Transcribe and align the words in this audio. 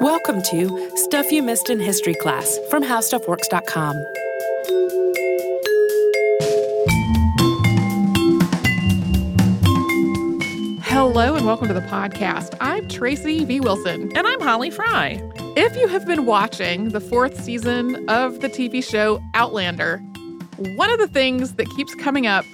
Welcome 0.00 0.42
to 0.42 0.90
Stuff 0.94 1.32
You 1.32 1.42
Missed 1.42 1.70
in 1.70 1.80
History 1.80 2.14
Class 2.14 2.56
from 2.70 2.84
HowStuffWorks.com. 2.84 3.96
Hello 10.84 11.34
and 11.34 11.44
welcome 11.44 11.66
to 11.66 11.74
the 11.74 11.84
podcast. 11.90 12.56
I'm 12.60 12.86
Tracy 12.86 13.44
V. 13.44 13.58
Wilson. 13.58 14.16
And 14.16 14.24
I'm 14.24 14.40
Holly 14.40 14.70
Fry. 14.70 15.20
If 15.56 15.76
you 15.76 15.88
have 15.88 16.06
been 16.06 16.26
watching 16.26 16.90
the 16.90 17.00
fourth 17.00 17.42
season 17.42 18.08
of 18.08 18.40
the 18.40 18.48
TV 18.48 18.84
show 18.84 19.20
Outlander, 19.34 19.98
one 20.76 20.90
of 20.90 21.00
the 21.00 21.08
things 21.08 21.54
that 21.54 21.68
keeps 21.70 21.96
coming 21.96 22.28
up 22.28 22.44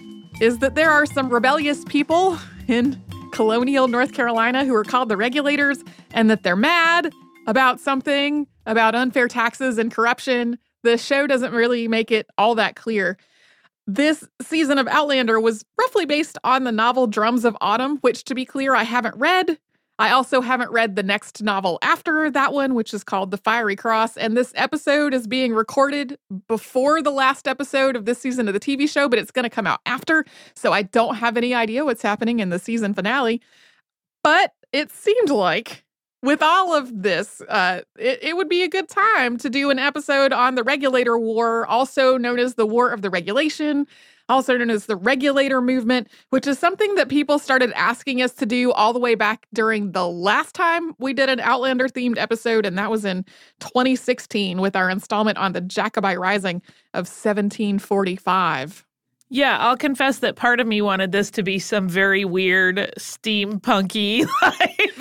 is 0.41 0.61
that 0.61 0.77
there 0.77 0.91
are 0.91 1.05
some 1.05 1.29
rebellious 1.29 1.85
people 1.85 2.39
in 2.69 2.99
colonial 3.33 3.89
North 3.89 4.15
Carolina 4.15 4.65
who 4.65 4.75
are 4.75 4.85
called 4.85 5.11
the 5.11 5.17
regulators 5.19 5.85
and 6.13 6.31
that 6.31 6.43
they're 6.43 6.57
mad 6.57 7.13
about 7.47 7.81
something 7.81 8.47
about 8.66 8.95
unfair 8.95 9.29
taxes 9.29 9.79
and 9.79 9.93
corruption. 9.93 10.59
The 10.83 10.98
show 10.98 11.27
doesn't 11.27 11.52
really 11.52 11.89
make 11.89 12.11
it 12.11 12.27
all 12.39 12.55
that 12.57 12.77
clear. 12.77 13.16
This 13.87 14.27
season 14.41 14.79
of 14.79 14.89
Outlander 14.89 15.39
was 15.39 15.65
roughly 15.79 16.07
based 16.07 16.38
on 16.43 16.65
the 16.65 16.73
novel 16.73 17.07
Drums 17.07 17.45
of 17.45 17.57
Autumn, 17.61 17.99
which, 17.99 18.25
to 18.25 18.35
be 18.35 18.45
clear, 18.45 18.75
I 18.75 18.85
haven't 18.85 19.16
read. 19.16 19.59
I 19.99 20.11
also 20.11 20.41
haven't 20.41 20.73
read 20.73 20.97
the 20.97 21.05
next 21.05 21.43
novel 21.43 21.79
after 21.80 22.29
that 22.30 22.52
one, 22.52 22.75
which 22.75 22.93
is 22.93 23.05
called 23.05 23.30
The 23.30 23.37
Fiery 23.37 23.77
Cross. 23.77 24.16
And 24.16 24.37
this 24.37 24.52
episode 24.57 25.15
is 25.15 25.29
being 25.29 25.55
recorded 25.55 26.19
before 26.49 27.01
the 27.01 27.13
last 27.13 27.47
episode 27.47 27.95
of 27.95 28.05
this 28.05 28.19
season 28.19 28.49
of 28.49 28.55
the 28.55 28.61
TV 28.61 28.88
show, 28.88 29.09
but 29.09 29.21
it's 29.21 29.30
going 29.30 29.45
to 29.45 29.51
come 29.51 29.69
out 29.69 29.80
after. 29.87 30.24
So 30.57 30.73
I 30.73 30.83
don't 30.83 31.16
have 31.16 31.37
any 31.37 31.55
idea 31.55 31.85
what's 31.85 32.02
happening 32.02 32.41
in 32.41 32.49
the 32.49 32.59
season 32.59 32.93
finale. 32.93 33.41
But 34.24 34.52
it 34.73 34.91
seemed 34.91 35.30
like 35.30 35.84
with 36.24 36.42
all 36.42 36.74
of 36.74 37.02
this, 37.02 37.42
uh, 37.48 37.83
it, 37.98 38.19
it, 38.23 38.37
would 38.37 38.48
be 38.48 38.62
a 38.62 38.69
good 38.69 38.88
time 38.88 39.37
to 39.37 39.51
do 39.51 39.69
an 39.69 39.78
episode 39.78 40.32
on 40.32 40.54
the 40.54 40.62
Regulator 40.62 41.18
War, 41.18 41.66
also 41.66 42.16
known 42.16 42.38
as 42.38 42.54
the 42.54 42.66
War 42.66 42.90
of 42.90 43.02
the 43.02 43.10
Regulation, 43.10 43.87
also 44.30 44.57
known 44.57 44.71
as 44.71 44.87
the 44.87 44.96
Regulator 44.96 45.60
Movement, 45.60 46.09
which 46.30 46.46
is 46.46 46.59
something 46.59 46.95
that 46.95 47.10
people 47.10 47.38
started 47.38 47.73
asking 47.74 48.23
us 48.23 48.32
to 48.32 48.46
do 48.46 48.73
all 48.73 48.95
the 48.95 48.99
way 48.99 49.15
back 49.15 49.46
during 49.52 49.93
the 49.93 50.09
last 50.09 50.54
time 50.54 50.95
we 50.99 51.12
did 51.12 51.29
an 51.29 51.40
Outlander 51.40 51.88
themed 51.88 52.18
episode, 52.18 52.65
and 52.65 52.79
that 52.79 52.90
was 52.90 53.04
in 53.04 53.24
2016 53.60 54.62
with 54.62 54.74
our 54.74 54.88
installment 54.88 55.37
on 55.37 55.52
the 55.52 55.60
Jacobite 55.60 56.18
Rising 56.18 56.62
of 56.95 57.06
1745. 57.06 58.87
Yeah, 59.30 59.59
I'll 59.59 59.77
confess 59.77 60.21
that 60.21 60.37
part 60.37 60.60
of 60.60 60.66
me 60.66 60.80
wanted 60.80 61.12
this 61.12 61.30
to 61.32 61.43
be 61.43 61.59
some 61.59 61.88
very 61.88 62.24
weird 62.24 62.93
steampunky 62.99 64.27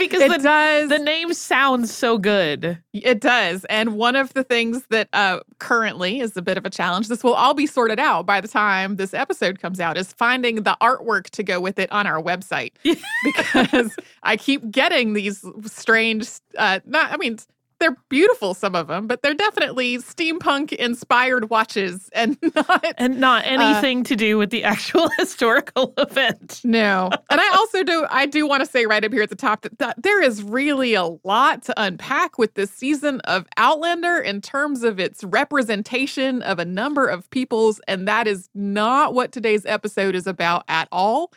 because 0.09 0.21
it 0.21 0.31
the, 0.31 0.37
does. 0.37 0.89
the 0.89 0.99
name 0.99 1.33
sounds 1.33 1.91
so 1.91 2.17
good. 2.17 2.77
It 2.93 3.19
does. 3.19 3.65
And 3.65 3.95
one 3.95 4.15
of 4.15 4.33
the 4.33 4.43
things 4.43 4.85
that 4.89 5.09
uh, 5.13 5.39
currently 5.59 6.19
is 6.19 6.35
a 6.37 6.41
bit 6.41 6.57
of 6.57 6.65
a 6.65 6.69
challenge, 6.69 7.07
this 7.07 7.23
will 7.23 7.33
all 7.33 7.53
be 7.53 7.65
sorted 7.65 7.99
out 7.99 8.25
by 8.25 8.41
the 8.41 8.47
time 8.47 8.95
this 8.97 9.13
episode 9.13 9.59
comes 9.59 9.79
out, 9.79 9.97
is 9.97 10.13
finding 10.13 10.63
the 10.63 10.77
artwork 10.81 11.29
to 11.31 11.43
go 11.43 11.59
with 11.59 11.79
it 11.79 11.91
on 11.91 12.07
our 12.07 12.21
website. 12.21 12.71
because 13.23 13.95
I 14.23 14.37
keep 14.37 14.69
getting 14.71 15.13
these 15.13 15.43
strange, 15.65 16.29
uh, 16.57 16.79
not, 16.85 17.11
I 17.11 17.17
mean, 17.17 17.39
they're 17.83 17.97
beautiful 18.07 18.53
some 18.53 18.75
of 18.75 18.87
them 18.87 19.07
but 19.07 19.21
they're 19.21 19.33
definitely 19.33 19.97
steampunk 19.97 20.71
inspired 20.71 21.49
watches 21.49 22.09
and 22.13 22.37
not 22.55 22.85
and 22.97 23.19
not 23.19 23.45
anything 23.45 23.99
uh, 23.99 24.03
to 24.03 24.15
do 24.15 24.37
with 24.37 24.51
the 24.51 24.63
actual 24.63 25.09
historical 25.19 25.93
event. 25.97 26.61
No. 26.63 27.09
And 27.29 27.41
i 27.41 27.49
also 27.55 27.83
do 27.83 28.05
i 28.09 28.25
do 28.25 28.47
want 28.47 28.63
to 28.63 28.65
say 28.65 28.85
right 28.85 29.03
up 29.03 29.11
here 29.11 29.21
at 29.21 29.29
the 29.29 29.35
top 29.35 29.63
that, 29.63 29.77
that 29.79 30.01
there 30.01 30.21
is 30.21 30.41
really 30.43 30.93
a 30.93 31.03
lot 31.25 31.63
to 31.63 31.73
unpack 31.75 32.37
with 32.37 32.53
this 32.53 32.71
season 32.71 33.19
of 33.21 33.47
outlander 33.57 34.17
in 34.17 34.39
terms 34.39 34.83
of 34.83 34.97
its 34.97 35.21
representation 35.25 36.41
of 36.43 36.59
a 36.59 36.65
number 36.65 37.07
of 37.07 37.29
peoples 37.31 37.81
and 37.89 38.07
that 38.07 38.27
is 38.27 38.49
not 38.55 39.13
what 39.13 39.33
today's 39.33 39.65
episode 39.65 40.15
is 40.15 40.25
about 40.25 40.63
at 40.69 40.87
all. 40.89 41.33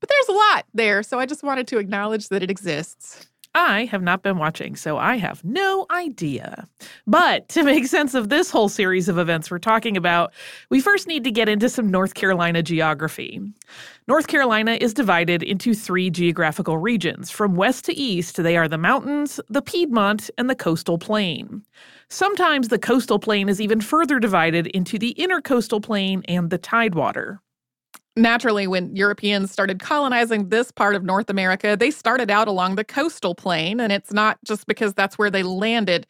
But 0.00 0.10
there's 0.10 0.28
a 0.28 0.38
lot 0.38 0.66
there 0.72 1.02
so 1.02 1.18
i 1.18 1.26
just 1.26 1.42
wanted 1.42 1.66
to 1.66 1.78
acknowledge 1.78 2.28
that 2.28 2.44
it 2.44 2.52
exists 2.52 3.26
I 3.58 3.86
have 3.86 4.02
not 4.02 4.22
been 4.22 4.38
watching, 4.38 4.76
so 4.76 4.98
I 4.98 5.16
have 5.16 5.44
no 5.44 5.84
idea. 5.90 6.68
But 7.08 7.48
to 7.48 7.64
make 7.64 7.86
sense 7.86 8.14
of 8.14 8.28
this 8.28 8.52
whole 8.52 8.68
series 8.68 9.08
of 9.08 9.18
events 9.18 9.50
we're 9.50 9.58
talking 9.58 9.96
about, 9.96 10.32
we 10.70 10.80
first 10.80 11.08
need 11.08 11.24
to 11.24 11.32
get 11.32 11.48
into 11.48 11.68
some 11.68 11.90
North 11.90 12.14
Carolina 12.14 12.62
geography. 12.62 13.40
North 14.06 14.28
Carolina 14.28 14.78
is 14.80 14.94
divided 14.94 15.42
into 15.42 15.74
three 15.74 16.08
geographical 16.08 16.78
regions. 16.78 17.32
From 17.32 17.56
west 17.56 17.84
to 17.86 17.94
east, 17.94 18.36
they 18.36 18.56
are 18.56 18.68
the 18.68 18.78
mountains, 18.78 19.40
the 19.48 19.60
Piedmont, 19.60 20.30
and 20.38 20.48
the 20.48 20.54
coastal 20.54 20.96
plain. 20.96 21.64
Sometimes 22.08 22.68
the 22.68 22.78
coastal 22.78 23.18
plain 23.18 23.48
is 23.48 23.60
even 23.60 23.80
further 23.80 24.20
divided 24.20 24.68
into 24.68 25.00
the 25.00 25.10
inner 25.10 25.40
coastal 25.40 25.80
plain 25.80 26.22
and 26.28 26.50
the 26.50 26.58
tidewater 26.58 27.40
naturally, 28.18 28.66
when 28.66 28.94
Europeans 28.94 29.50
started 29.50 29.80
colonizing 29.80 30.48
this 30.48 30.70
part 30.70 30.94
of 30.94 31.04
North 31.04 31.30
America, 31.30 31.76
they 31.78 31.90
started 31.90 32.30
out 32.30 32.48
along 32.48 32.76
the 32.76 32.84
coastal 32.84 33.34
plain, 33.34 33.80
and 33.80 33.92
it's 33.92 34.12
not 34.12 34.38
just 34.44 34.66
because 34.66 34.94
that's 34.94 35.18
where 35.18 35.30
they 35.30 35.42
landed. 35.42 36.06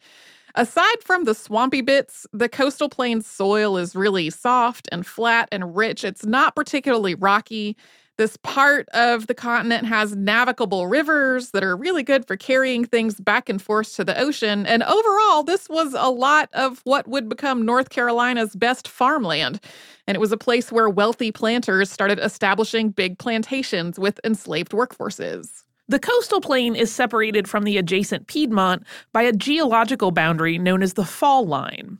Aside 0.55 1.03
from 1.03 1.25
the 1.25 1.35
swampy 1.35 1.81
bits, 1.81 2.25
the 2.33 2.49
coastal 2.49 2.89
plain 2.89 3.21
soil 3.21 3.77
is 3.77 3.95
really 3.95 4.29
soft 4.29 4.89
and 4.91 5.05
flat 5.05 5.47
and 5.51 5.75
rich. 5.75 6.03
It's 6.03 6.25
not 6.25 6.55
particularly 6.55 7.15
rocky. 7.15 7.77
This 8.19 8.35
part 8.35 8.89
of 8.89 9.27
the 9.27 9.33
continent 9.33 9.85
has 9.85 10.13
navigable 10.13 10.87
rivers 10.87 11.51
that 11.51 11.63
are 11.63 11.77
really 11.77 12.03
good 12.03 12.27
for 12.27 12.35
carrying 12.35 12.83
things 12.83 13.17
back 13.17 13.47
and 13.47 13.61
forth 13.61 13.95
to 13.95 14.03
the 14.03 14.19
ocean. 14.19 14.65
And 14.65 14.83
overall, 14.83 15.41
this 15.41 15.69
was 15.69 15.95
a 15.97 16.09
lot 16.09 16.49
of 16.51 16.81
what 16.83 17.07
would 17.07 17.29
become 17.29 17.65
North 17.65 17.91
Carolina's 17.91 18.57
best 18.57 18.89
farmland. 18.89 19.61
And 20.05 20.15
it 20.15 20.19
was 20.19 20.33
a 20.33 20.37
place 20.37 20.69
where 20.69 20.89
wealthy 20.89 21.31
planters 21.31 21.89
started 21.89 22.19
establishing 22.19 22.89
big 22.89 23.17
plantations 23.19 23.97
with 23.97 24.19
enslaved 24.25 24.73
workforces. 24.73 25.63
The 25.87 25.97
coastal 25.97 26.41
plain 26.41 26.75
is 26.75 26.91
separated 26.91 27.47
from 27.47 27.63
the 27.63 27.77
adjacent 27.77 28.27
Piedmont 28.27 28.85
by 29.13 29.21
a 29.21 29.31
geological 29.31 30.11
boundary 30.11 30.57
known 30.57 30.83
as 30.83 30.95
the 30.95 31.05
fall 31.05 31.47
line. 31.47 31.99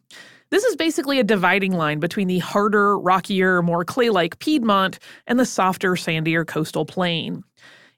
This 0.52 0.64
is 0.64 0.76
basically 0.76 1.20
a 1.20 1.24
dividing 1.24 1.74
line 1.74 2.00
between 2.00 2.28
the 2.28 2.40
harder, 2.40 2.98
rockier, 2.98 3.62
more 3.62 3.86
clay 3.86 4.10
like 4.10 4.40
Piedmont 4.40 4.98
and 5.28 5.40
the 5.40 5.46
softer, 5.46 5.92
sandier 5.94 6.46
coastal 6.46 6.86
plain. 6.86 7.44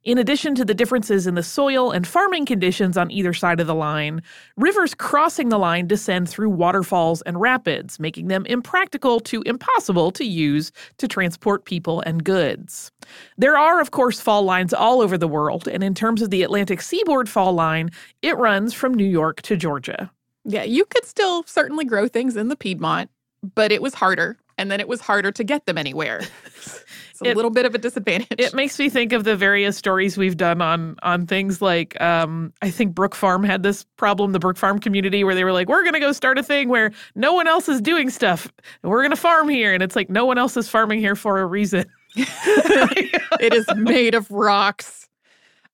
In 0.03 0.17
addition 0.17 0.55
to 0.55 0.65
the 0.65 0.73
differences 0.73 1.27
in 1.27 1.35
the 1.35 1.43
soil 1.43 1.91
and 1.91 2.07
farming 2.07 2.47
conditions 2.47 2.97
on 2.97 3.11
either 3.11 3.33
side 3.33 3.59
of 3.59 3.67
the 3.67 3.75
line, 3.75 4.23
rivers 4.57 4.95
crossing 4.95 5.49
the 5.49 5.59
line 5.59 5.85
descend 5.85 6.27
through 6.27 6.49
waterfalls 6.49 7.21
and 7.21 7.39
rapids, 7.39 7.99
making 7.99 8.27
them 8.27 8.43
impractical 8.47 9.19
to 9.19 9.43
impossible 9.43 10.09
to 10.13 10.25
use 10.25 10.71
to 10.97 11.07
transport 11.07 11.65
people 11.65 12.01
and 12.01 12.23
goods. 12.23 12.91
There 13.37 13.57
are, 13.57 13.79
of 13.79 13.91
course, 13.91 14.19
fall 14.19 14.41
lines 14.41 14.73
all 14.73 15.01
over 15.01 15.19
the 15.19 15.27
world, 15.27 15.67
and 15.67 15.83
in 15.83 15.93
terms 15.93 16.23
of 16.23 16.31
the 16.31 16.41
Atlantic 16.41 16.81
seaboard 16.81 17.29
fall 17.29 17.53
line, 17.53 17.91
it 18.23 18.35
runs 18.37 18.73
from 18.73 18.95
New 18.95 19.05
York 19.05 19.43
to 19.43 19.55
Georgia. 19.55 20.11
Yeah, 20.43 20.63
you 20.63 20.85
could 20.85 21.05
still 21.05 21.43
certainly 21.43 21.85
grow 21.85 22.07
things 22.07 22.35
in 22.35 22.47
the 22.47 22.55
Piedmont, 22.55 23.09
but 23.55 23.71
it 23.71 23.81
was 23.81 23.93
harder. 23.93 24.37
And 24.57 24.69
then 24.69 24.79
it 24.79 24.87
was 24.87 25.01
harder 25.01 25.31
to 25.31 25.43
get 25.43 25.65
them 25.65 25.77
anywhere. 25.77 26.21
it's 26.45 27.21
a 27.23 27.31
it, 27.31 27.35
little 27.35 27.49
bit 27.49 27.65
of 27.65 27.73
a 27.73 27.79
disadvantage. 27.79 28.39
It 28.39 28.53
makes 28.53 28.77
me 28.77 28.89
think 28.89 29.11
of 29.11 29.23
the 29.23 29.35
various 29.35 29.75
stories 29.75 30.17
we've 30.17 30.37
done 30.37 30.61
on 30.61 30.97
on 31.01 31.25
things 31.25 31.61
like 31.61 31.99
um, 31.99 32.53
I 32.61 32.69
think 32.69 32.93
Brook 32.93 33.15
Farm 33.15 33.43
had 33.43 33.63
this 33.63 33.85
problem, 33.97 34.33
the 34.33 34.39
Brook 34.39 34.57
Farm 34.57 34.77
community, 34.77 35.23
where 35.23 35.33
they 35.33 35.43
were 35.43 35.51
like, 35.51 35.67
"We're 35.67 35.81
going 35.81 35.93
to 35.93 35.99
go 35.99 36.11
start 36.11 36.37
a 36.37 36.43
thing 36.43 36.69
where 36.69 36.91
no 37.15 37.33
one 37.33 37.47
else 37.47 37.69
is 37.69 37.81
doing 37.81 38.11
stuff, 38.11 38.51
and 38.83 38.91
we're 38.91 39.01
going 39.01 39.11
to 39.11 39.15
farm 39.15 39.49
here," 39.49 39.73
and 39.73 39.81
it's 39.81 39.95
like 39.95 40.11
no 40.11 40.25
one 40.25 40.37
else 40.37 40.55
is 40.57 40.69
farming 40.69 40.99
here 40.99 41.15
for 41.15 41.39
a 41.39 41.45
reason. 41.45 41.85
it 42.15 43.53
is 43.53 43.65
made 43.75 44.13
of 44.13 44.29
rocks. 44.29 45.07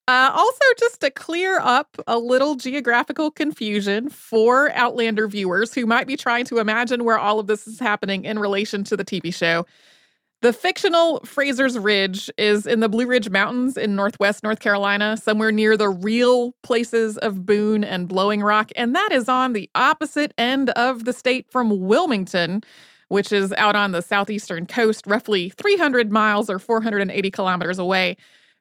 Uh, 0.08 0.32
also, 0.34 0.64
just 0.80 1.02
to 1.02 1.12
clear 1.12 1.60
up 1.60 1.98
a 2.08 2.18
little 2.18 2.56
geographical 2.56 3.30
confusion 3.30 4.10
for 4.10 4.72
Outlander 4.72 5.28
viewers 5.28 5.74
who 5.74 5.86
might 5.86 6.08
be 6.08 6.16
trying 6.16 6.46
to 6.46 6.60
imagine 6.60 7.04
where 7.04 7.20
all 7.20 7.40
of 7.40 7.48
this 7.48 7.68
is 7.68 7.78
happening 7.78 8.24
in 8.24 8.40
relation 8.40 8.86
to 8.86 8.96
the 8.96 9.04
TV 9.04 9.34
show. 9.34 9.66
The 10.42 10.54
fictional 10.54 11.20
Fraser's 11.26 11.78
Ridge 11.78 12.30
is 12.38 12.66
in 12.66 12.80
the 12.80 12.88
Blue 12.88 13.06
Ridge 13.06 13.30
Mountains 13.30 13.76
in 13.76 13.96
northwest 13.96 14.44
North 14.44 14.60
Carolina, 14.60 15.18
somewhere 15.18 15.52
near 15.52 15.76
the 15.76 15.90
real 15.90 16.54
places 16.64 17.18
of 17.18 17.46
Boone 17.46 17.84
and 17.84 18.08
Blowing 18.08 18.42
Rock. 18.42 18.72
And 18.78 18.96
that 18.96 19.12
is 19.12 19.28
on 19.28 19.54
the 19.54 19.70
opposite 19.76 20.34
end 20.38 20.70
of 20.72 21.04
the 21.04 21.12
state 21.12 21.52
from 21.52 21.82
Wilmington, 21.88 22.62
which 23.10 23.34
is 23.34 23.52
out 23.54 23.76
on 23.76 23.92
the 23.92 24.02
southeastern 24.02 24.68
coast, 24.68 25.06
roughly 25.06 25.50
300 25.50 26.12
miles 26.12 26.50
or 26.50 26.60
480 26.60 27.32
kilometers 27.32 27.80
away. 27.80 28.16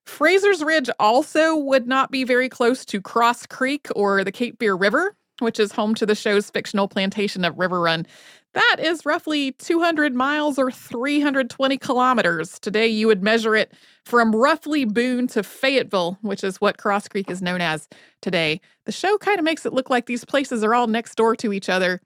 Fraser's 0.07 0.63
Ridge 0.63 0.89
also 0.99 1.57
would 1.57 1.87
not 1.87 2.11
be 2.11 2.25
very 2.25 2.49
close 2.49 2.85
to 2.87 3.01
Cross 3.01 3.47
Creek 3.47 3.89
or 3.95 4.25
the 4.25 4.33
Cape 4.33 4.59
Fear 4.59 4.77
River, 4.77 5.17
which 5.41 5.61
is 5.61 5.73
home 5.73 5.95
to 5.97 6.07
the 6.07 6.15
show's 6.15 6.49
fictional 6.49 6.89
plantation 6.89 7.45
of 7.45 7.59
River 7.59 7.81
Run. 7.81 8.07
That 8.55 8.77
is 8.79 9.05
roughly 9.05 9.53
200 9.53 10.15
miles 10.15 10.59
or 10.59 10.71
320 10.71 11.77
kilometers. 11.77 12.59
Today, 12.59 12.87
you 12.87 13.07
would 13.07 13.23
measure 13.23 13.55
it 13.55 13.73
from 14.05 14.35
roughly 14.35 14.87
Boone 14.87 15.27
to 15.27 15.43
Fayetteville, 15.43 16.17
which 16.23 16.43
is 16.43 16.61
what 16.61 16.79
Cross 16.79 17.09
Creek 17.09 17.31
is 17.31 17.43
known 17.43 17.61
as 17.61 17.87
today. 18.23 18.63
The 18.87 18.93
show 18.93 19.19
kind 19.19 19.39
of 19.39 19.45
makes 19.45 19.67
it 19.67 19.75
look 19.75 19.91
like 19.91 20.07
these 20.07 20.25
places 20.25 20.65
are 20.65 20.75
all 20.75 20.87
next 20.87 21.17
door 21.17 21.37
to 21.37 21.53
each 21.53 21.69
other. 21.69 22.01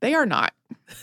They 0.00 0.14
are 0.14 0.26
not. 0.26 0.52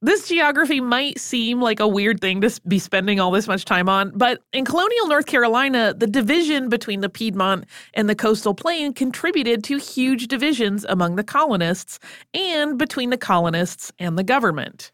this 0.00 0.28
geography 0.28 0.80
might 0.80 1.18
seem 1.18 1.60
like 1.60 1.80
a 1.80 1.88
weird 1.88 2.20
thing 2.20 2.40
to 2.40 2.60
be 2.66 2.78
spending 2.78 3.20
all 3.20 3.30
this 3.30 3.48
much 3.48 3.64
time 3.64 3.88
on, 3.88 4.12
but 4.14 4.40
in 4.52 4.64
colonial 4.64 5.08
North 5.08 5.26
Carolina, 5.26 5.94
the 5.96 6.06
division 6.06 6.68
between 6.68 7.00
the 7.00 7.08
Piedmont 7.08 7.64
and 7.94 8.08
the 8.08 8.14
coastal 8.14 8.54
plain 8.54 8.92
contributed 8.92 9.62
to 9.64 9.78
huge 9.78 10.28
divisions 10.28 10.84
among 10.88 11.16
the 11.16 11.24
colonists 11.24 11.98
and 12.34 12.78
between 12.78 13.10
the 13.10 13.18
colonists 13.18 13.92
and 13.98 14.18
the 14.18 14.24
government. 14.24 14.92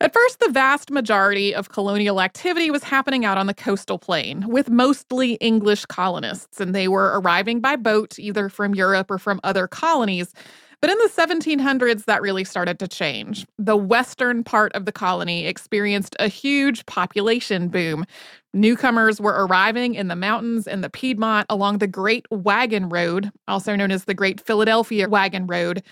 At 0.00 0.12
first, 0.12 0.40
the 0.40 0.50
vast 0.50 0.90
majority 0.90 1.54
of 1.54 1.68
colonial 1.68 2.20
activity 2.20 2.72
was 2.72 2.82
happening 2.82 3.24
out 3.24 3.38
on 3.38 3.46
the 3.46 3.54
coastal 3.54 4.00
plain 4.00 4.48
with 4.48 4.68
mostly 4.68 5.34
English 5.34 5.86
colonists, 5.86 6.60
and 6.60 6.74
they 6.74 6.88
were 6.88 7.20
arriving 7.20 7.60
by 7.60 7.76
boat 7.76 8.18
either 8.18 8.48
from 8.48 8.74
Europe 8.74 9.12
or 9.12 9.18
from 9.18 9.38
other 9.44 9.68
colonies. 9.68 10.34
But 10.82 10.90
in 10.90 10.98
the 10.98 11.10
1700s, 11.16 12.06
that 12.06 12.22
really 12.22 12.42
started 12.42 12.80
to 12.80 12.88
change. 12.88 13.46
The 13.56 13.76
western 13.76 14.42
part 14.42 14.72
of 14.72 14.84
the 14.84 14.90
colony 14.90 15.46
experienced 15.46 16.16
a 16.18 16.26
huge 16.26 16.84
population 16.86 17.68
boom. 17.68 18.04
Newcomers 18.52 19.20
were 19.20 19.46
arriving 19.46 19.94
in 19.94 20.08
the 20.08 20.16
mountains 20.16 20.66
and 20.66 20.82
the 20.82 20.90
Piedmont 20.90 21.46
along 21.48 21.78
the 21.78 21.86
Great 21.86 22.26
Wagon 22.32 22.88
Road, 22.88 23.30
also 23.46 23.76
known 23.76 23.92
as 23.92 24.06
the 24.06 24.12
Great 24.12 24.40
Philadelphia 24.40 25.08
Wagon 25.08 25.46
Road, 25.46 25.84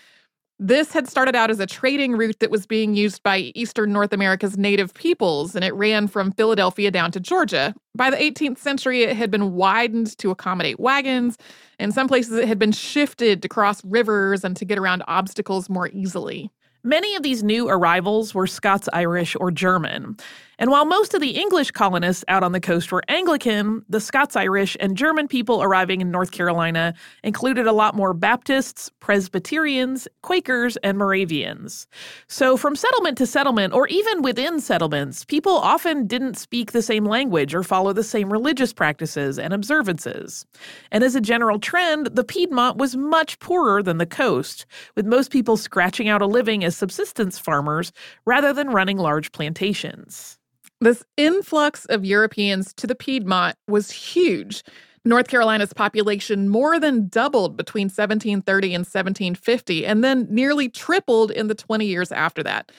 this 0.62 0.92
had 0.92 1.08
started 1.08 1.34
out 1.34 1.50
as 1.50 1.58
a 1.58 1.66
trading 1.66 2.12
route 2.12 2.38
that 2.40 2.50
was 2.50 2.66
being 2.66 2.94
used 2.94 3.22
by 3.22 3.38
Eastern 3.54 3.94
North 3.94 4.12
America's 4.12 4.58
native 4.58 4.92
peoples, 4.92 5.56
and 5.56 5.64
it 5.64 5.74
ran 5.74 6.06
from 6.06 6.32
Philadelphia 6.32 6.90
down 6.90 7.10
to 7.12 7.18
Georgia. 7.18 7.74
By 7.94 8.10
the 8.10 8.18
18th 8.18 8.58
century, 8.58 9.02
it 9.02 9.16
had 9.16 9.30
been 9.30 9.54
widened 9.54 10.18
to 10.18 10.30
accommodate 10.30 10.78
wagons. 10.78 11.38
In 11.78 11.92
some 11.92 12.08
places, 12.08 12.34
it 12.34 12.46
had 12.46 12.58
been 12.58 12.72
shifted 12.72 13.40
to 13.40 13.48
cross 13.48 13.82
rivers 13.86 14.44
and 14.44 14.54
to 14.58 14.66
get 14.66 14.78
around 14.78 15.02
obstacles 15.08 15.70
more 15.70 15.88
easily. 15.94 16.50
Many 16.82 17.14
of 17.14 17.22
these 17.22 17.42
new 17.42 17.68
arrivals 17.68 18.34
were 18.34 18.46
Scots 18.46 18.88
Irish 18.94 19.36
or 19.38 19.50
German. 19.50 20.16
And 20.60 20.70
while 20.70 20.84
most 20.84 21.14
of 21.14 21.22
the 21.22 21.30
English 21.30 21.70
colonists 21.70 22.22
out 22.28 22.42
on 22.42 22.52
the 22.52 22.60
coast 22.60 22.92
were 22.92 23.02
Anglican, 23.08 23.82
the 23.88 23.98
Scots 23.98 24.36
Irish 24.36 24.76
and 24.78 24.94
German 24.94 25.26
people 25.26 25.62
arriving 25.62 26.02
in 26.02 26.10
North 26.10 26.32
Carolina 26.32 26.92
included 27.24 27.66
a 27.66 27.72
lot 27.72 27.94
more 27.96 28.12
Baptists, 28.12 28.90
Presbyterians, 29.00 30.06
Quakers, 30.20 30.76
and 30.82 30.98
Moravians. 30.98 31.86
So, 32.26 32.58
from 32.58 32.76
settlement 32.76 33.16
to 33.18 33.26
settlement, 33.26 33.72
or 33.72 33.88
even 33.88 34.20
within 34.20 34.60
settlements, 34.60 35.24
people 35.24 35.56
often 35.56 36.06
didn't 36.06 36.36
speak 36.36 36.72
the 36.72 36.82
same 36.82 37.06
language 37.06 37.54
or 37.54 37.62
follow 37.62 37.94
the 37.94 38.04
same 38.04 38.30
religious 38.30 38.74
practices 38.74 39.38
and 39.38 39.54
observances. 39.54 40.44
And 40.92 41.02
as 41.02 41.14
a 41.14 41.22
general 41.22 41.58
trend, 41.58 42.08
the 42.08 42.24
Piedmont 42.24 42.76
was 42.76 42.96
much 42.96 43.38
poorer 43.38 43.82
than 43.82 43.96
the 43.96 44.04
coast, 44.04 44.66
with 44.94 45.06
most 45.06 45.30
people 45.30 45.56
scratching 45.56 46.10
out 46.10 46.20
a 46.20 46.26
living 46.26 46.60
as 46.70 46.76
subsistence 46.76 47.36
farmers 47.36 47.92
rather 48.26 48.52
than 48.52 48.70
running 48.70 48.96
large 48.96 49.32
plantations. 49.32 50.38
This 50.80 51.04
influx 51.16 51.84
of 51.86 52.04
Europeans 52.04 52.72
to 52.74 52.86
the 52.86 52.94
Piedmont 52.94 53.56
was 53.66 53.90
huge. 53.90 54.62
North 55.04 55.26
Carolina's 55.26 55.72
population 55.72 56.48
more 56.48 56.78
than 56.78 57.08
doubled 57.08 57.56
between 57.56 57.86
1730 57.86 58.66
and 58.68 58.82
1750, 58.82 59.84
and 59.84 60.04
then 60.04 60.28
nearly 60.30 60.68
tripled 60.68 61.32
in 61.32 61.48
the 61.48 61.56
20 61.56 61.84
years 61.86 62.12
after 62.12 62.42
that. 62.44 62.70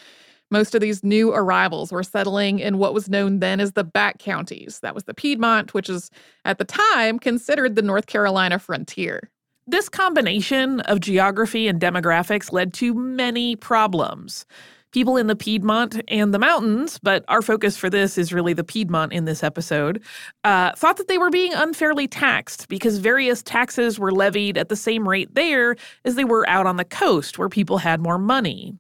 Most 0.50 0.74
of 0.74 0.80
these 0.80 1.04
new 1.04 1.34
arrivals 1.34 1.92
were 1.92 2.04
settling 2.04 2.60
in 2.60 2.78
what 2.78 2.94
was 2.94 3.10
known 3.10 3.40
then 3.40 3.60
as 3.60 3.74
the 3.74 3.84
back 3.84 4.20
counties. 4.20 4.80
That 4.80 4.96
was 4.96 5.04
the 5.04 5.14
Piedmont, 5.14 5.74
which 5.74 5.90
is 5.90 6.12
at 6.46 6.60
the 6.60 6.66
time 6.66 7.20
considered 7.20 7.76
the 7.76 7.82
North 7.82 8.06
Carolina 8.06 8.58
frontier. 8.58 9.30
This 9.72 9.88
combination 9.88 10.82
of 10.82 11.00
geography 11.00 11.70
and 11.70 11.80
demographics 11.80 12.52
led 12.52 12.74
to 12.74 12.94
many 12.94 13.56
problems. 13.56 14.46
People 14.92 15.16
in 15.16 15.28
the 15.28 15.36
Piedmont 15.38 16.02
and 16.10 16.34
the 16.34 16.40
mountains, 16.40 17.00
but 17.02 17.24
our 17.30 17.42
focus 17.42 17.78
for 17.78 17.90
this 17.90 18.18
is 18.18 18.34
really 18.34 18.52
the 18.52 18.66
Piedmont 18.66 19.14
in 19.14 19.24
this 19.24 19.46
episode, 19.46 20.04
uh, 20.44 20.74
thought 20.76 20.98
that 20.98 21.08
they 21.08 21.18
were 21.18 21.30
being 21.30 21.54
unfairly 21.54 22.06
taxed 22.06 22.68
because 22.68 22.98
various 22.98 23.42
taxes 23.42 23.98
were 23.98 24.12
levied 24.12 24.58
at 24.58 24.68
the 24.68 24.76
same 24.76 25.08
rate 25.08 25.34
there 25.36 25.78
as 26.04 26.16
they 26.16 26.26
were 26.26 26.46
out 26.50 26.66
on 26.66 26.76
the 26.76 26.84
coast 26.84 27.40
where 27.40 27.48
people 27.48 27.78
had 27.78 28.02
more 28.02 28.20
money. 28.20 28.76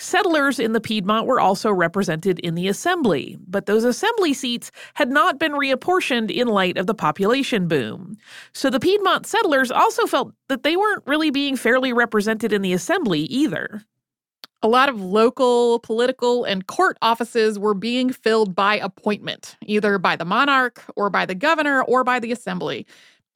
Settlers 0.00 0.60
in 0.60 0.72
the 0.72 0.80
Piedmont 0.80 1.26
were 1.26 1.40
also 1.40 1.72
represented 1.72 2.38
in 2.38 2.54
the 2.54 2.68
assembly, 2.68 3.36
but 3.48 3.66
those 3.66 3.82
assembly 3.82 4.32
seats 4.32 4.70
had 4.94 5.10
not 5.10 5.40
been 5.40 5.52
reapportioned 5.52 6.30
in 6.30 6.46
light 6.46 6.78
of 6.78 6.86
the 6.86 6.94
population 6.94 7.66
boom. 7.66 8.16
So 8.52 8.70
the 8.70 8.78
Piedmont 8.78 9.26
settlers 9.26 9.72
also 9.72 10.06
felt 10.06 10.32
that 10.48 10.62
they 10.62 10.76
weren't 10.76 11.02
really 11.04 11.30
being 11.30 11.56
fairly 11.56 11.92
represented 11.92 12.52
in 12.52 12.62
the 12.62 12.72
assembly 12.72 13.22
either. 13.22 13.82
A 14.62 14.68
lot 14.68 14.88
of 14.88 15.00
local, 15.00 15.80
political, 15.80 16.44
and 16.44 16.66
court 16.66 16.96
offices 17.02 17.58
were 17.58 17.74
being 17.74 18.12
filled 18.12 18.54
by 18.54 18.76
appointment, 18.76 19.56
either 19.66 19.98
by 19.98 20.16
the 20.16 20.24
monarch 20.24 20.82
or 20.96 21.10
by 21.10 21.26
the 21.26 21.34
governor 21.34 21.82
or 21.82 22.02
by 22.02 22.18
the 22.20 22.32
assembly. 22.32 22.86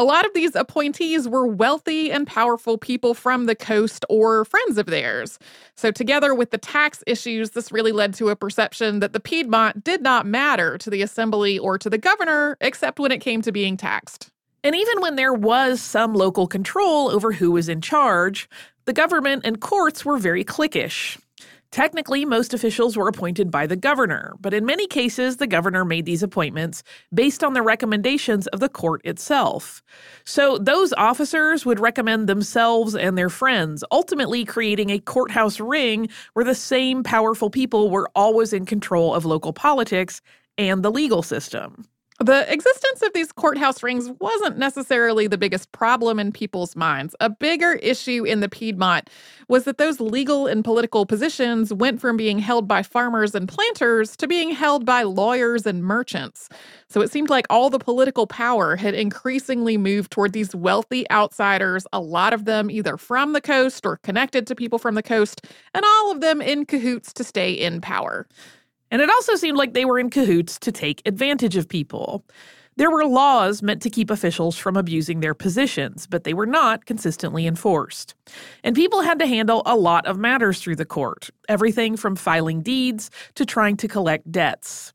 A 0.02 0.12
lot 0.12 0.26
of 0.26 0.34
these 0.34 0.56
appointees 0.56 1.28
were 1.28 1.46
wealthy 1.46 2.10
and 2.10 2.26
powerful 2.26 2.76
people 2.76 3.14
from 3.14 3.46
the 3.46 3.54
coast 3.54 4.04
or 4.08 4.44
friends 4.44 4.76
of 4.76 4.87
theirs. 4.87 5.38
So, 5.76 5.93
together 5.93 6.34
with 6.34 6.50
the 6.50 6.58
tax 6.58 7.04
issues, 7.06 7.50
this 7.50 7.70
really 7.70 7.93
led 7.93 8.12
to 8.14 8.28
a 8.28 8.34
perception 8.34 8.99
that 8.99 9.12
the 9.12 9.20
Piedmont 9.20 9.84
did 9.84 10.02
not 10.02 10.26
matter 10.26 10.76
to 10.76 10.90
the 10.90 11.02
assembly 11.02 11.56
or 11.56 11.78
to 11.78 11.88
the 11.88 11.99
governor, 11.99 12.56
except 12.60 12.99
when 12.99 13.12
it 13.12 13.20
came 13.20 13.43
to 13.43 13.52
being 13.52 13.76
taxed. 13.76 14.28
And 14.64 14.75
even 14.75 15.00
when 15.00 15.14
there 15.14 15.34
was 15.34 15.81
some 15.81 16.14
local 16.14 16.48
control 16.48 17.08
over 17.08 17.31
who 17.31 17.52
was 17.52 17.69
in 17.69 17.81
charge, 17.81 18.48
the 18.87 18.93
government 18.93 19.43
and 19.44 19.60
courts 19.60 20.05
were 20.05 20.19
very 20.19 20.43
cliquish. 20.43 21.16
Technically, 21.72 22.26
most 22.26 22.52
officials 22.52 22.98
were 22.98 23.08
appointed 23.08 23.50
by 23.50 23.66
the 23.66 23.76
governor, 23.76 24.34
but 24.38 24.52
in 24.52 24.66
many 24.66 24.86
cases, 24.86 25.38
the 25.38 25.46
governor 25.46 25.86
made 25.86 26.04
these 26.04 26.22
appointments 26.22 26.82
based 27.14 27.42
on 27.42 27.54
the 27.54 27.62
recommendations 27.62 28.46
of 28.48 28.60
the 28.60 28.69
court 28.69 29.00
itself. 29.06 29.82
So, 30.26 30.58
those 30.58 30.92
officers 30.98 31.64
would 31.64 31.80
recommend 31.80 32.28
themselves 32.28 32.94
and 32.94 33.16
their 33.16 33.30
friends, 33.30 33.82
ultimately 33.90 34.44
creating 34.44 34.90
a 34.90 34.98
courthouse 34.98 35.60
ring 35.60 36.10
where 36.34 36.44
the 36.44 36.54
same 36.54 37.02
powerful 37.02 37.48
people 37.48 37.88
were 37.88 38.10
always 38.14 38.52
in 38.52 38.66
control 38.66 39.14
of 39.14 39.24
local 39.24 39.54
politics 39.54 40.20
and 40.58 40.82
the 40.82 40.90
legal 40.90 41.22
system. 41.22 41.86
The 42.20 42.50
existence 42.53 43.03
of 43.03 43.12
these 43.14 43.32
courthouse 43.32 43.82
rings 43.82 44.11
wasn't 44.20 44.59
necessarily 44.59 45.26
the 45.26 45.38
biggest 45.38 45.73
problem 45.73 46.19
in 46.20 46.31
people's 46.31 46.76
minds. 46.76 47.17
A 47.20 47.31
bigger 47.31 47.73
issue 47.73 48.25
in 48.25 48.41
the 48.41 48.49
Piedmont 48.49 49.08
was 49.48 49.65
that 49.65 49.79
those 49.79 49.98
legal 49.98 50.46
and 50.46 50.63
political 50.63 51.06
positions 51.06 51.72
went 51.72 52.01
from 52.01 52.17
being 52.17 52.39
held 52.39 52.69
by 52.69 52.82
farmers 52.82 53.34
and 53.34 53.48
planters 53.48 54.17
to 54.19 54.29
being 54.29 54.51
held 54.51 54.84
by 54.84 55.03
lawyers 55.03 55.67
and 55.67 55.82
merchants. 55.82 56.48
So 56.89 57.01
it 57.01 57.10
seemed 57.10 57.31
like 57.31 57.46
all 57.48 57.70
the 57.70 57.79
political 57.79 58.27
power 58.27 58.77
had 58.77 58.94
increasingly 58.94 59.77
moved 59.79 60.13
toward 60.13 60.32
these 60.32 60.55
wealthy 60.55 61.10
outsiders, 61.10 61.86
a 61.93 62.01
lot 62.01 62.34
of 62.34 62.44
them 62.44 62.70
either 62.70 62.98
from 62.98 63.32
the 63.32 63.41
coast 63.41 63.86
or 63.86 63.96
connected 63.96 64.46
to 64.46 64.55
people 64.55 64.79
from 64.79 64.94
the 64.94 65.03
coast, 65.03 65.46
and 65.75 65.84
all 65.84 66.13
of 66.13 66.20
them 66.20 66.43
in 66.43 66.67
cahoots 66.67 67.13
to 67.15 67.25
stay 67.25 67.53
in 67.53 67.81
power. 67.81 68.27
And 68.93 69.01
it 69.01 69.08
also 69.08 69.37
seemed 69.37 69.56
like 69.56 69.72
they 69.72 69.87
were 69.87 69.99
in 69.99 70.11
cahoots 70.11 70.58
to 70.58 70.70
take 70.70 71.01
advantage 71.06 71.56
of 71.56 71.67
people. 71.67 72.25
There 72.77 72.91
were 72.91 73.06
laws 73.06 73.63
meant 73.63 73.81
to 73.82 73.91
keep 73.91 74.11
officials 74.11 74.58
from 74.58 74.77
abusing 74.77 75.20
their 75.20 75.32
positions, 75.32 76.06
but 76.06 76.25
they 76.25 76.34
were 76.34 76.46
not 76.46 76.84
consistently 76.84 77.46
enforced. 77.46 78.15
And 78.63 78.77
people 78.77 79.01
had 79.01 79.19
to 79.20 79.27
handle 79.27 79.63
a 79.65 79.77
lot 79.77 80.06
of 80.06 80.19
matters 80.19 80.61
through 80.61 80.77
the 80.77 80.84
court, 80.84 81.31
everything 81.49 81.96
from 81.96 82.17
filing 82.17 82.61
deeds 82.61 83.11
to 83.34 83.46
trying 83.46 83.79
to 83.79 83.89
collect 83.89 84.31
debts. 84.31 84.93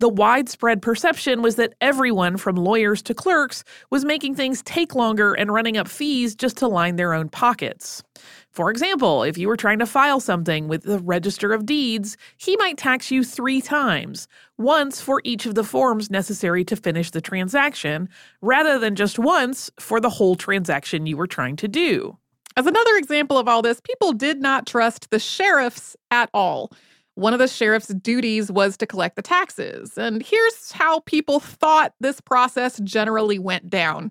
The 0.00 0.08
widespread 0.08 0.82
perception 0.82 1.40
was 1.40 1.56
that 1.56 1.74
everyone, 1.80 2.36
from 2.36 2.56
lawyers 2.56 3.00
to 3.02 3.14
clerks, 3.14 3.62
was 3.90 4.04
making 4.04 4.34
things 4.34 4.62
take 4.62 4.94
longer 4.94 5.34
and 5.34 5.52
running 5.52 5.76
up 5.76 5.88
fees 5.88 6.34
just 6.34 6.56
to 6.58 6.68
line 6.68 6.96
their 6.96 7.14
own 7.14 7.28
pockets. 7.28 8.02
For 8.50 8.70
example, 8.70 9.22
if 9.22 9.38
you 9.38 9.48
were 9.48 9.56
trying 9.56 9.78
to 9.80 9.86
file 9.86 10.20
something 10.20 10.68
with 10.68 10.82
the 10.82 10.98
Register 10.98 11.52
of 11.52 11.66
Deeds, 11.66 12.16
he 12.36 12.56
might 12.56 12.76
tax 12.78 13.10
you 13.10 13.24
three 13.24 13.60
times, 13.60 14.28
once 14.58 15.00
for 15.00 15.20
each 15.24 15.46
of 15.46 15.54
the 15.54 15.64
forms 15.64 16.10
necessary 16.10 16.64
to 16.64 16.76
finish 16.76 17.10
the 17.10 17.20
transaction, 17.20 18.08
rather 18.42 18.78
than 18.78 18.94
just 18.94 19.18
once 19.18 19.70
for 19.78 20.00
the 20.00 20.10
whole 20.10 20.36
transaction 20.36 21.06
you 21.06 21.16
were 21.16 21.26
trying 21.26 21.56
to 21.56 21.68
do. 21.68 22.16
As 22.56 22.66
another 22.66 22.96
example 22.96 23.38
of 23.38 23.48
all 23.48 23.62
this, 23.62 23.80
people 23.80 24.12
did 24.12 24.40
not 24.40 24.66
trust 24.66 25.10
the 25.10 25.18
sheriffs 25.18 25.96
at 26.12 26.30
all. 26.32 26.70
One 27.16 27.32
of 27.32 27.38
the 27.38 27.48
sheriff's 27.48 27.88
duties 27.94 28.50
was 28.50 28.76
to 28.78 28.86
collect 28.86 29.16
the 29.16 29.22
taxes. 29.22 29.96
And 29.96 30.22
here's 30.22 30.72
how 30.72 31.00
people 31.00 31.38
thought 31.40 31.94
this 32.00 32.20
process 32.20 32.80
generally 32.80 33.38
went 33.38 33.70
down. 33.70 34.10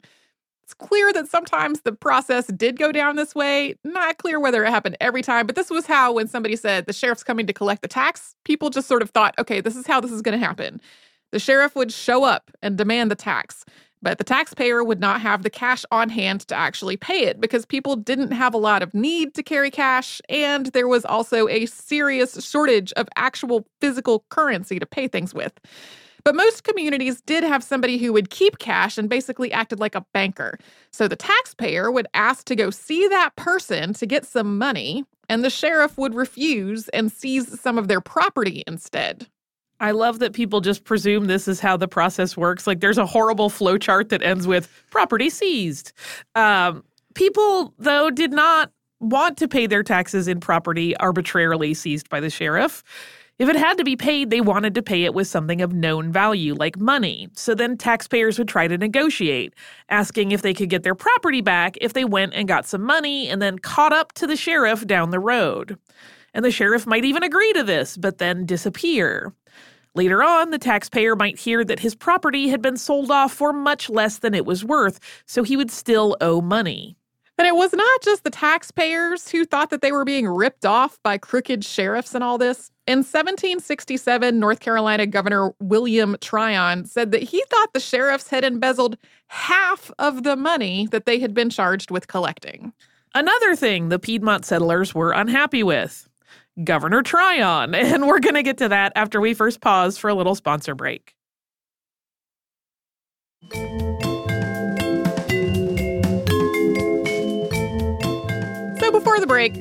it's 0.63 0.73
clear 0.73 1.11
that 1.13 1.27
sometimes 1.27 1.81
the 1.81 1.91
process 1.91 2.47
did 2.47 2.79
go 2.79 2.91
down 2.91 3.15
this 3.17 3.35
way. 3.35 3.75
Not 3.83 4.17
clear 4.17 4.39
whether 4.39 4.63
it 4.63 4.69
happened 4.69 4.97
every 5.01 5.21
time, 5.21 5.45
but 5.45 5.55
this 5.55 5.69
was 5.69 5.85
how, 5.85 6.13
when 6.13 6.27
somebody 6.27 6.55
said 6.55 6.85
the 6.85 6.93
sheriff's 6.93 7.23
coming 7.23 7.45
to 7.47 7.53
collect 7.53 7.81
the 7.81 7.87
tax, 7.87 8.35
people 8.45 8.69
just 8.69 8.87
sort 8.87 9.01
of 9.01 9.09
thought, 9.09 9.35
okay, 9.37 9.59
this 9.61 9.75
is 9.75 9.85
how 9.85 9.99
this 9.99 10.11
is 10.11 10.21
going 10.21 10.39
to 10.39 10.45
happen. 10.45 10.79
The 11.31 11.39
sheriff 11.39 11.75
would 11.75 11.91
show 11.91 12.23
up 12.23 12.51
and 12.61 12.77
demand 12.77 13.11
the 13.11 13.15
tax, 13.15 13.65
but 14.03 14.19
the 14.19 14.23
taxpayer 14.23 14.83
would 14.83 14.99
not 14.99 15.21
have 15.21 15.41
the 15.41 15.49
cash 15.49 15.83
on 15.89 16.09
hand 16.09 16.41
to 16.41 16.55
actually 16.55 16.97
pay 16.97 17.23
it 17.23 17.39
because 17.41 17.65
people 17.65 17.95
didn't 17.95 18.31
have 18.31 18.53
a 18.53 18.57
lot 18.57 18.83
of 18.83 18.93
need 18.93 19.33
to 19.33 19.41
carry 19.41 19.71
cash, 19.71 20.21
and 20.29 20.67
there 20.67 20.87
was 20.87 21.05
also 21.05 21.47
a 21.47 21.65
serious 21.65 22.45
shortage 22.45 22.93
of 22.93 23.07
actual 23.15 23.65
physical 23.81 24.25
currency 24.29 24.77
to 24.77 24.85
pay 24.85 25.07
things 25.07 25.33
with. 25.33 25.53
But 26.23 26.35
most 26.35 26.63
communities 26.63 27.21
did 27.21 27.43
have 27.43 27.63
somebody 27.63 27.97
who 27.97 28.13
would 28.13 28.29
keep 28.29 28.59
cash 28.59 28.97
and 28.97 29.09
basically 29.09 29.51
acted 29.51 29.79
like 29.79 29.95
a 29.95 30.05
banker. 30.13 30.57
So 30.91 31.07
the 31.07 31.15
taxpayer 31.15 31.91
would 31.91 32.07
ask 32.13 32.45
to 32.45 32.55
go 32.55 32.69
see 32.69 33.07
that 33.07 33.35
person 33.35 33.93
to 33.95 34.05
get 34.05 34.25
some 34.25 34.57
money, 34.57 35.05
and 35.29 35.43
the 35.43 35.49
sheriff 35.49 35.97
would 35.97 36.15
refuse 36.15 36.89
and 36.89 37.11
seize 37.11 37.59
some 37.59 37.77
of 37.77 37.87
their 37.87 38.01
property 38.01 38.63
instead. 38.67 39.27
I 39.83 39.91
love 39.91 40.19
that 40.19 40.31
people 40.31 40.61
just 40.61 40.85
presume 40.85 41.25
this 41.25 41.45
is 41.45 41.59
how 41.59 41.75
the 41.75 41.89
process 41.89 42.37
works. 42.37 42.65
Like 42.65 42.79
there's 42.79 42.97
a 42.97 43.05
horrible 43.05 43.49
flowchart 43.49 44.07
that 44.09 44.23
ends 44.23 44.47
with 44.47 44.69
property 44.91 45.29
seized. 45.29 45.91
Um, 46.35 46.85
people, 47.15 47.73
though, 47.77 48.09
did 48.09 48.31
not 48.31 48.71
want 49.01 49.37
to 49.39 49.47
pay 49.49 49.67
their 49.67 49.83
taxes 49.83 50.29
in 50.29 50.39
property 50.39 50.95
arbitrarily 50.97 51.73
seized 51.73 52.07
by 52.07 52.21
the 52.21 52.29
sheriff. 52.29 52.81
If 53.39 53.49
it 53.49 53.57
had 53.57 53.77
to 53.77 53.83
be 53.83 53.97
paid, 53.97 54.29
they 54.29 54.39
wanted 54.39 54.73
to 54.75 54.81
pay 54.81 55.03
it 55.03 55.13
with 55.13 55.27
something 55.27 55.61
of 55.61 55.73
known 55.73 56.13
value, 56.13 56.53
like 56.53 56.79
money. 56.79 57.27
So 57.33 57.53
then 57.53 57.75
taxpayers 57.75 58.37
would 58.37 58.47
try 58.47 58.69
to 58.69 58.77
negotiate, 58.77 59.53
asking 59.89 60.31
if 60.31 60.43
they 60.43 60.53
could 60.53 60.69
get 60.69 60.83
their 60.83 60.95
property 60.95 61.41
back 61.41 61.77
if 61.81 61.91
they 61.91 62.05
went 62.05 62.35
and 62.35 62.47
got 62.47 62.65
some 62.65 62.83
money 62.83 63.27
and 63.27 63.41
then 63.41 63.59
caught 63.59 63.91
up 63.91 64.13
to 64.13 64.27
the 64.27 64.37
sheriff 64.37 64.87
down 64.87 65.09
the 65.09 65.19
road. 65.19 65.77
And 66.33 66.45
the 66.45 66.51
sheriff 66.51 66.87
might 66.87 67.03
even 67.03 67.21
agree 67.21 67.51
to 67.51 67.63
this, 67.63 67.97
but 67.97 68.19
then 68.19 68.45
disappear. 68.45 69.33
Later 69.95 70.23
on, 70.23 70.49
the 70.49 70.57
taxpayer 70.57 71.15
might 71.15 71.37
hear 71.37 71.63
that 71.63 71.79
his 71.79 71.93
property 71.93 72.47
had 72.47 72.61
been 72.61 72.77
sold 72.77 73.11
off 73.11 73.31
for 73.31 73.53
much 73.53 73.89
less 73.89 74.17
than 74.19 74.33
it 74.33 74.45
was 74.45 74.65
worth, 74.65 74.99
so 75.27 75.43
he 75.43 75.55
would 75.55 75.69
still 75.69 76.17
owe 76.19 76.41
money. 76.41 76.97
And 77.37 77.47
it 77.47 77.55
was 77.55 77.73
not 77.73 78.01
just 78.01 78.23
the 78.23 78.29
taxpayers 78.29 79.29
who 79.29 79.43
thought 79.43 79.69
that 79.71 79.81
they 79.81 79.91
were 79.91 80.05
being 80.05 80.27
ripped 80.27 80.65
off 80.65 80.99
by 81.03 81.17
crooked 81.17 81.65
sheriffs 81.65 82.13
and 82.13 82.23
all 82.23 82.37
this. 82.37 82.71
In 82.87 82.99
1767, 82.99 84.39
North 84.39 84.59
Carolina 84.59 85.07
Governor 85.07 85.53
William 85.59 86.15
Tryon 86.21 86.85
said 86.85 87.11
that 87.11 87.23
he 87.23 87.43
thought 87.49 87.73
the 87.73 87.79
sheriffs 87.79 88.29
had 88.29 88.43
embezzled 88.43 88.97
half 89.27 89.91
of 89.97 90.23
the 90.23 90.35
money 90.35 90.87
that 90.91 91.05
they 91.05 91.19
had 91.19 91.33
been 91.33 91.49
charged 91.49 91.89
with 91.89 92.07
collecting. 92.07 92.71
Another 93.15 93.55
thing 93.55 93.89
the 93.89 93.99
Piedmont 93.99 94.45
settlers 94.45 94.93
were 94.93 95.11
unhappy 95.11 95.63
with 95.63 96.07
Governor 96.61 97.01
Tryon. 97.01 97.73
And 97.93 98.07
we're 98.07 98.19
going 98.19 98.35
to 98.35 98.43
get 98.43 98.57
to 98.59 98.69
that 98.69 98.91
after 98.95 99.21
we 99.21 99.33
first 99.33 99.61
pause 99.61 99.97
for 99.97 100.09
a 100.09 100.13
little 100.13 100.35
sponsor 100.35 100.75
break. 100.75 101.15
So 108.79 108.91
before 108.91 109.19
the 109.19 109.27
break, 109.27 109.55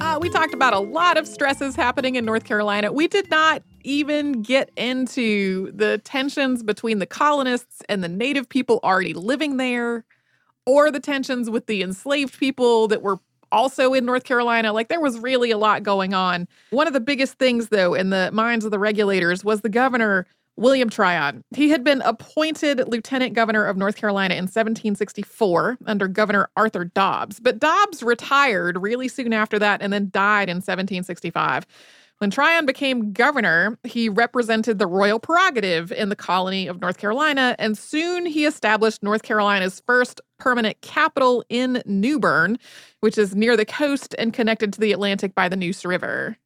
uh, 0.00 0.18
we 0.20 0.28
talked 0.28 0.54
about 0.54 0.72
a 0.72 0.78
lot 0.78 1.16
of 1.16 1.26
stresses 1.26 1.74
happening 1.74 2.16
in 2.16 2.24
North 2.24 2.44
Carolina. 2.44 2.92
We 2.92 3.08
did 3.08 3.30
not 3.30 3.62
even 3.84 4.42
get 4.42 4.70
into 4.76 5.72
the 5.72 5.98
tensions 5.98 6.62
between 6.62 6.98
the 6.98 7.06
colonists 7.06 7.82
and 7.88 8.04
the 8.04 8.08
native 8.08 8.48
people 8.48 8.80
already 8.84 9.14
living 9.14 9.56
there, 9.56 10.04
or 10.66 10.90
the 10.90 11.00
tensions 11.00 11.48
with 11.48 11.66
the 11.66 11.82
enslaved 11.82 12.38
people 12.38 12.88
that 12.88 13.02
were 13.02 13.18
also 13.52 13.94
in 13.94 14.04
North 14.04 14.24
Carolina. 14.24 14.72
Like 14.72 14.88
there 14.88 15.00
was 15.00 15.18
really 15.18 15.50
a 15.50 15.58
lot 15.58 15.82
going 15.82 16.14
on. 16.14 16.48
One 16.70 16.86
of 16.86 16.92
the 16.92 17.00
biggest 17.00 17.34
things, 17.34 17.68
though, 17.68 17.94
in 17.94 18.10
the 18.10 18.30
minds 18.32 18.64
of 18.64 18.70
the 18.70 18.78
regulators 18.78 19.44
was 19.44 19.60
the 19.60 19.68
governor 19.68 20.26
William 20.58 20.90
Tryon. 20.90 21.44
He 21.54 21.70
had 21.70 21.84
been 21.84 22.02
appointed 22.02 22.82
lieutenant 22.88 23.32
governor 23.34 23.64
of 23.64 23.76
North 23.76 23.96
Carolina 23.96 24.34
in 24.34 24.44
1764 24.44 25.78
under 25.86 26.08
Governor 26.08 26.50
Arthur 26.56 26.84
Dobbs. 26.84 27.38
But 27.38 27.60
Dobbs 27.60 28.02
retired 28.02 28.76
really 28.76 29.06
soon 29.06 29.32
after 29.32 29.58
that 29.60 29.80
and 29.80 29.92
then 29.92 30.10
died 30.12 30.48
in 30.48 30.56
1765. 30.56 31.64
When 32.18 32.32
Tryon 32.32 32.66
became 32.66 33.12
governor, 33.12 33.78
he 33.84 34.08
represented 34.08 34.80
the 34.80 34.88
royal 34.88 35.20
prerogative 35.20 35.92
in 35.92 36.08
the 36.08 36.16
colony 36.16 36.66
of 36.66 36.80
North 36.80 36.98
Carolina, 36.98 37.54
and 37.60 37.78
soon 37.78 38.26
he 38.26 38.44
established 38.44 39.04
North 39.04 39.22
Carolina's 39.22 39.80
first 39.86 40.20
permanent 40.38 40.80
capital 40.80 41.44
in 41.48 41.82
New 41.84 42.18
Bern, 42.18 42.58
which 43.00 43.18
is 43.18 43.34
near 43.34 43.56
the 43.56 43.64
coast 43.64 44.14
and 44.18 44.32
connected 44.32 44.72
to 44.72 44.80
the 44.80 44.92
Atlantic 44.92 45.34
by 45.34 45.48
the 45.48 45.56
Neuse 45.56 45.84
River. 45.84 46.36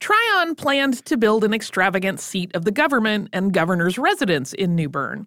Tryon 0.00 0.54
planned 0.54 1.04
to 1.06 1.16
build 1.16 1.44
an 1.44 1.54
extravagant 1.54 2.20
seat 2.20 2.54
of 2.54 2.64
the 2.64 2.72
government 2.72 3.28
and 3.32 3.52
governor's 3.52 3.96
residence 3.96 4.52
in 4.52 4.74
New 4.74 4.88
Bern. 4.88 5.26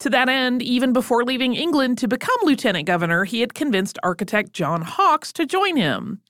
To 0.00 0.10
that 0.10 0.28
end, 0.28 0.62
even 0.62 0.92
before 0.92 1.24
leaving 1.24 1.54
England 1.54 1.98
to 1.98 2.08
become 2.08 2.36
lieutenant 2.42 2.86
governor, 2.86 3.24
he 3.24 3.40
had 3.40 3.54
convinced 3.54 3.98
architect 4.02 4.52
John 4.52 4.82
Hawks 4.82 5.32
to 5.34 5.46
join 5.46 5.76
him. 5.76 6.20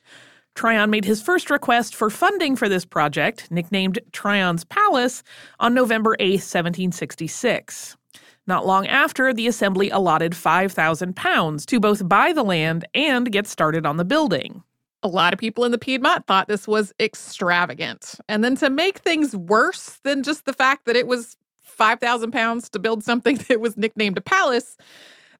Tryon 0.55 0.91
made 0.91 1.05
his 1.05 1.23
first 1.23 1.51
request 1.51 1.95
for 1.95 2.11
funding 2.11 2.57
for 2.57 2.69
this 2.69 2.85
project, 2.85 3.51
nicknamed 3.51 4.01
Tryon's 4.13 4.65
Palace, 4.65 5.23
on 5.61 5.73
November 5.73 6.17
8, 6.19 6.33
1766. 6.33 7.97
Not 8.49 8.65
long 8.65 8.87
after, 8.87 9.35
the 9.35 9.47
assembly 9.47 9.91
allotted 9.91 10.35
5,000 10.35 11.15
pounds 11.15 11.67
to 11.67 11.79
both 11.79 12.09
buy 12.09 12.33
the 12.33 12.43
land 12.43 12.87
and 12.95 13.31
get 13.31 13.47
started 13.47 13.85
on 13.85 13.99
the 13.99 14.07
building. 14.07 14.63
A 15.03 15.09
lot 15.09 15.35
of 15.35 15.39
people 15.39 15.65
in 15.65 15.71
the 15.71 15.79
Piedmont 15.79 16.27
thought 16.27 16.49
this 16.49 16.67
was 16.67 16.95
extravagant. 16.99 18.15
And 18.27 18.43
then 18.43 18.57
to 18.57 18.71
make 18.71 19.01
things 19.01 19.37
worse 19.37 20.01
than 20.03 20.23
just 20.23 20.47
the 20.47 20.55
fact 20.55 20.87
that 20.87 20.97
it 20.97 21.07
was 21.07 21.37
5,000 21.63 22.33
pounds 22.33 22.71
to 22.71 22.79
build 22.79 23.05
something 23.05 23.37
that 23.49 23.61
was 23.61 23.77
nicknamed 23.77 24.17
a 24.17 24.23
palace, 24.23 24.79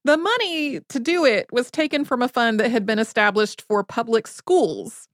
the 0.05 0.15
money 0.15 0.79
to 0.89 0.99
do 0.99 1.25
it 1.25 1.51
was 1.51 1.71
taken 1.71 2.05
from 2.05 2.21
a 2.21 2.29
fund 2.29 2.59
that 2.59 2.69
had 2.69 2.85
been 2.85 2.99
established 2.99 3.63
for 3.63 3.83
public 3.83 4.27
schools. 4.27 5.09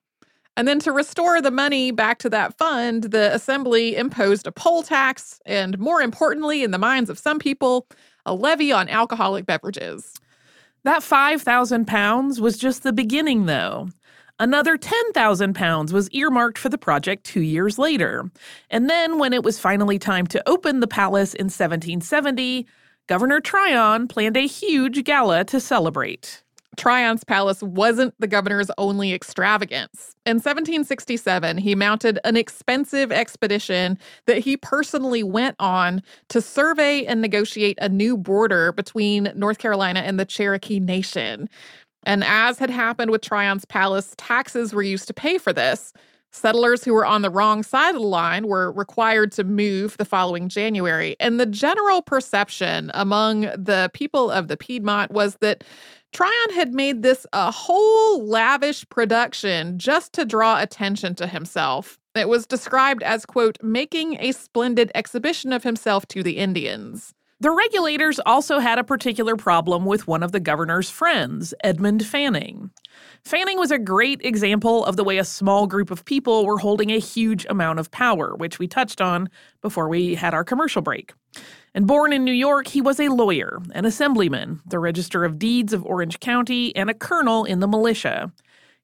And 0.57 0.67
then 0.67 0.79
to 0.79 0.91
restore 0.91 1.41
the 1.41 1.51
money 1.51 1.91
back 1.91 2.17
to 2.19 2.29
that 2.29 2.57
fund, 2.57 3.05
the 3.05 3.33
assembly 3.33 3.95
imposed 3.95 4.47
a 4.47 4.51
poll 4.51 4.83
tax 4.83 5.41
and, 5.45 5.77
more 5.77 6.01
importantly, 6.01 6.63
in 6.63 6.71
the 6.71 6.77
minds 6.77 7.09
of 7.09 7.19
some 7.19 7.39
people, 7.39 7.87
a 8.25 8.33
levy 8.33 8.71
on 8.71 8.87
alcoholic 8.87 9.45
beverages. 9.45 10.13
That 10.83 11.03
5,000 11.03 11.85
pounds 11.85 12.39
was 12.39 12.57
just 12.57 12.83
the 12.83 12.93
beginning, 12.93 13.47
though. 13.47 13.89
Another 14.39 14.77
10,000 14.77 15.53
pounds 15.55 15.91
was 15.91 16.09
earmarked 16.11 16.57
for 16.57 16.69
the 16.69 16.77
project 16.77 17.25
two 17.25 17.41
years 17.41 17.77
later. 17.77 18.29
And 18.69 18.89
then, 18.89 19.17
when 19.17 19.33
it 19.33 19.43
was 19.43 19.59
finally 19.59 19.97
time 19.97 20.27
to 20.27 20.47
open 20.47 20.79
the 20.79 20.87
palace 20.87 21.33
in 21.33 21.45
1770, 21.45 22.67
Governor 23.07 23.39
Tryon 23.39 24.07
planned 24.07 24.37
a 24.37 24.47
huge 24.47 25.03
gala 25.03 25.43
to 25.45 25.59
celebrate. 25.59 26.43
Tryon's 26.77 27.23
palace 27.23 27.61
wasn't 27.61 28.13
the 28.19 28.27
governor's 28.27 28.71
only 28.77 29.13
extravagance. 29.13 30.15
In 30.25 30.35
1767, 30.35 31.57
he 31.57 31.75
mounted 31.75 32.19
an 32.23 32.37
expensive 32.37 33.11
expedition 33.11 33.97
that 34.25 34.39
he 34.39 34.57
personally 34.57 35.23
went 35.23 35.55
on 35.59 36.01
to 36.29 36.41
survey 36.41 37.05
and 37.05 37.21
negotiate 37.21 37.77
a 37.81 37.89
new 37.89 38.17
border 38.17 38.71
between 38.71 39.31
North 39.35 39.57
Carolina 39.57 40.01
and 40.01 40.19
the 40.19 40.25
Cherokee 40.25 40.79
Nation. 40.79 41.49
And 42.03 42.23
as 42.23 42.59
had 42.59 42.69
happened 42.69 43.11
with 43.11 43.21
Tryon's 43.21 43.65
palace, 43.65 44.13
taxes 44.17 44.73
were 44.73 44.83
used 44.83 45.07
to 45.07 45.13
pay 45.13 45.37
for 45.37 45.51
this. 45.51 45.91
Settlers 46.35 46.83
who 46.83 46.93
were 46.93 47.05
on 47.05 47.21
the 47.21 47.29
wrong 47.29 47.63
side 47.63 47.95
of 47.95 48.01
the 48.01 48.07
line 48.07 48.47
were 48.47 48.69
required 48.73 49.31
to 49.31 49.45
move 49.45 49.95
the 49.95 50.03
following 50.03 50.49
January. 50.49 51.15
And 51.21 51.39
the 51.39 51.45
general 51.45 52.01
perception 52.01 52.91
among 52.93 53.41
the 53.41 53.89
people 53.93 54.29
of 54.29 54.49
the 54.49 54.57
Piedmont 54.57 55.11
was 55.11 55.37
that 55.37 55.63
Tryon 56.11 56.53
had 56.53 56.73
made 56.73 57.03
this 57.03 57.25
a 57.31 57.51
whole 57.51 58.25
lavish 58.25 58.87
production 58.89 59.79
just 59.79 60.11
to 60.13 60.25
draw 60.25 60.61
attention 60.61 61.15
to 61.15 61.25
himself. 61.25 61.97
It 62.15 62.27
was 62.27 62.45
described 62.45 63.01
as, 63.01 63.25
quote, 63.25 63.57
making 63.63 64.17
a 64.19 64.33
splendid 64.33 64.91
exhibition 64.93 65.53
of 65.53 65.63
himself 65.63 66.05
to 66.09 66.21
the 66.21 66.37
Indians. 66.37 67.13
The 67.41 67.51
regulators 67.51 68.17
also 68.25 68.59
had 68.59 68.79
a 68.79 68.83
particular 68.83 69.35
problem 69.35 69.83
with 69.83 70.07
one 70.07 70.23
of 70.23 70.31
the 70.31 70.39
governor's 70.39 70.89
friends, 70.89 71.53
Edmund 71.65 72.05
Fanning. 72.05 72.71
Fanning 73.25 73.59
was 73.59 73.71
a 73.71 73.77
great 73.77 74.21
example 74.23 74.85
of 74.85 74.95
the 74.95 75.03
way 75.03 75.17
a 75.17 75.25
small 75.25 75.67
group 75.67 75.91
of 75.91 76.05
people 76.05 76.45
were 76.45 76.59
holding 76.59 76.91
a 76.91 76.99
huge 76.99 77.45
amount 77.49 77.79
of 77.79 77.91
power, 77.91 78.35
which 78.37 78.57
we 78.57 78.67
touched 78.67 79.01
on 79.01 79.29
before 79.61 79.89
we 79.89 80.15
had 80.15 80.33
our 80.33 80.45
commercial 80.45 80.81
break. 80.81 81.13
And 81.73 81.85
born 81.85 82.13
in 82.13 82.23
New 82.23 82.31
York, 82.31 82.67
he 82.67 82.79
was 82.79 83.01
a 83.01 83.09
lawyer, 83.09 83.61
an 83.73 83.83
assemblyman, 83.83 84.61
the 84.65 84.79
Register 84.79 85.25
of 85.25 85.37
Deeds 85.37 85.73
of 85.73 85.85
Orange 85.85 86.21
County, 86.21 86.73
and 86.73 86.89
a 86.89 86.93
colonel 86.93 87.43
in 87.43 87.59
the 87.59 87.67
militia. 87.67 88.31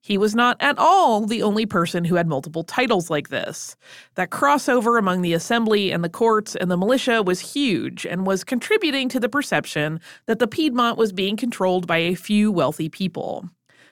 He 0.03 0.17
was 0.17 0.34
not 0.34 0.58
at 0.60 0.79
all 0.79 1.25
the 1.25 1.43
only 1.43 1.67
person 1.67 2.03
who 2.03 2.15
had 2.15 2.27
multiple 2.27 2.63
titles 2.63 3.12
like 3.12 3.29
this. 3.29 3.75
That 4.15 4.31
crossover 4.31 4.98
among 4.98 5.22
the 5.22 5.34
assembly 5.34 5.91
and 5.91 6.03
the 6.03 6.10
courts 6.10 6.55
and 6.55 6.72
the 6.72 6.77
militia 6.77 7.22
was 7.22 7.39
huge 7.39 8.05
and 8.05 8.25
was 8.25 8.43
contributing 8.43 9.10
to 9.10 9.20
the 9.20 9.29
perception 9.29 10.01
that 10.25 10.39
the 10.39 10.48
Piedmont 10.48 10.98
was 10.98 11.13
being 11.13 11.38
controlled 11.38 11.86
by 11.86 11.98
a 11.98 12.15
few 12.15 12.51
wealthy 12.51 12.89
people. 12.89 13.48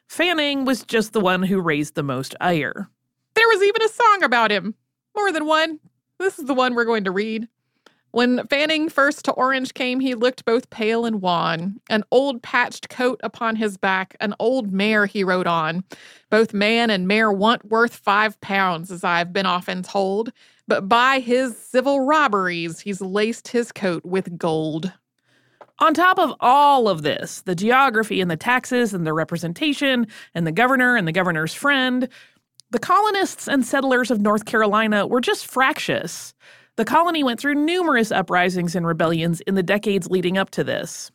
Fanning 0.07 0.65
was 0.65 0.83
just 0.83 1.13
the 1.13 1.19
one 1.19 1.43
who 1.43 1.61
raised 1.61 1.93
the 1.93 2.01
most 2.01 2.35
ire. 2.41 2.89
There 3.35 3.47
was 3.47 3.61
even 3.61 3.83
a 3.83 3.89
song 3.89 4.23
about 4.23 4.51
him. 4.51 4.73
More 5.15 5.31
than 5.31 5.45
one. 5.45 5.79
This 6.17 6.39
is 6.39 6.45
the 6.45 6.55
one 6.55 6.73
we're 6.73 6.85
going 6.85 7.03
to 7.03 7.11
read. 7.11 7.47
When 8.11 8.47
Fanning 8.47 8.89
first 8.89 9.25
to 9.25 9.31
Orange 9.33 9.75
came, 9.75 9.99
he 9.99 10.15
looked 10.15 10.43
both 10.43 10.69
pale 10.71 11.05
and 11.05 11.21
wan. 11.21 11.79
An 11.89 12.03
old 12.11 12.41
patched 12.41 12.89
coat 12.89 13.19
upon 13.23 13.55
his 13.55 13.77
back, 13.77 14.15
an 14.19 14.33
old 14.39 14.73
mare 14.73 15.05
he 15.05 15.23
rode 15.23 15.45
on. 15.45 15.83
Both 16.31 16.53
man 16.53 16.89
and 16.89 17.07
mare 17.07 17.31
want 17.31 17.65
worth 17.65 17.95
five 17.95 18.39
pounds, 18.41 18.91
as 18.91 19.03
I've 19.03 19.31
been 19.31 19.45
often 19.45 19.83
told. 19.83 20.31
But 20.67 20.89
by 20.89 21.19
his 21.19 21.55
civil 21.55 22.01
robberies, 22.01 22.79
he's 22.79 22.99
laced 23.01 23.49
his 23.49 23.71
coat 23.71 24.03
with 24.03 24.37
gold. 24.39 24.91
On 25.77 25.93
top 25.93 26.17
of 26.17 26.33
all 26.39 26.89
of 26.89 27.03
this, 27.03 27.41
the 27.41 27.55
geography 27.55 28.21
and 28.21 28.29
the 28.29 28.35
taxes 28.35 28.93
and 28.93 29.05
the 29.05 29.13
representation 29.13 30.07
and 30.33 30.47
the 30.47 30.51
governor 30.51 30.95
and 30.95 31.07
the 31.07 31.11
governor's 31.11 31.53
friend, 31.53 32.09
the 32.71 32.79
colonists 32.79 33.47
and 33.47 33.65
settlers 33.65 34.11
of 34.11 34.19
North 34.19 34.45
Carolina 34.45 35.07
were 35.07 35.21
just 35.21 35.47
fractious. 35.47 36.33
The 36.79 36.85
colony 36.85 37.25
went 37.25 37.41
through 37.41 37.55
numerous 37.55 38.09
uprisings 38.09 38.73
and 38.73 38.87
rebellions 38.87 39.41
in 39.41 39.55
the 39.55 39.61
decades 39.61 40.09
leading 40.09 40.37
up 40.37 40.49
to 40.51 40.63
this. 40.63 41.11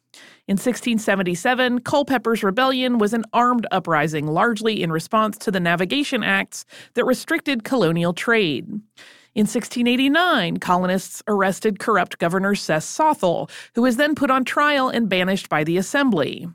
In 0.47 0.59
1677, 0.59 1.81
Culpeper's 1.81 2.43
Rebellion 2.43 2.99
was 2.99 3.15
an 3.15 3.25
armed 3.33 3.67
uprising 3.71 4.27
largely 4.27 4.83
in 4.83 4.93
response 4.93 5.39
to 5.39 5.51
the 5.51 5.61
Navigation 5.61 6.23
Acts 6.23 6.67
that 6.93 7.07
restricted 7.07 7.65
colonial 7.65 8.13
trade. 8.13 8.69
In 9.35 9.47
1689, 9.47 10.59
colonists 10.59 11.23
arrested 11.27 11.79
corrupt 11.79 12.19
Governor 12.19 12.55
Seth 12.55 12.85
Sothel, 12.85 13.49
who 13.75 13.81
was 13.81 13.97
then 13.97 14.15
put 14.15 14.31
on 14.31 14.45
trial 14.45 14.91
and 14.91 15.09
banished 15.09 15.49
by 15.49 15.65
the 15.65 15.79
Assembly. 15.79 16.47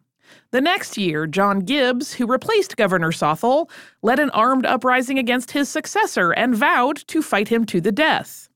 The 0.52 0.62
next 0.62 1.00
year, 1.00 1.26
John 1.26 1.62
Gibbs, 1.62 2.14
who 2.14 2.28
replaced 2.28 2.78
Governor 2.78 3.12
Sothel, 3.12 3.72
led 4.04 4.20
an 4.20 4.30
armed 4.30 4.68
uprising 4.68 5.18
against 5.18 5.50
his 5.50 5.68
successor 5.68 6.30
and 6.32 6.54
vowed 6.54 6.98
to 7.08 7.24
fight 7.24 7.48
him 7.48 7.66
to 7.66 7.82
the 7.82 7.92
death. 7.92 8.49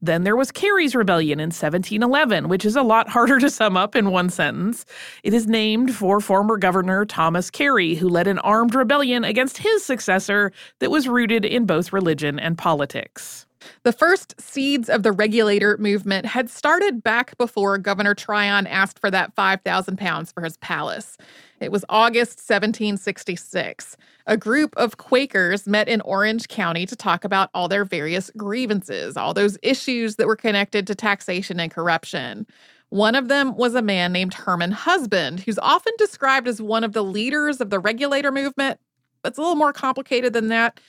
Then 0.00 0.22
there 0.22 0.36
was 0.36 0.52
Cary's 0.52 0.94
Rebellion 0.94 1.40
in 1.40 1.48
1711, 1.48 2.48
which 2.48 2.64
is 2.64 2.76
a 2.76 2.82
lot 2.82 3.08
harder 3.08 3.40
to 3.40 3.50
sum 3.50 3.76
up 3.76 3.96
in 3.96 4.12
one 4.12 4.30
sentence. 4.30 4.86
It 5.24 5.34
is 5.34 5.48
named 5.48 5.92
for 5.92 6.20
former 6.20 6.56
Governor 6.56 7.04
Thomas 7.04 7.50
Cary, 7.50 7.96
who 7.96 8.08
led 8.08 8.28
an 8.28 8.38
armed 8.38 8.76
rebellion 8.76 9.24
against 9.24 9.58
his 9.58 9.84
successor 9.84 10.52
that 10.78 10.92
was 10.92 11.08
rooted 11.08 11.44
in 11.44 11.66
both 11.66 11.92
religion 11.92 12.38
and 12.38 12.56
politics. 12.56 13.47
The 13.82 13.92
first 13.92 14.40
seeds 14.40 14.88
of 14.88 15.02
the 15.02 15.12
regulator 15.12 15.76
movement 15.78 16.26
had 16.26 16.50
started 16.50 17.02
back 17.02 17.36
before 17.38 17.78
Governor 17.78 18.14
Tryon 18.14 18.66
asked 18.66 18.98
for 18.98 19.10
that 19.10 19.34
5,000 19.34 19.96
pounds 19.98 20.32
for 20.32 20.42
his 20.42 20.56
palace. 20.58 21.16
It 21.60 21.72
was 21.72 21.84
August 21.88 22.38
1766. 22.38 23.96
A 24.26 24.36
group 24.36 24.76
of 24.76 24.96
Quakers 24.98 25.66
met 25.66 25.88
in 25.88 26.00
Orange 26.02 26.48
County 26.48 26.86
to 26.86 26.94
talk 26.94 27.24
about 27.24 27.50
all 27.54 27.68
their 27.68 27.84
various 27.84 28.30
grievances, 28.36 29.16
all 29.16 29.34
those 29.34 29.58
issues 29.62 30.16
that 30.16 30.26
were 30.26 30.36
connected 30.36 30.86
to 30.86 30.94
taxation 30.94 31.58
and 31.58 31.70
corruption. 31.70 32.46
One 32.90 33.14
of 33.14 33.28
them 33.28 33.56
was 33.56 33.74
a 33.74 33.82
man 33.82 34.12
named 34.12 34.34
Herman 34.34 34.70
Husband, 34.70 35.40
who's 35.40 35.58
often 35.58 35.92
described 35.98 36.48
as 36.48 36.62
one 36.62 36.84
of 36.84 36.92
the 36.92 37.04
leaders 37.04 37.60
of 37.60 37.70
the 37.70 37.78
regulator 37.78 38.32
movement. 38.32 38.80
But 39.22 39.30
it's 39.30 39.38
a 39.38 39.42
little 39.42 39.56
more 39.56 39.72
complicated 39.72 40.32
than 40.32 40.48
that. 40.48 40.80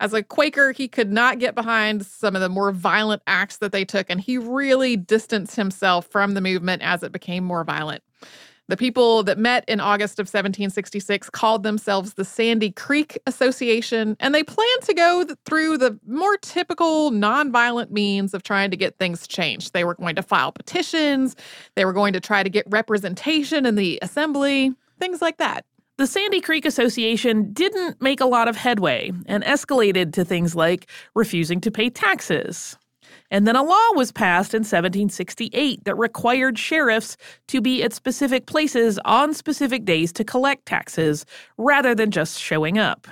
As 0.00 0.14
a 0.14 0.22
Quaker, 0.22 0.72
he 0.72 0.88
could 0.88 1.12
not 1.12 1.38
get 1.38 1.54
behind 1.54 2.06
some 2.06 2.34
of 2.34 2.40
the 2.40 2.48
more 2.48 2.72
violent 2.72 3.22
acts 3.26 3.58
that 3.58 3.70
they 3.70 3.84
took, 3.84 4.08
and 4.08 4.18
he 4.18 4.38
really 4.38 4.96
distanced 4.96 5.56
himself 5.56 6.06
from 6.06 6.32
the 6.32 6.40
movement 6.40 6.80
as 6.80 7.02
it 7.02 7.12
became 7.12 7.44
more 7.44 7.64
violent. 7.64 8.02
The 8.68 8.78
people 8.78 9.24
that 9.24 9.36
met 9.36 9.64
in 9.68 9.78
August 9.78 10.18
of 10.18 10.24
1766 10.24 11.28
called 11.30 11.64
themselves 11.64 12.14
the 12.14 12.24
Sandy 12.24 12.70
Creek 12.70 13.18
Association, 13.26 14.16
and 14.20 14.34
they 14.34 14.42
planned 14.42 14.82
to 14.84 14.94
go 14.94 15.26
through 15.44 15.76
the 15.76 15.98
more 16.06 16.38
typical 16.38 17.10
nonviolent 17.10 17.90
means 17.90 18.32
of 18.32 18.42
trying 18.42 18.70
to 18.70 18.76
get 18.78 18.96
things 18.96 19.26
changed. 19.26 19.74
They 19.74 19.84
were 19.84 19.96
going 19.96 20.16
to 20.16 20.22
file 20.22 20.52
petitions, 20.52 21.36
they 21.74 21.84
were 21.84 21.92
going 21.92 22.14
to 22.14 22.20
try 22.20 22.42
to 22.42 22.48
get 22.48 22.64
representation 22.70 23.66
in 23.66 23.74
the 23.74 23.98
assembly, 24.00 24.72
things 24.98 25.20
like 25.20 25.36
that. 25.36 25.66
The 26.00 26.06
Sandy 26.06 26.40
Creek 26.40 26.64
Association 26.64 27.52
didn't 27.52 28.00
make 28.00 28.22
a 28.22 28.24
lot 28.24 28.48
of 28.48 28.56
headway 28.56 29.12
and 29.26 29.44
escalated 29.44 30.14
to 30.14 30.24
things 30.24 30.54
like 30.54 30.88
refusing 31.14 31.60
to 31.60 31.70
pay 31.70 31.90
taxes, 31.90 32.78
and 33.30 33.46
then 33.46 33.54
a 33.54 33.62
law 33.62 33.92
was 33.92 34.10
passed 34.10 34.54
in 34.54 34.60
1768 34.60 35.84
that 35.84 35.94
required 35.98 36.58
sheriffs 36.58 37.18
to 37.48 37.60
be 37.60 37.82
at 37.82 37.92
specific 37.92 38.46
places 38.46 38.98
on 39.04 39.34
specific 39.34 39.84
days 39.84 40.10
to 40.14 40.24
collect 40.24 40.64
taxes 40.64 41.26
rather 41.58 41.94
than 41.94 42.10
just 42.10 42.40
showing 42.40 42.78
up. 42.78 43.06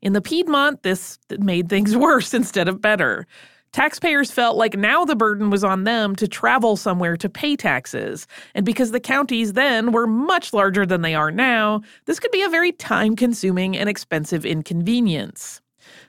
In 0.00 0.14
the 0.14 0.22
Piedmont, 0.22 0.82
this 0.82 1.18
made 1.40 1.68
things 1.68 1.94
worse 2.06 2.32
instead 2.32 2.68
of 2.68 2.80
better. 2.80 3.26
Taxpayers 3.74 4.30
felt 4.30 4.56
like 4.56 4.76
now 4.76 5.04
the 5.04 5.16
burden 5.16 5.50
was 5.50 5.64
on 5.64 5.82
them 5.82 6.14
to 6.16 6.28
travel 6.28 6.76
somewhere 6.76 7.16
to 7.16 7.28
pay 7.28 7.56
taxes. 7.56 8.28
And 8.54 8.64
because 8.64 8.92
the 8.92 9.00
counties 9.00 9.54
then 9.54 9.90
were 9.90 10.06
much 10.06 10.52
larger 10.52 10.86
than 10.86 11.02
they 11.02 11.16
are 11.16 11.32
now, 11.32 11.80
this 12.04 12.20
could 12.20 12.30
be 12.30 12.42
a 12.42 12.48
very 12.48 12.70
time 12.70 13.16
consuming 13.16 13.76
and 13.76 13.88
expensive 13.88 14.46
inconvenience. 14.46 15.60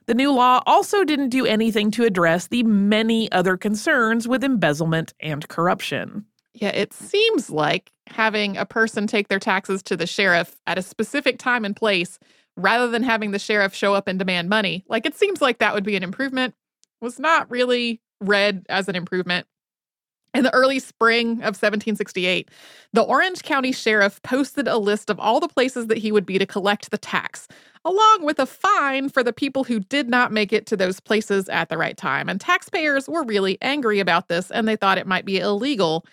The 0.05 0.13
new 0.13 0.31
law 0.31 0.61
also 0.67 1.03
didn't 1.03 1.29
do 1.29 1.47
anything 1.47 1.89
to 1.91 2.03
address 2.03 2.45
the 2.45 2.61
many 2.61 3.31
other 3.31 3.57
concerns 3.57 4.27
with 4.27 4.43
embezzlement 4.43 5.15
and 5.19 5.47
corruption. 5.47 6.23
Yeah, 6.53 6.69
it 6.69 6.93
seems 6.93 7.49
like 7.49 7.91
having 8.05 8.57
a 8.57 8.65
person 8.67 9.07
take 9.07 9.27
their 9.27 9.39
taxes 9.39 9.81
to 9.83 9.97
the 9.97 10.05
sheriff 10.05 10.55
at 10.67 10.77
a 10.77 10.83
specific 10.83 11.39
time 11.39 11.65
and 11.65 11.75
place 11.75 12.19
rather 12.57 12.89
than 12.89 13.01
having 13.01 13.31
the 13.31 13.39
sheriff 13.39 13.73
show 13.73 13.95
up 13.95 14.07
and 14.07 14.19
demand 14.19 14.49
money. 14.49 14.85
Like 14.87 15.07
it 15.07 15.15
seems 15.15 15.41
like 15.41 15.57
that 15.57 15.73
would 15.73 15.83
be 15.83 15.95
an 15.95 16.03
improvement. 16.03 16.53
Was 17.05 17.19
not 17.19 17.51
really 17.51 18.01
read 18.19 18.65
as 18.67 18.89
an 18.89 18.95
improvement. 18.95 19.45
In 20.33 20.43
the 20.43 20.53
early 20.55 20.79
spring 20.79 21.33
of 21.33 21.53
1768, 21.53 22.49
the 22.93 23.03
Orange 23.03 23.43
County 23.43 23.71
Sheriff 23.71 24.19
posted 24.23 24.67
a 24.67 24.79
list 24.79 25.11
of 25.11 25.19
all 25.19 25.39
the 25.39 25.47
places 25.47 25.85
that 25.85 25.99
he 25.99 26.11
would 26.11 26.25
be 26.25 26.39
to 26.39 26.47
collect 26.47 26.89
the 26.89 26.97
tax, 26.97 27.47
along 27.85 28.25
with 28.25 28.39
a 28.39 28.47
fine 28.47 29.09
for 29.09 29.21
the 29.21 29.31
people 29.31 29.63
who 29.63 29.81
did 29.81 30.09
not 30.09 30.31
make 30.31 30.51
it 30.51 30.65
to 30.65 30.75
those 30.75 30.99
places 30.99 31.47
at 31.49 31.69
the 31.69 31.77
right 31.77 31.95
time. 31.95 32.27
And 32.27 32.41
taxpayers 32.41 33.07
were 33.07 33.23
really 33.23 33.59
angry 33.61 33.99
about 33.99 34.27
this 34.27 34.49
and 34.49 34.67
they 34.67 34.75
thought 34.75 34.97
it 34.97 35.05
might 35.05 35.25
be 35.25 35.37
illegal. 35.37 36.07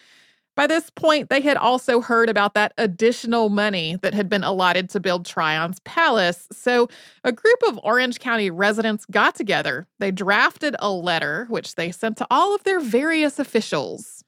By 0.55 0.67
this 0.67 0.91
point, 0.91 1.31
they 1.31 1.41
had 1.41 1.57
also 1.57 2.01
heard 2.03 2.29
about 2.29 2.55
that 2.55 2.75
additional 2.77 3.49
money 3.49 3.97
that 4.03 4.13
had 4.13 4.29
been 4.29 4.45
allotted 4.45 4.91
to 4.91 5.01
build 5.01 5.25
Tryon's 5.25 5.81
palace. 5.81 6.47
So, 6.53 6.89
a 7.25 7.33
group 7.33 7.59
of 7.67 7.81
Orange 7.83 8.19
County 8.19 8.51
residents 8.51 9.07
got 9.07 9.35
together. 9.35 9.87
They 9.99 10.11
drafted 10.11 10.77
a 10.79 10.91
letter, 10.91 11.47
which 11.49 11.77
they 11.77 11.91
sent 11.91 12.19
to 12.19 12.27
all 12.31 12.55
of 12.55 12.65
their 12.65 12.81
various 12.81 13.39
officials. 13.39 14.25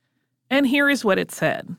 And 0.49 0.67
here 0.67 0.89
is 0.89 1.05
what 1.05 1.19
it 1.19 1.31
said 1.31 1.77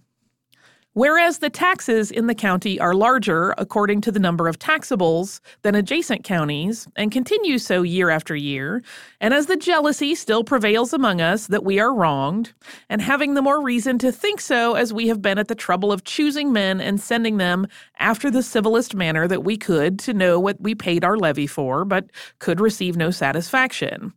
Whereas 0.95 1.39
the 1.39 1.49
taxes 1.49 2.10
in 2.10 2.27
the 2.27 2.34
county 2.34 2.79
are 2.79 2.93
larger 2.93 3.53
according 3.58 3.99
to 4.01 4.13
the 4.13 4.19
number 4.19 4.47
of 4.47 4.58
taxables 4.58 5.41
than 5.62 5.75
adjacent 5.75 6.23
counties, 6.23 6.88
and 6.95 7.12
continue 7.12 7.58
so 7.58 7.81
year 7.81 8.10
after 8.10 8.34
year, 8.34 8.81
and 9.19 9.34
as 9.34 9.47
the 9.47 9.58
jealousy 9.58 10.15
still 10.15 10.45
prevails 10.45 10.93
among 10.93 11.19
us 11.19 11.47
that 11.47 11.65
we 11.65 11.81
are 11.81 11.93
wronged, 11.93 12.53
and 12.89 13.01
having 13.01 13.34
the 13.34 13.41
more 13.41 13.62
reason 13.62 13.99
to 13.99 14.10
think 14.10 14.39
so 14.39 14.75
as 14.75 14.93
we 14.93 15.10
have 15.10 15.21
been 15.21 15.38
at 15.38 15.49
the 15.49 15.53
trouble 15.53 15.91
of 15.91 16.05
choosing 16.05 16.53
men 16.53 16.79
and 16.79 17.01
sending 17.01 17.36
them 17.36 17.67
after 17.99 18.31
the 18.31 18.39
civilest 18.39 18.95
manner 18.95 19.27
that 19.27 19.43
we 19.43 19.58
could 19.58 19.99
to 19.99 20.13
know 20.13 20.39
what 20.39 20.62
we 20.62 20.73
paid 20.73 21.03
our 21.03 21.17
levy 21.17 21.45
for, 21.45 21.84
but 21.84 22.05
could 22.39 22.62
receive 22.62 22.95
no 22.95 23.12
satisfaction. 23.12 24.13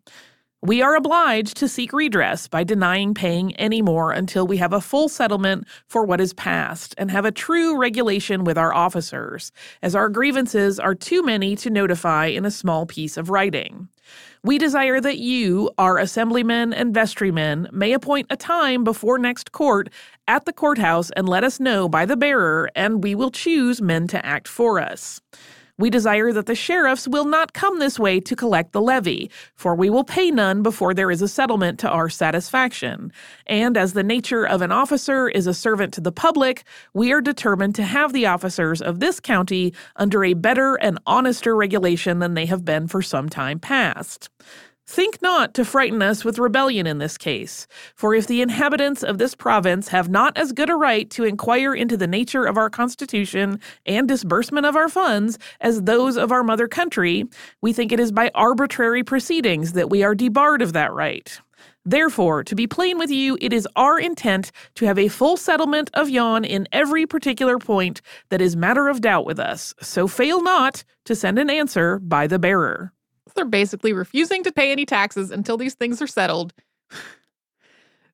We 0.61 0.83
are 0.83 0.97
obliged 0.97 1.57
to 1.59 1.69
seek 1.69 1.93
redress 1.93 2.49
by 2.49 2.65
denying 2.65 3.15
paying 3.15 3.55
any 3.55 3.81
more 3.81 4.11
until 4.11 4.45
we 4.45 4.57
have 4.57 4.73
a 4.73 4.81
full 4.81 5.09
settlement 5.09 5.69
for 5.87 6.05
what 6.05 6.21
is 6.21 6.33
past 6.33 6.97
and 6.99 7.13
have 7.13 7.25
a 7.25 7.31
true 7.31 7.79
regulation 7.79 8.43
with 8.43 8.59
our 8.59 8.75
officers, 8.75 9.53
as 9.83 9.95
our 9.95 10.09
grievances 10.09 10.81
are 10.81 10.97
too 10.97 11.23
many 11.23 11.55
to 11.55 11.71
notify 11.71 12.27
in 12.27 12.45
a 12.45 12.51
small 12.51 12.87
piece 12.87 13.17
of 13.17 13.31
writing. 13.31 13.87
We 14.43 14.59
desire 14.59 15.01
that 15.01 15.19
you, 15.19 15.71
our 15.79 15.97
assemblymen 15.97 16.73
and 16.73 16.93
vestrymen, 16.93 17.71
may 17.71 17.93
appoint 17.93 18.27
a 18.29 18.37
time 18.37 18.83
before 18.83 19.17
next 19.17 19.53
court 19.53 19.91
at 20.27 20.45
the 20.45 20.53
courthouse 20.53 21.13
and 21.13 21.29
let 21.29 21.45
us 21.45 21.61
know 21.61 21.89
by 21.89 22.05
the 22.05 22.17
bearer, 22.17 22.69
and 22.75 23.05
we 23.05 23.15
will 23.15 23.31
choose 23.31 23.81
men 23.81 24.09
to 24.09 24.27
act 24.27 24.49
for 24.49 24.81
us. 24.81 25.21
We 25.79 25.91
desire 25.91 26.33
that 26.33 26.47
the 26.47 26.57
sheriffs 26.57 27.07
will 27.07 27.25
not 27.25 27.53
come 27.53 27.79
this 27.79 28.01
way 28.01 28.19
to 28.19 28.35
collect 28.35 28.73
the 28.73 28.81
levy, 28.81 29.31
for 29.55 29.77
we 29.77 29.89
will 29.91 30.03
pay 30.03 30.33
none 30.33 30.63
before 30.63 30.93
there 30.93 31.11
is 31.11 31.23
a 31.23 31.29
settlement 31.29 31.79
to 31.81 31.89
our 31.89 32.09
satisfaction. 32.09 33.13
And 33.47 33.77
as 33.77 33.93
the 33.93 34.03
nature 34.03 34.45
of 34.45 34.61
an 34.61 34.73
officer 34.73 35.29
is 35.29 35.47
a 35.47 35.55
servant 35.55 35.95
to 35.95 36.01
the 36.01 36.11
public, 36.11 36.65
we 36.95 37.13
are 37.13 37.21
determined 37.21 37.77
to 37.77 37.85
have 37.85 38.13
the 38.13 38.27
officers 38.27 38.83
of 38.83 38.99
this 38.99 39.21
county 39.21 39.73
under 39.95 40.25
a 40.25 40.35
better 40.35 40.75
and 40.75 40.99
honester 41.07 41.55
regulation 41.55 42.19
than 42.19 42.35
they 42.35 42.47
have 42.47 42.65
been 42.65 42.89
for 42.89 43.01
some 43.01 43.29
time 43.29 43.61
past. 43.61 44.31
Think 44.91 45.21
not 45.21 45.53
to 45.53 45.67
frighten 45.67 46.01
us 46.01 46.25
with 46.25 46.39
rebellion 46.39 46.87
in 46.87 46.97
this 46.97 47.19
case, 47.19 47.67
for 47.95 48.15
if 48.15 48.27
the 48.27 48.41
inhabitants 48.41 49.03
of 49.03 49.19
this 49.19 49.35
province 49.35 49.89
have 49.89 50.09
not 50.09 50.35
as 50.39 50.53
good 50.53 50.71
a 50.71 50.77
right 50.77 51.11
to 51.11 51.25
inquire 51.25 51.75
into 51.75 51.95
the 51.95 52.07
nature 52.07 52.47
of 52.47 52.57
our 52.57 52.71
Constitution 52.71 53.61
and 53.85 54.09
disbursement 54.09 54.65
of 54.65 54.77
our 54.77 54.89
funds 54.89 55.39
as 55.61 55.83
those 55.83 56.17
of 56.17 56.33
our 56.33 56.43
mother 56.43 56.67
country, 56.67 57.27
we 57.61 57.75
think 57.75 57.93
it 57.93 58.01
is 58.01 58.11
by 58.11 58.31
arbitrary 58.35 59.05
proceedings 59.05 59.75
that 59.75 59.91
we 59.91 60.03
are 60.03 60.15
debarred 60.15 60.63
of 60.63 60.73
that 60.73 60.95
right. 60.95 61.39
Therefore, 61.85 62.43
to 62.45 62.55
be 62.55 62.67
plain 62.67 62.97
with 62.97 63.11
you, 63.11 63.37
it 63.43 63.53
is 63.53 63.69
our 63.77 64.01
intent 64.01 64.51
to 64.77 64.87
have 64.87 64.99
a 64.99 65.09
full 65.09 65.37
settlement 65.37 65.91
of 65.93 66.09
yon 66.09 66.47
in 66.47 66.67
every 66.73 67.05
particular 67.05 67.59
point 67.59 68.01
that 68.31 68.41
is 68.41 68.57
matter 68.57 68.89
of 68.89 69.03
doubt 69.03 69.27
with 69.27 69.39
us. 69.39 69.75
So 69.83 70.09
fail 70.09 70.43
not 70.43 70.83
to 71.05 71.15
send 71.15 71.39
an 71.39 71.51
answer 71.51 71.99
by 71.99 72.27
the 72.27 72.39
bearer. 72.39 72.95
They're 73.39 73.45
basically 73.45 73.93
refusing 73.93 74.43
to 74.43 74.51
pay 74.51 74.73
any 74.73 74.85
taxes 74.85 75.31
until 75.31 75.57
these 75.57 75.75
things 75.75 76.03
are 76.03 76.09
settled. 76.09 76.53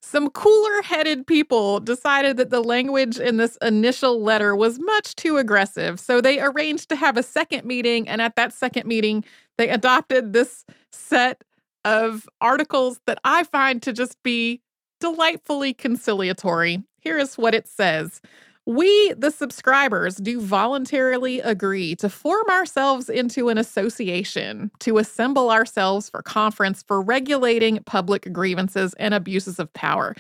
Some 0.03 0.29
cooler 0.29 0.83
headed 0.83 1.27
people 1.27 1.81
decided 1.81 2.37
that 2.37 2.51
the 2.51 2.63
language 2.63 3.19
in 3.19 3.39
this 3.39 3.57
initial 3.63 4.23
letter 4.23 4.55
was 4.55 4.79
much 4.79 5.17
too 5.17 5.39
aggressive. 5.39 5.99
So 5.99 6.21
they 6.21 6.43
arranged 6.43 6.91
to 6.91 6.97
have 6.97 7.17
a 7.17 7.23
second 7.23 7.65
meeting. 7.65 8.07
And 8.07 8.21
at 8.21 8.37
that 8.37 8.53
second 8.53 8.87
meeting, 8.87 9.25
they 9.57 9.71
adopted 9.71 10.35
this 10.35 10.67
set 10.93 11.43
of 11.87 12.29
articles 12.43 13.01
that 13.07 13.19
I 13.25 13.45
find 13.45 13.83
to 13.83 13.95
just 13.95 14.23
be 14.23 14.61
delightfully 15.01 15.73
conciliatory. 15.73 16.83
Here 17.01 17.17
is 17.17 17.39
what 17.39 17.55
it 17.55 17.67
says 17.67 18.21
we, 18.67 19.13
the 19.17 19.31
subscribers, 19.31 20.17
do 20.17 20.41
voluntarily 20.41 21.41
agree 21.41 21.95
to 21.97 22.09
form 22.09 22.49
ourselves 22.49 23.09
into 23.09 23.49
an 23.49 23.59
association 23.59 24.71
to 24.81 24.99
assemble 24.99 25.51
ourselves 25.51 26.09
for 26.09 26.23
conference 26.23 26.83
for 26.83 27.03
regulating 27.03 27.83
public 27.85 28.33
grievances 28.33 28.95
and 28.95 29.13
abuses 29.13 29.59
of 29.59 29.73
power 29.75 30.15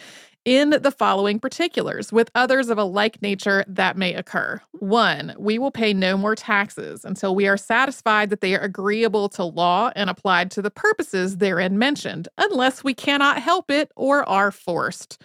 in 0.44 0.70
the 0.82 0.90
following 0.90 1.40
particulars, 1.40 2.12
with 2.12 2.30
others 2.34 2.68
of 2.68 2.76
a 2.76 2.84
like 2.84 3.22
nature 3.22 3.64
that 3.66 3.96
may 3.96 4.12
occur. 4.12 4.60
One, 4.72 5.34
we 5.38 5.58
will 5.58 5.70
pay 5.70 5.94
no 5.94 6.18
more 6.18 6.34
taxes 6.34 7.02
until 7.02 7.34
we 7.34 7.48
are 7.48 7.56
satisfied 7.56 8.28
that 8.28 8.42
they 8.42 8.54
are 8.54 8.60
agreeable 8.60 9.30
to 9.30 9.44
law 9.44 9.90
and 9.96 10.10
applied 10.10 10.50
to 10.50 10.60
the 10.60 10.70
purposes 10.70 11.38
therein 11.38 11.78
mentioned, 11.78 12.28
unless 12.36 12.84
we 12.84 12.92
cannot 12.92 13.40
help 13.40 13.70
it 13.70 13.90
or 13.96 14.28
are 14.28 14.50
forced. 14.50 15.22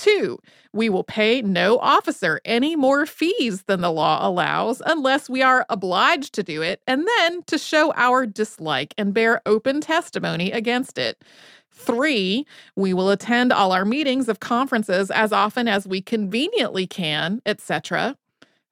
Two, 0.00 0.38
we 0.72 0.88
will 0.88 1.04
pay 1.04 1.42
no 1.42 1.76
officer 1.78 2.40
any 2.46 2.74
more 2.74 3.04
fees 3.04 3.64
than 3.64 3.82
the 3.82 3.92
law 3.92 4.26
allows 4.26 4.80
unless 4.86 5.28
we 5.28 5.42
are 5.42 5.66
obliged 5.68 6.32
to 6.32 6.42
do 6.42 6.62
it, 6.62 6.80
and 6.86 7.06
then 7.06 7.42
to 7.42 7.58
show 7.58 7.92
our 7.96 8.24
dislike 8.24 8.94
and 8.96 9.12
bear 9.12 9.42
open 9.44 9.82
testimony 9.82 10.52
against 10.52 10.96
it. 10.96 11.22
Three, 11.70 12.46
we 12.76 12.94
will 12.94 13.10
attend 13.10 13.52
all 13.52 13.72
our 13.72 13.84
meetings 13.84 14.30
of 14.30 14.40
conferences 14.40 15.10
as 15.10 15.34
often 15.34 15.68
as 15.68 15.86
we 15.86 16.00
conveniently 16.00 16.86
can, 16.86 17.42
etc. 17.44 18.16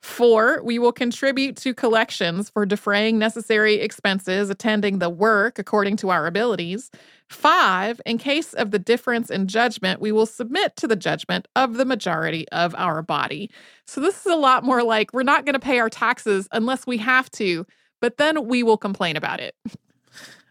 Four, 0.01 0.63
we 0.63 0.79
will 0.79 0.93
contribute 0.93 1.57
to 1.59 1.75
collections 1.75 2.49
for 2.49 2.65
defraying 2.65 3.19
necessary 3.19 3.75
expenses 3.75 4.49
attending 4.49 5.01
the 5.01 5.11
work 5.11 5.59
according 5.59 5.97
to 5.99 6.11
our 6.11 6.27
abilities. 6.27 6.91
Five, 7.29 8.01
in 8.07 8.17
case 8.17 8.55
of 8.55 8.71
the 8.71 8.79
difference 8.79 9.29
in 9.29 9.49
judgment, 9.49 10.01
we 10.01 10.13
will 10.13 10.27
submit 10.27 10.77
to 10.77 10.87
the 10.87 10.97
judgment 10.97 11.49
of 11.57 11.75
the 11.75 11.85
majority 11.85 12.49
of 12.51 12.77
our 12.77 13.03
body. 13.03 13.51
So, 13.87 14.01
this 14.01 14.25
is 14.25 14.33
a 14.33 14.37
lot 14.37 14.63
more 14.63 14.85
like 14.85 15.13
we're 15.13 15.25
not 15.25 15.45
going 15.45 15.55
to 15.55 15.59
pay 15.59 15.81
our 15.81 15.91
taxes 15.91 16.49
unless 16.53 16.87
we 16.87 16.99
have 16.99 17.29
to, 17.33 17.67
but 18.01 18.19
then 18.19 18.47
we 18.47 18.63
will 18.63 18.79
complain 18.79 19.17
about 19.17 19.41
it. 19.41 19.57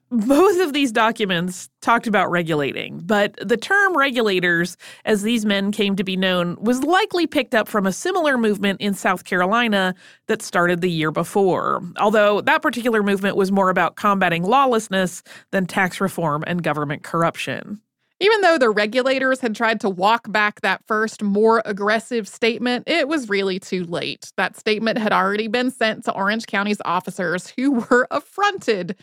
Both 0.09 0.61
of 0.61 0.71
these 0.71 0.93
documents 0.93 1.69
talked 1.81 2.07
about 2.07 2.31
regulating, 2.31 2.99
but 2.99 3.35
the 3.45 3.57
term 3.57 3.97
regulators, 3.97 4.77
as 5.03 5.21
these 5.21 5.45
men 5.45 5.73
came 5.73 5.97
to 5.97 6.03
be 6.03 6.15
known, 6.15 6.55
was 6.61 6.81
likely 6.83 7.27
picked 7.27 7.53
up 7.53 7.67
from 7.67 7.85
a 7.85 7.91
similar 7.91 8.37
movement 8.37 8.79
in 8.79 8.93
South 8.93 9.25
Carolina 9.25 9.93
that 10.27 10.41
started 10.41 10.79
the 10.79 10.89
year 10.89 11.11
before. 11.11 11.81
Although 11.99 12.39
that 12.41 12.61
particular 12.61 13.03
movement 13.03 13.35
was 13.35 13.51
more 13.51 13.69
about 13.69 13.97
combating 13.97 14.43
lawlessness 14.43 15.23
than 15.51 15.65
tax 15.65 15.99
reform 15.99 16.41
and 16.47 16.63
government 16.63 17.03
corruption. 17.03 17.81
Even 18.19 18.41
though 18.41 18.57
the 18.57 18.69
regulators 18.69 19.41
had 19.41 19.55
tried 19.55 19.79
to 19.81 19.89
walk 19.89 20.31
back 20.31 20.61
that 20.61 20.81
first, 20.87 21.21
more 21.21 21.61
aggressive 21.65 22.27
statement, 22.27 22.85
it 22.87 23.07
was 23.07 23.29
really 23.29 23.59
too 23.59 23.83
late. 23.83 24.31
That 24.37 24.57
statement 24.57 24.97
had 24.97 25.11
already 25.11 25.47
been 25.47 25.69
sent 25.69 26.05
to 26.05 26.13
Orange 26.13 26.47
County's 26.47 26.81
officers 26.83 27.53
who 27.57 27.71
were 27.89 28.07
affronted. 28.09 28.95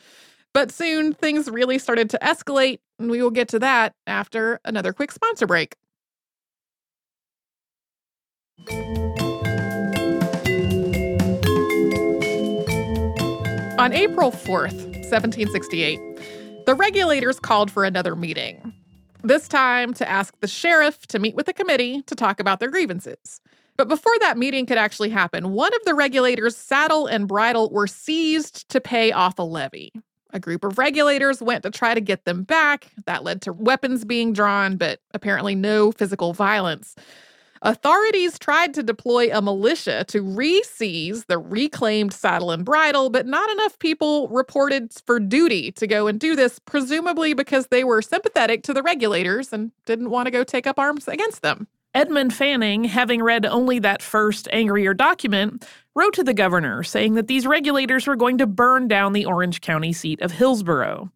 But 0.54 0.70
soon 0.70 1.12
things 1.12 1.50
really 1.50 1.78
started 1.78 2.08
to 2.10 2.18
escalate, 2.22 2.78
and 3.00 3.10
we 3.10 3.20
will 3.20 3.32
get 3.32 3.48
to 3.48 3.58
that 3.58 3.92
after 4.06 4.60
another 4.64 4.92
quick 4.92 5.10
sponsor 5.10 5.48
break. 5.48 5.74
On 13.76 13.92
April 13.92 14.30
4th, 14.30 14.94
1768, 15.10 15.98
the 16.66 16.74
regulators 16.74 17.40
called 17.40 17.70
for 17.70 17.84
another 17.84 18.14
meeting, 18.14 18.72
this 19.24 19.48
time 19.48 19.92
to 19.94 20.08
ask 20.08 20.38
the 20.38 20.46
sheriff 20.46 21.06
to 21.08 21.18
meet 21.18 21.34
with 21.34 21.46
the 21.46 21.52
committee 21.52 22.02
to 22.02 22.14
talk 22.14 22.38
about 22.38 22.60
their 22.60 22.70
grievances. 22.70 23.40
But 23.76 23.88
before 23.88 24.16
that 24.20 24.38
meeting 24.38 24.66
could 24.66 24.78
actually 24.78 25.10
happen, 25.10 25.50
one 25.50 25.74
of 25.74 25.84
the 25.84 25.94
regulators' 25.94 26.56
saddle 26.56 27.08
and 27.08 27.26
bridle 27.26 27.70
were 27.70 27.88
seized 27.88 28.68
to 28.68 28.80
pay 28.80 29.10
off 29.10 29.38
a 29.40 29.42
levy. 29.42 29.92
A 30.34 30.40
group 30.40 30.64
of 30.64 30.78
regulators 30.78 31.40
went 31.40 31.62
to 31.62 31.70
try 31.70 31.94
to 31.94 32.00
get 32.00 32.24
them 32.24 32.42
back. 32.42 32.90
That 33.06 33.22
led 33.22 33.40
to 33.42 33.52
weapons 33.52 34.04
being 34.04 34.32
drawn, 34.32 34.76
but 34.76 34.98
apparently 35.14 35.54
no 35.54 35.92
physical 35.92 36.32
violence. 36.32 36.96
Authorities 37.62 38.38
tried 38.38 38.74
to 38.74 38.82
deploy 38.82 39.30
a 39.32 39.40
militia 39.40 40.04
to 40.08 40.20
re 40.20 40.62
seize 40.64 41.26
the 41.26 41.38
reclaimed 41.38 42.12
saddle 42.12 42.50
and 42.50 42.64
bridle, 42.64 43.10
but 43.10 43.26
not 43.26 43.48
enough 43.48 43.78
people 43.78 44.28
reported 44.28 44.92
for 45.06 45.18
duty 45.18 45.70
to 45.72 45.86
go 45.86 46.08
and 46.08 46.18
do 46.18 46.36
this, 46.36 46.58
presumably 46.58 47.32
because 47.32 47.68
they 47.68 47.84
were 47.84 48.02
sympathetic 48.02 48.64
to 48.64 48.74
the 48.74 48.82
regulators 48.82 49.52
and 49.52 49.70
didn't 49.86 50.10
want 50.10 50.26
to 50.26 50.32
go 50.32 50.44
take 50.44 50.66
up 50.66 50.78
arms 50.78 51.08
against 51.08 51.42
them. 51.42 51.68
Edmund 51.94 52.34
Fanning, 52.34 52.84
having 52.84 53.22
read 53.22 53.46
only 53.46 53.78
that 53.78 54.02
first 54.02 54.48
angrier 54.52 54.92
document, 54.94 55.64
wrote 55.94 56.14
to 56.14 56.24
the 56.24 56.34
governor 56.34 56.82
saying 56.82 57.14
that 57.14 57.28
these 57.28 57.46
regulators 57.46 58.06
were 58.06 58.16
going 58.16 58.38
to 58.38 58.46
burn 58.46 58.88
down 58.88 59.12
the 59.12 59.24
Orange 59.24 59.60
County 59.60 59.92
seat 59.92 60.20
of 60.20 60.32
Hillsborough. 60.32 61.10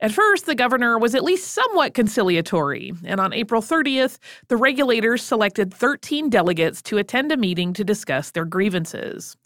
At 0.00 0.12
first, 0.12 0.46
the 0.46 0.54
governor 0.54 0.96
was 0.96 1.16
at 1.16 1.24
least 1.24 1.52
somewhat 1.52 1.92
conciliatory, 1.92 2.92
and 3.02 3.20
on 3.20 3.32
April 3.32 3.60
30th, 3.60 4.18
the 4.46 4.56
regulators 4.56 5.24
selected 5.24 5.74
13 5.74 6.30
delegates 6.30 6.80
to 6.82 6.98
attend 6.98 7.32
a 7.32 7.36
meeting 7.36 7.72
to 7.72 7.82
discuss 7.82 8.30
their 8.30 8.44
grievances. 8.44 9.36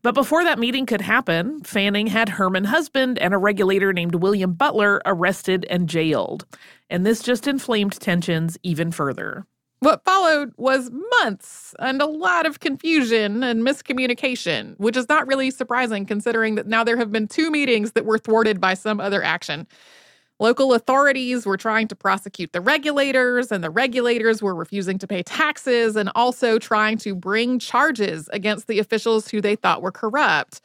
But 0.00 0.14
before 0.14 0.44
that 0.44 0.58
meeting 0.58 0.86
could 0.86 1.02
happen, 1.02 1.60
Fanning 1.62 2.06
had 2.06 2.30
Herman 2.30 2.64
Husband 2.64 3.18
and 3.18 3.34
a 3.34 3.38
regulator 3.38 3.92
named 3.92 4.14
William 4.14 4.54
Butler 4.54 5.02
arrested 5.04 5.66
and 5.68 5.90
jailed, 5.90 6.46
and 6.88 7.04
this 7.04 7.22
just 7.22 7.46
inflamed 7.46 8.00
tensions 8.00 8.56
even 8.62 8.90
further. 8.90 9.44
What 9.80 10.04
followed 10.04 10.52
was 10.56 10.90
months 11.20 11.72
and 11.78 12.02
a 12.02 12.06
lot 12.06 12.46
of 12.46 12.58
confusion 12.58 13.44
and 13.44 13.62
miscommunication, 13.62 14.74
which 14.78 14.96
is 14.96 15.08
not 15.08 15.28
really 15.28 15.52
surprising 15.52 16.04
considering 16.04 16.56
that 16.56 16.66
now 16.66 16.82
there 16.82 16.96
have 16.96 17.12
been 17.12 17.28
two 17.28 17.48
meetings 17.50 17.92
that 17.92 18.04
were 18.04 18.18
thwarted 18.18 18.60
by 18.60 18.74
some 18.74 19.00
other 19.00 19.22
action. 19.22 19.68
Local 20.40 20.74
authorities 20.74 21.46
were 21.46 21.56
trying 21.56 21.88
to 21.88 21.96
prosecute 21.96 22.52
the 22.52 22.60
regulators, 22.60 23.52
and 23.52 23.62
the 23.62 23.70
regulators 23.70 24.42
were 24.42 24.54
refusing 24.54 24.98
to 24.98 25.06
pay 25.06 25.22
taxes 25.22 25.94
and 25.96 26.10
also 26.14 26.58
trying 26.58 26.96
to 26.98 27.14
bring 27.14 27.58
charges 27.58 28.28
against 28.32 28.66
the 28.66 28.78
officials 28.80 29.28
who 29.28 29.40
they 29.40 29.56
thought 29.56 29.82
were 29.82 29.92
corrupt. 29.92 30.60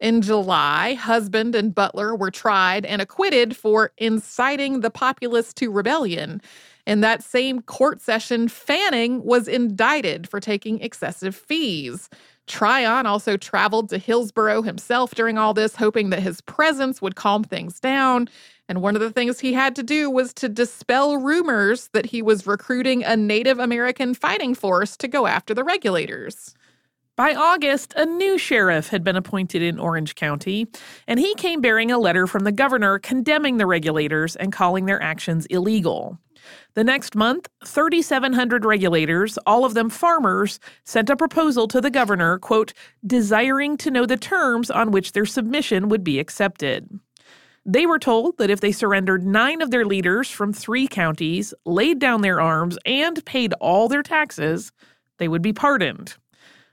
In 0.00 0.22
July, 0.22 0.94
Husband 0.94 1.54
and 1.54 1.74
Butler 1.74 2.16
were 2.16 2.30
tried 2.30 2.86
and 2.86 3.02
acquitted 3.02 3.54
for 3.54 3.92
inciting 3.98 4.80
the 4.80 4.90
populace 4.90 5.52
to 5.54 5.70
rebellion. 5.70 6.40
In 6.86 7.00
that 7.00 7.22
same 7.22 7.60
court 7.62 8.00
session, 8.00 8.48
Fanning 8.48 9.24
was 9.24 9.48
indicted 9.48 10.28
for 10.28 10.40
taking 10.40 10.80
excessive 10.80 11.34
fees. 11.34 12.08
Tryon 12.46 13.06
also 13.06 13.36
traveled 13.36 13.88
to 13.90 13.98
Hillsborough 13.98 14.62
himself 14.62 15.14
during 15.14 15.38
all 15.38 15.54
this, 15.54 15.76
hoping 15.76 16.10
that 16.10 16.22
his 16.22 16.40
presence 16.40 17.00
would 17.00 17.14
calm 17.14 17.44
things 17.44 17.78
down. 17.78 18.28
And 18.68 18.82
one 18.82 18.96
of 18.96 19.00
the 19.00 19.12
things 19.12 19.40
he 19.40 19.52
had 19.52 19.76
to 19.76 19.82
do 19.82 20.10
was 20.10 20.32
to 20.34 20.48
dispel 20.48 21.16
rumors 21.16 21.88
that 21.92 22.06
he 22.06 22.22
was 22.22 22.46
recruiting 22.46 23.04
a 23.04 23.16
Native 23.16 23.58
American 23.58 24.14
fighting 24.14 24.54
force 24.54 24.96
to 24.96 25.08
go 25.08 25.26
after 25.26 25.54
the 25.54 25.64
regulators. 25.64 26.54
By 27.16 27.34
August, 27.34 27.92
a 27.96 28.06
new 28.06 28.38
sheriff 28.38 28.88
had 28.88 29.04
been 29.04 29.16
appointed 29.16 29.60
in 29.60 29.78
Orange 29.78 30.14
County, 30.14 30.66
and 31.06 31.20
he 31.20 31.34
came 31.34 31.60
bearing 31.60 31.90
a 31.90 31.98
letter 31.98 32.26
from 32.26 32.44
the 32.44 32.52
governor 32.52 32.98
condemning 32.98 33.58
the 33.58 33.66
regulators 33.66 34.36
and 34.36 34.52
calling 34.52 34.86
their 34.86 35.02
actions 35.02 35.46
illegal. 35.46 36.18
The 36.74 36.84
next 36.84 37.14
month, 37.14 37.48
3,700 37.64 38.64
regulators, 38.64 39.38
all 39.46 39.64
of 39.64 39.74
them 39.74 39.90
farmers, 39.90 40.60
sent 40.84 41.10
a 41.10 41.16
proposal 41.16 41.68
to 41.68 41.80
the 41.80 41.90
governor, 41.90 42.38
quote, 42.38 42.72
desiring 43.06 43.76
to 43.78 43.90
know 43.90 44.06
the 44.06 44.16
terms 44.16 44.70
on 44.70 44.90
which 44.90 45.12
their 45.12 45.26
submission 45.26 45.88
would 45.88 46.04
be 46.04 46.18
accepted. 46.18 47.00
They 47.66 47.86
were 47.86 47.98
told 47.98 48.38
that 48.38 48.50
if 48.50 48.60
they 48.60 48.72
surrendered 48.72 49.26
nine 49.26 49.60
of 49.60 49.70
their 49.70 49.84
leaders 49.84 50.30
from 50.30 50.52
three 50.52 50.88
counties, 50.88 51.52
laid 51.66 51.98
down 51.98 52.22
their 52.22 52.40
arms, 52.40 52.78
and 52.86 53.24
paid 53.26 53.52
all 53.60 53.88
their 53.88 54.02
taxes, 54.02 54.72
they 55.18 55.28
would 55.28 55.42
be 55.42 55.52
pardoned. 55.52 56.14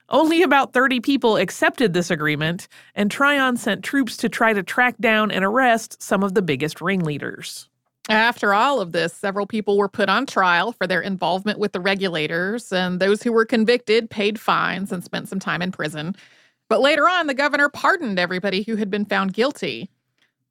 Only 0.09 0.41
about 0.41 0.71
30 0.71 1.01
people 1.01 1.35
accepted 1.35 1.93
this 1.93 2.09
agreement, 2.09 2.69
and 2.95 3.11
Tryon 3.11 3.57
sent 3.57 3.83
troops 3.83 4.15
to 4.17 4.29
try 4.29 4.53
to 4.53 4.63
track 4.63 4.95
down 4.99 5.31
and 5.31 5.43
arrest 5.43 6.01
some 6.01 6.23
of 6.23 6.33
the 6.33 6.41
biggest 6.41 6.79
ringleaders. 6.79 7.67
After 8.09 8.53
all 8.53 8.79
of 8.79 8.93
this, 8.93 9.13
several 9.13 9.45
people 9.45 9.77
were 9.77 9.89
put 9.89 10.07
on 10.07 10.25
trial 10.25 10.71
for 10.71 10.87
their 10.87 11.01
involvement 11.01 11.59
with 11.59 11.73
the 11.73 11.81
regulators, 11.81 12.71
and 12.71 13.01
those 13.01 13.21
who 13.21 13.33
were 13.33 13.45
convicted 13.45 14.09
paid 14.09 14.39
fines 14.39 14.93
and 14.93 15.03
spent 15.03 15.27
some 15.27 15.39
time 15.39 15.61
in 15.61 15.73
prison. 15.73 16.15
But 16.69 16.79
later 16.79 17.09
on, 17.09 17.27
the 17.27 17.33
governor 17.33 17.67
pardoned 17.67 18.17
everybody 18.17 18.63
who 18.63 18.77
had 18.77 18.89
been 18.89 19.05
found 19.05 19.33
guilty. 19.33 19.89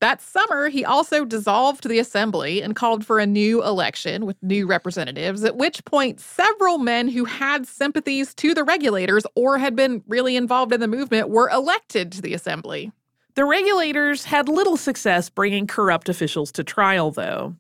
That 0.00 0.20
summer, 0.20 0.68
he 0.68 0.84
also 0.84 1.24
dissolved 1.24 1.88
the 1.88 1.98
assembly 1.98 2.60
and 2.60 2.76
called 2.76 3.06
for 3.06 3.18
a 3.18 3.26
new 3.26 3.64
election 3.64 4.26
with 4.26 4.36
new 4.42 4.66
representatives, 4.66 5.42
at 5.42 5.56
which 5.56 5.82
point, 5.86 6.20
several 6.20 6.76
men 6.76 7.08
who 7.08 7.24
had 7.24 7.66
sympathies 7.66 8.34
to 8.34 8.52
the 8.52 8.64
regulators 8.64 9.24
or 9.34 9.56
had 9.56 9.74
been 9.74 10.02
really 10.06 10.36
involved 10.36 10.74
in 10.74 10.80
the 10.80 10.88
movement 10.88 11.30
were 11.30 11.48
elected 11.48 12.12
to 12.12 12.20
the 12.20 12.34
assembly. 12.34 12.92
The 13.36 13.44
regulators 13.44 14.24
had 14.24 14.48
little 14.48 14.78
success 14.78 15.28
bringing 15.28 15.66
corrupt 15.66 16.08
officials 16.08 16.50
to 16.52 16.64
trial, 16.64 17.10
though. 17.10 17.54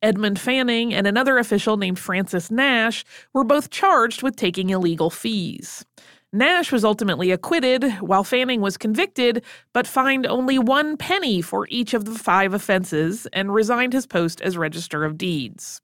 Edmund 0.00 0.40
Fanning 0.40 0.94
and 0.94 1.06
another 1.06 1.36
official 1.36 1.76
named 1.76 1.98
Francis 1.98 2.50
Nash 2.50 3.04
were 3.34 3.44
both 3.44 3.68
charged 3.68 4.22
with 4.22 4.36
taking 4.36 4.70
illegal 4.70 5.10
fees. 5.10 5.84
Nash 6.32 6.72
was 6.72 6.82
ultimately 6.82 7.30
acquitted, 7.30 7.92
while 8.00 8.24
Fanning 8.24 8.62
was 8.62 8.78
convicted, 8.78 9.44
but 9.74 9.86
fined 9.86 10.26
only 10.26 10.58
one 10.58 10.96
penny 10.96 11.42
for 11.42 11.66
each 11.68 11.92
of 11.92 12.06
the 12.06 12.14
five 12.14 12.54
offenses 12.54 13.26
and 13.34 13.52
resigned 13.52 13.92
his 13.92 14.06
post 14.06 14.40
as 14.40 14.56
Register 14.56 15.04
of 15.04 15.18
Deeds. 15.18 15.82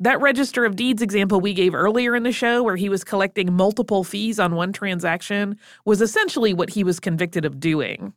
That 0.00 0.20
Register 0.20 0.64
of 0.64 0.74
Deeds 0.74 1.02
example 1.02 1.40
we 1.40 1.54
gave 1.54 1.72
earlier 1.72 2.16
in 2.16 2.24
the 2.24 2.32
show, 2.32 2.64
where 2.64 2.74
he 2.74 2.88
was 2.88 3.04
collecting 3.04 3.52
multiple 3.52 4.02
fees 4.02 4.40
on 4.40 4.56
one 4.56 4.72
transaction, 4.72 5.56
was 5.84 6.02
essentially 6.02 6.52
what 6.52 6.70
he 6.70 6.82
was 6.82 6.98
convicted 6.98 7.44
of 7.44 7.60
doing. 7.60 8.12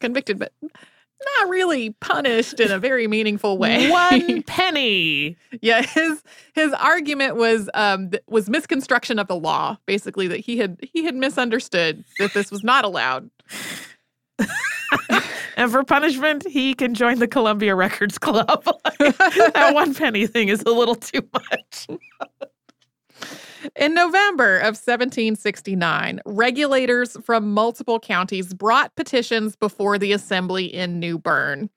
Convicted, 0.00 0.38
but 0.38 0.52
not 1.38 1.48
really 1.48 1.90
punished 2.00 2.60
in 2.60 2.70
a 2.70 2.78
very 2.78 3.06
meaningful 3.06 3.58
way. 3.58 3.90
One 3.90 4.42
penny. 4.46 5.36
yeah, 5.60 5.82
his 5.82 6.22
his 6.54 6.72
argument 6.74 7.36
was 7.36 7.70
um 7.74 8.10
was 8.28 8.48
misconstruction 8.48 9.18
of 9.18 9.28
the 9.28 9.36
law, 9.36 9.76
basically 9.86 10.28
that 10.28 10.40
he 10.40 10.58
had 10.58 10.78
he 10.82 11.04
had 11.04 11.14
misunderstood 11.14 12.04
that 12.18 12.34
this 12.34 12.50
was 12.50 12.62
not 12.62 12.84
allowed. 12.84 13.30
and 15.56 15.70
for 15.70 15.82
punishment, 15.84 16.46
he 16.46 16.74
can 16.74 16.94
join 16.94 17.18
the 17.18 17.28
Columbia 17.28 17.74
Records 17.74 18.18
Club. 18.18 18.64
that 18.98 19.70
one 19.72 19.94
penny 19.94 20.26
thing 20.26 20.48
is 20.48 20.62
a 20.62 20.70
little 20.70 20.94
too 20.94 21.26
much. 21.32 21.86
In 23.74 23.94
November 23.94 24.58
of 24.58 24.76
1769, 24.76 26.20
regulators 26.24 27.16
from 27.24 27.52
multiple 27.52 27.98
counties 27.98 28.54
brought 28.54 28.94
petitions 28.94 29.56
before 29.56 29.98
the 29.98 30.12
assembly 30.12 30.66
in 30.66 31.00
New 31.00 31.18
Bern. 31.18 31.70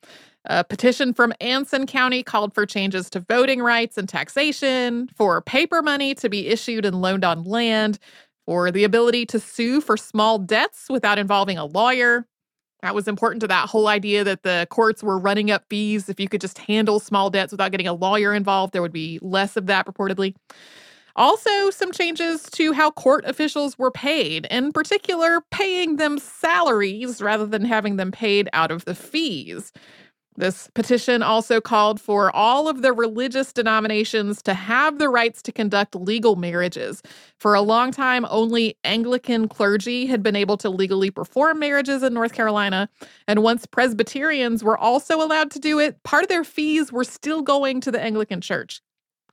A 0.45 0.63
petition 0.63 1.13
from 1.13 1.33
Anson 1.41 1.87
County 1.87 2.21
called 2.23 2.53
for 2.53 2.65
changes 2.65 3.09
to 3.11 3.19
voting 3.21 3.61
rights 3.61 3.97
and 3.97 4.07
taxation, 4.07 5.09
for 5.15 5.41
paper 5.41 5.81
money 5.81 6.13
to 6.15 6.29
be 6.29 6.47
issued 6.47 6.85
and 6.85 7.01
loaned 7.01 7.23
on 7.23 7.43
land, 7.43 7.99
for 8.45 8.71
the 8.71 8.83
ability 8.83 9.25
to 9.27 9.39
sue 9.39 9.81
for 9.81 9.97
small 9.97 10.37
debts 10.37 10.87
without 10.89 11.19
involving 11.19 11.57
a 11.57 11.65
lawyer. 11.65 12.25
That 12.81 12.95
was 12.95 13.07
important 13.07 13.41
to 13.41 13.47
that 13.47 13.69
whole 13.69 13.87
idea 13.87 14.23
that 14.23 14.43
the 14.43 14.65
courts 14.69 15.03
were 15.03 15.19
running 15.19 15.51
up 15.51 15.65
fees. 15.69 16.07
If 16.07 16.19
you 16.19 16.29
could 16.29 16.41
just 16.41 16.57
handle 16.57 16.99
small 16.99 17.29
debts 17.29 17.51
without 17.51 17.71
getting 17.71 17.87
a 17.87 17.93
lawyer 17.93 18.33
involved, 18.33 18.73
there 18.73 18.81
would 18.81 18.93
be 18.93 19.19
less 19.21 19.57
of 19.57 19.65
that 19.65 19.85
purportedly. 19.85 20.35
Also, 21.19 21.69
some 21.69 21.91
changes 21.91 22.43
to 22.43 22.71
how 22.71 22.91
court 22.91 23.25
officials 23.25 23.77
were 23.77 23.91
paid, 23.91 24.47
in 24.49 24.71
particular, 24.71 25.41
paying 25.51 25.97
them 25.97 26.17
salaries 26.17 27.21
rather 27.21 27.45
than 27.45 27.65
having 27.65 27.97
them 27.97 28.09
paid 28.09 28.49
out 28.53 28.71
of 28.71 28.85
the 28.85 28.95
fees. 28.95 29.73
This 30.37 30.69
petition 30.73 31.21
also 31.21 31.59
called 31.59 31.99
for 31.99 32.33
all 32.33 32.69
of 32.69 32.81
the 32.81 32.93
religious 32.93 33.51
denominations 33.51 34.41
to 34.43 34.53
have 34.53 34.97
the 34.97 35.09
rights 35.09 35.41
to 35.41 35.51
conduct 35.51 35.93
legal 35.93 36.37
marriages. 36.37 37.03
For 37.37 37.53
a 37.53 37.61
long 37.61 37.91
time, 37.91 38.25
only 38.29 38.77
Anglican 38.85 39.49
clergy 39.49 40.05
had 40.05 40.23
been 40.23 40.37
able 40.37 40.55
to 40.55 40.69
legally 40.69 41.11
perform 41.11 41.59
marriages 41.59 42.01
in 42.01 42.13
North 42.13 42.31
Carolina. 42.31 42.87
And 43.27 43.43
once 43.43 43.65
Presbyterians 43.65 44.63
were 44.63 44.77
also 44.77 45.21
allowed 45.21 45.51
to 45.51 45.59
do 45.59 45.79
it, 45.79 46.01
part 46.03 46.23
of 46.23 46.29
their 46.29 46.45
fees 46.45 46.93
were 46.93 47.03
still 47.03 47.41
going 47.41 47.81
to 47.81 47.91
the 47.91 48.01
Anglican 48.01 48.39
Church. 48.39 48.81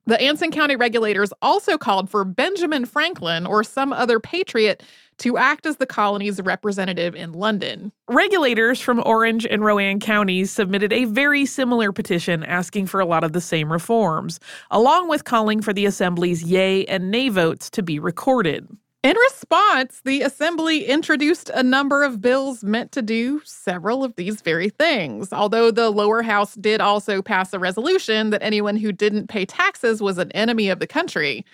The 0.08 0.20
Anson 0.20 0.52
County 0.52 0.76
regulators 0.76 1.32
also 1.42 1.76
called 1.76 2.08
for 2.08 2.24
Benjamin 2.24 2.84
Franklin 2.84 3.44
or 3.44 3.64
some 3.64 3.92
other 3.92 4.20
patriot 4.20 4.84
to 5.18 5.36
act 5.36 5.66
as 5.66 5.78
the 5.78 5.86
colony's 5.86 6.40
representative 6.40 7.16
in 7.16 7.32
London. 7.32 7.90
Regulators 8.08 8.80
from 8.80 9.02
Orange 9.04 9.44
and 9.46 9.64
Rowan 9.64 9.98
counties 9.98 10.52
submitted 10.52 10.92
a 10.92 11.06
very 11.06 11.44
similar 11.44 11.90
petition 11.90 12.44
asking 12.44 12.86
for 12.86 13.00
a 13.00 13.06
lot 13.06 13.24
of 13.24 13.32
the 13.32 13.40
same 13.40 13.72
reforms, 13.72 14.38
along 14.70 15.08
with 15.08 15.24
calling 15.24 15.60
for 15.60 15.72
the 15.72 15.86
Assembly's 15.86 16.44
yea 16.44 16.84
and 16.84 17.10
nay 17.10 17.28
votes 17.28 17.68
to 17.70 17.82
be 17.82 17.98
recorded. 17.98 18.68
In 19.06 19.16
response, 19.16 20.00
the 20.04 20.22
Assembly 20.22 20.84
introduced 20.84 21.48
a 21.50 21.62
number 21.62 22.02
of 22.02 22.20
bills 22.20 22.64
meant 22.64 22.90
to 22.90 23.02
do 23.02 23.40
several 23.44 24.02
of 24.02 24.16
these 24.16 24.40
very 24.40 24.68
things, 24.68 25.32
although 25.32 25.70
the 25.70 25.90
lower 25.90 26.22
house 26.22 26.56
did 26.56 26.80
also 26.80 27.22
pass 27.22 27.52
a 27.52 27.60
resolution 27.60 28.30
that 28.30 28.42
anyone 28.42 28.74
who 28.74 28.90
didn't 28.90 29.28
pay 29.28 29.46
taxes 29.46 30.02
was 30.02 30.18
an 30.18 30.32
enemy 30.32 30.70
of 30.70 30.80
the 30.80 30.88
country. 30.88 31.46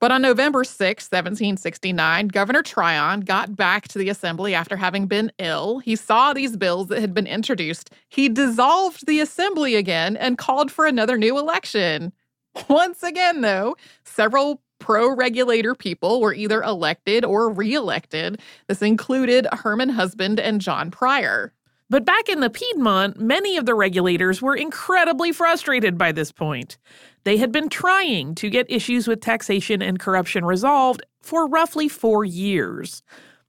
But 0.00 0.12
on 0.12 0.22
November 0.22 0.64
6, 0.64 0.78
1769, 0.80 2.28
Governor 2.28 2.62
Tryon 2.62 3.20
got 3.20 3.54
back 3.54 3.88
to 3.88 3.98
the 3.98 4.08
Assembly 4.08 4.54
after 4.54 4.78
having 4.78 5.04
been 5.06 5.30
ill. 5.38 5.80
He 5.80 5.94
saw 5.94 6.32
these 6.32 6.56
bills 6.56 6.88
that 6.88 7.02
had 7.02 7.12
been 7.12 7.26
introduced. 7.26 7.90
He 8.08 8.30
dissolved 8.30 9.06
the 9.06 9.20
Assembly 9.20 9.74
again 9.74 10.16
and 10.16 10.38
called 10.38 10.72
for 10.72 10.86
another 10.86 11.18
new 11.18 11.38
election. 11.38 12.14
Once 12.66 13.02
again, 13.02 13.42
though, 13.42 13.76
several 14.04 14.62
pro 14.78 15.14
regulator 15.14 15.74
people 15.74 16.20
were 16.20 16.34
either 16.34 16.62
elected 16.62 17.24
or 17.24 17.50
reelected. 17.50 18.40
This 18.66 18.82
included 18.82 19.46
Herman 19.52 19.90
Husband 19.90 20.38
and 20.40 20.60
John 20.60 20.90
Pryor. 20.90 21.52
But 21.90 22.04
back 22.04 22.28
in 22.28 22.40
the 22.40 22.50
Piedmont, 22.50 23.18
many 23.18 23.56
of 23.56 23.64
the 23.64 23.74
regulators 23.74 24.42
were 24.42 24.54
incredibly 24.54 25.32
frustrated 25.32 25.96
by 25.96 26.12
this 26.12 26.30
point. 26.30 26.76
They 27.24 27.38
had 27.38 27.50
been 27.50 27.70
trying 27.70 28.34
to 28.36 28.50
get 28.50 28.70
issues 28.70 29.08
with 29.08 29.20
taxation 29.20 29.80
and 29.80 29.98
corruption 29.98 30.44
resolved 30.44 31.02
for 31.22 31.48
roughly 31.48 31.88
four 31.88 32.24
years. 32.24 33.02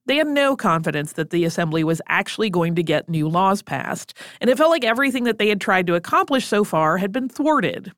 They 0.05 0.15
had 0.15 0.27
no 0.27 0.55
confidence 0.55 1.13
that 1.13 1.29
the 1.29 1.45
assembly 1.45 1.83
was 1.83 2.01
actually 2.07 2.49
going 2.49 2.75
to 2.75 2.83
get 2.83 3.09
new 3.09 3.27
laws 3.27 3.61
passed, 3.61 4.13
and 4.41 4.49
it 4.49 4.57
felt 4.57 4.71
like 4.71 4.83
everything 4.83 5.25
that 5.25 5.37
they 5.37 5.49
had 5.49 5.61
tried 5.61 5.85
to 5.87 5.95
accomplish 5.95 6.45
so 6.47 6.63
far 6.63 6.97
had 6.97 7.11
been 7.11 7.29
thwarted. 7.29 7.91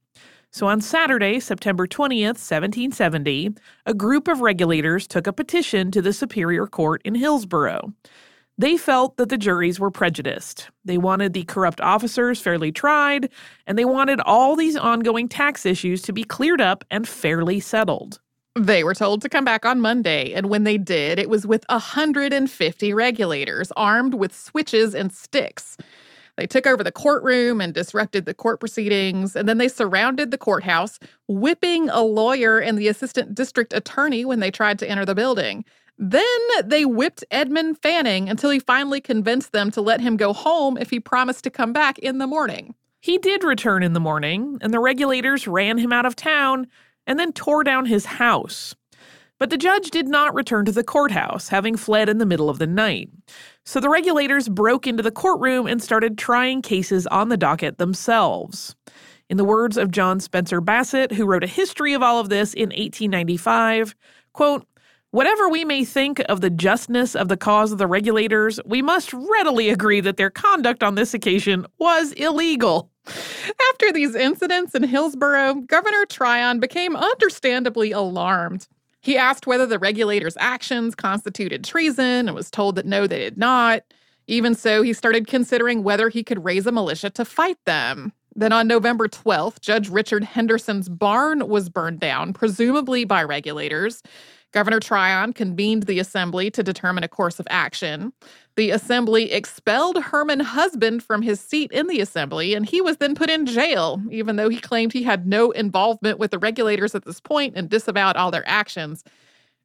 So 0.54 0.68
on 0.68 0.82
Saturday, 0.82 1.40
September 1.40 1.88
20th, 1.88 2.38
1770, 2.38 3.52
a 3.86 3.94
group 3.94 4.28
of 4.28 4.42
regulators 4.42 5.08
took 5.08 5.26
a 5.26 5.34
petition 5.34 5.92
to 5.92 6.02
the 6.02 6.12
Superior 6.12 6.68
Court 6.68 7.02
in 7.06 7.16
Hillsborough. 7.16 7.94
They 8.58 8.76
felt 8.76 9.16
that 9.16 9.30
the 9.30 9.38
juries 9.38 9.80
were 9.80 9.90
prejudiced. 9.90 10.70
They 10.84 10.98
wanted 10.98 11.32
the 11.32 11.46
corrupt 11.46 11.80
officers 11.80 12.42
fairly 12.42 12.74
tried, 12.74 13.30
and 13.66 13.78
they 13.78 13.86
wanted 13.86 14.20
all 14.20 14.58
these 14.58 14.76
ongoing 14.76 15.30
tax 15.30 15.66
issues 15.66 16.02
to 16.04 16.14
be 16.14 16.26
cleared 16.26 16.60
up 16.60 16.84
and 16.92 17.08
fairly 17.08 17.62
settled. 17.62 18.20
They 18.56 18.84
were 18.84 18.94
told 18.94 19.22
to 19.22 19.30
come 19.30 19.46
back 19.46 19.66
on 19.66 19.80
Monday, 19.80 20.34
and 20.34 20.50
when 20.50 20.66
they 20.66 20.78
did, 20.78 21.18
it 21.18 21.30
was 21.30 21.48
with 21.48 21.64
150 21.70 22.94
regulators 22.94 23.72
armed 23.78 24.16
with 24.16 24.36
switches 24.36 24.94
and 24.94 25.14
sticks. 25.14 25.78
They 26.42 26.48
took 26.48 26.66
over 26.66 26.84
the 26.84 26.92
courtroom 26.92 27.62
and 27.62 27.72
disrupted 27.72 28.26
the 28.26 28.34
court 28.34 28.60
proceedings, 28.60 29.36
and 29.36 29.48
then 29.48 29.60
they 29.60 29.68
surrounded 29.68 30.32
the 30.32 30.40
courthouse, 30.40 30.98
whipping 31.28 31.88
a 31.92 32.02
lawyer 32.02 32.58
and 32.58 32.80
the 32.80 32.88
assistant 32.88 33.36
district 33.36 33.74
attorney 33.74 34.26
when 34.26 34.40
they 34.40 34.50
tried 34.50 34.80
to 34.80 34.90
enter 34.90 35.06
the 35.06 35.14
building. 35.14 35.64
Then 36.00 36.24
they 36.66 36.84
whipped 36.84 37.24
Edmund 37.30 37.78
Fanning 37.84 38.28
until 38.28 38.50
he 38.50 38.58
finally 38.58 39.00
convinced 39.00 39.52
them 39.52 39.70
to 39.70 39.82
let 39.82 40.02
him 40.02 40.18
go 40.18 40.34
home 40.34 40.80
if 40.80 40.90
he 40.90 41.00
promised 41.00 41.44
to 41.44 41.52
come 41.52 41.74
back 41.74 42.00
in 42.00 42.18
the 42.18 42.26
morning. 42.26 42.74
He 43.02 43.20
did 43.20 43.44
return 43.44 43.84
in 43.84 43.94
the 43.94 44.00
morning, 44.00 44.58
and 44.62 44.74
the 44.74 44.80
regulators 44.80 45.48
ran 45.48 45.78
him 45.78 45.94
out 45.94 46.08
of 46.08 46.16
town 46.16 46.66
and 47.06 47.20
then 47.20 47.34
tore 47.34 47.64
down 47.64 47.86
his 47.86 48.06
house. 48.06 48.74
But 49.42 49.50
the 49.50 49.58
judge 49.58 49.90
did 49.90 50.08
not 50.08 50.36
return 50.36 50.66
to 50.66 50.72
the 50.72 50.84
courthouse, 50.84 51.48
having 51.48 51.76
fled 51.76 52.10
in 52.10 52.20
the 52.20 52.28
middle 52.28 52.48
of 52.48 52.60
the 52.60 52.68
night. 52.68 53.10
So 53.66 53.80
the 53.80 53.90
regulators 53.90 54.48
broke 54.48 54.86
into 54.86 55.02
the 55.02 55.10
courtroom 55.10 55.66
and 55.66 55.82
started 55.82 56.16
trying 56.16 56.62
cases 56.62 57.08
on 57.08 57.30
the 57.30 57.38
docket 57.38 57.80
themselves. 57.80 58.76
In 59.32 59.38
the 59.38 59.44
words 59.44 59.78
of 59.78 59.90
John 59.90 60.20
Spencer 60.20 60.62
Bassett, 60.62 61.12
who 61.12 61.26
wrote 61.26 61.44
a 61.44 61.48
history 61.48 61.96
of 61.96 62.04
all 62.04 62.20
of 62.20 62.30
this 62.30 62.54
in 62.54 62.70
1895, 62.70 63.96
quote, 64.34 64.68
Whatever 65.10 65.50
we 65.50 65.66
may 65.66 65.86
think 65.86 66.22
of 66.30 66.42
the 66.42 66.52
justness 66.52 67.16
of 67.16 67.28
the 67.28 67.36
cause 67.36 67.72
of 67.72 67.80
the 67.80 67.88
regulators, 67.88 68.60
we 68.64 68.84
must 68.84 69.12
readily 69.12 69.70
agree 69.72 70.02
that 70.02 70.18
their 70.18 70.30
conduct 70.30 70.84
on 70.84 70.94
this 70.94 71.16
occasion 71.16 71.66
was 71.80 72.12
illegal. 72.12 72.92
After 73.72 73.92
these 73.92 74.14
incidents 74.14 74.76
in 74.76 74.84
Hillsborough, 74.84 75.56
Governor 75.66 76.06
Tryon 76.06 76.60
became 76.60 76.96
understandably 76.96 77.92
alarmed. 77.92 78.68
He 79.02 79.18
asked 79.18 79.48
whether 79.48 79.66
the 79.66 79.80
regulators' 79.80 80.38
actions 80.40 80.96
constituted 80.96 81.64
treason 81.64 82.28
and 82.28 82.36
was 82.36 82.52
told 82.52 82.76
that 82.76 82.86
no, 82.86 83.08
they 83.08 83.20
did 83.20 83.38
not. 83.38 83.82
Even 84.28 84.56
so, 84.56 84.82
he 84.82 84.94
started 84.94 85.28
considering 85.28 85.84
whether 85.84 86.10
he 86.10 86.24
could 86.24 86.46
raise 86.46 86.68
a 86.68 86.72
militia 86.72 87.10
to 87.10 87.26
fight 87.26 87.58
them. 87.66 88.14
Then 88.36 88.54
on 88.54 88.68
November 88.68 89.08
12th, 89.08 89.60
Judge 89.60 89.90
Richard 89.90 90.24
Henderson's 90.24 90.88
barn 90.88 91.48
was 91.50 91.68
burned 91.68 92.00
down, 92.00 92.32
presumably 92.32 93.04
by 93.04 93.24
regulators. 93.24 94.02
Governor 94.54 94.80
Tryon 94.80 95.34
convened 95.34 95.84
the 95.84 96.00
assembly 96.00 96.52
to 96.52 96.64
determine 96.64 97.04
a 97.04 97.10
course 97.10 97.40
of 97.40 97.48
action. 97.50 98.14
The 98.62 98.70
assembly 98.70 99.32
expelled 99.32 99.98
Herman 99.98 100.40
Husband 100.42 101.02
from 101.02 101.24
his 101.24 101.40
seat 101.40 101.72
in 101.72 101.88
the 101.88 102.00
assembly, 102.00 102.54
and 102.54 102.64
he 102.64 102.80
was 102.80 102.98
then 102.98 103.16
put 103.16 103.28
in 103.28 103.48
jail, 103.48 104.00
even 104.12 104.36
though 104.36 104.50
he 104.50 104.60
claimed 104.60 104.94
he 104.94 105.02
had 105.02 105.26
no 105.26 105.50
involvement 105.50 106.20
with 106.20 106.30
the 106.30 106.38
regulators 106.38 106.94
at 106.94 107.04
this 107.04 107.20
point 107.20 107.56
and 107.58 107.72
disavowed 107.72 108.18
all 108.18 108.30
their 108.30 108.48
actions. 108.48 109.04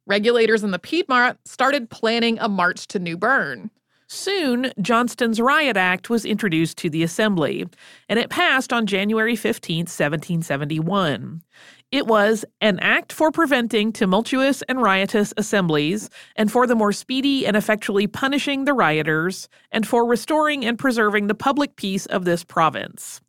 Regulators 0.07 0.63
in 0.63 0.71
the 0.71 0.79
Piedmont 0.79 1.37
started 1.45 1.91
planning 1.91 2.39
a 2.39 2.49
march 2.49 2.87
to 2.87 2.97
New 2.97 3.17
Bern. 3.17 3.69
Soon, 4.07 4.73
Johnston's 4.81 5.39
Riot 5.39 5.77
Act 5.77 6.09
was 6.09 6.25
introduced 6.25 6.79
to 6.79 6.89
the 6.89 7.03
Assembly, 7.03 7.67
and 8.09 8.17
it 8.17 8.31
passed 8.31 8.73
on 8.73 8.87
January 8.87 9.35
15, 9.35 9.81
1771. 9.81 11.43
It 11.89 12.05
was 12.05 12.43
an 12.59 12.79
act 12.79 13.13
for 13.13 13.31
preventing 13.31 13.93
tumultuous 13.93 14.61
and 14.63 14.81
riotous 14.81 15.33
assemblies, 15.37 16.09
and 16.35 16.51
for 16.51 16.67
the 16.67 16.75
more 16.75 16.91
speedy 16.91 17.47
and 17.47 17.55
effectually 17.55 18.07
punishing 18.07 18.65
the 18.65 18.73
rioters, 18.73 19.47
and 19.71 19.87
for 19.87 20.05
restoring 20.05 20.65
and 20.65 20.77
preserving 20.77 21.27
the 21.27 21.35
public 21.35 21.77
peace 21.77 22.05
of 22.07 22.25
this 22.25 22.43
province. 22.43 23.21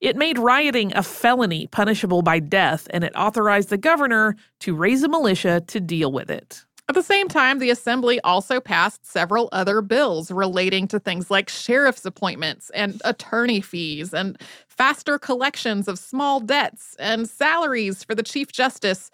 It 0.00 0.16
made 0.16 0.38
rioting 0.38 0.92
a 0.96 1.04
felony 1.04 1.68
punishable 1.68 2.22
by 2.22 2.40
death, 2.40 2.88
and 2.90 3.04
it 3.04 3.12
authorized 3.14 3.68
the 3.68 3.76
governor 3.76 4.34
to 4.60 4.74
raise 4.74 5.04
a 5.04 5.08
militia 5.08 5.62
to 5.68 5.78
deal 5.78 6.10
with 6.10 6.30
it. 6.30 6.64
At 6.90 6.94
the 6.94 7.02
same 7.04 7.28
time, 7.28 7.60
the 7.60 7.70
Assembly 7.70 8.20
also 8.22 8.58
passed 8.58 9.06
several 9.06 9.48
other 9.52 9.80
bills 9.80 10.32
relating 10.32 10.88
to 10.88 10.98
things 10.98 11.30
like 11.30 11.48
sheriff's 11.48 12.04
appointments 12.04 12.68
and 12.70 13.00
attorney 13.04 13.60
fees 13.60 14.12
and 14.12 14.36
faster 14.66 15.16
collections 15.16 15.86
of 15.86 16.00
small 16.00 16.40
debts 16.40 16.96
and 16.98 17.28
salaries 17.28 18.02
for 18.02 18.16
the 18.16 18.24
Chief 18.24 18.50
Justice. 18.50 19.12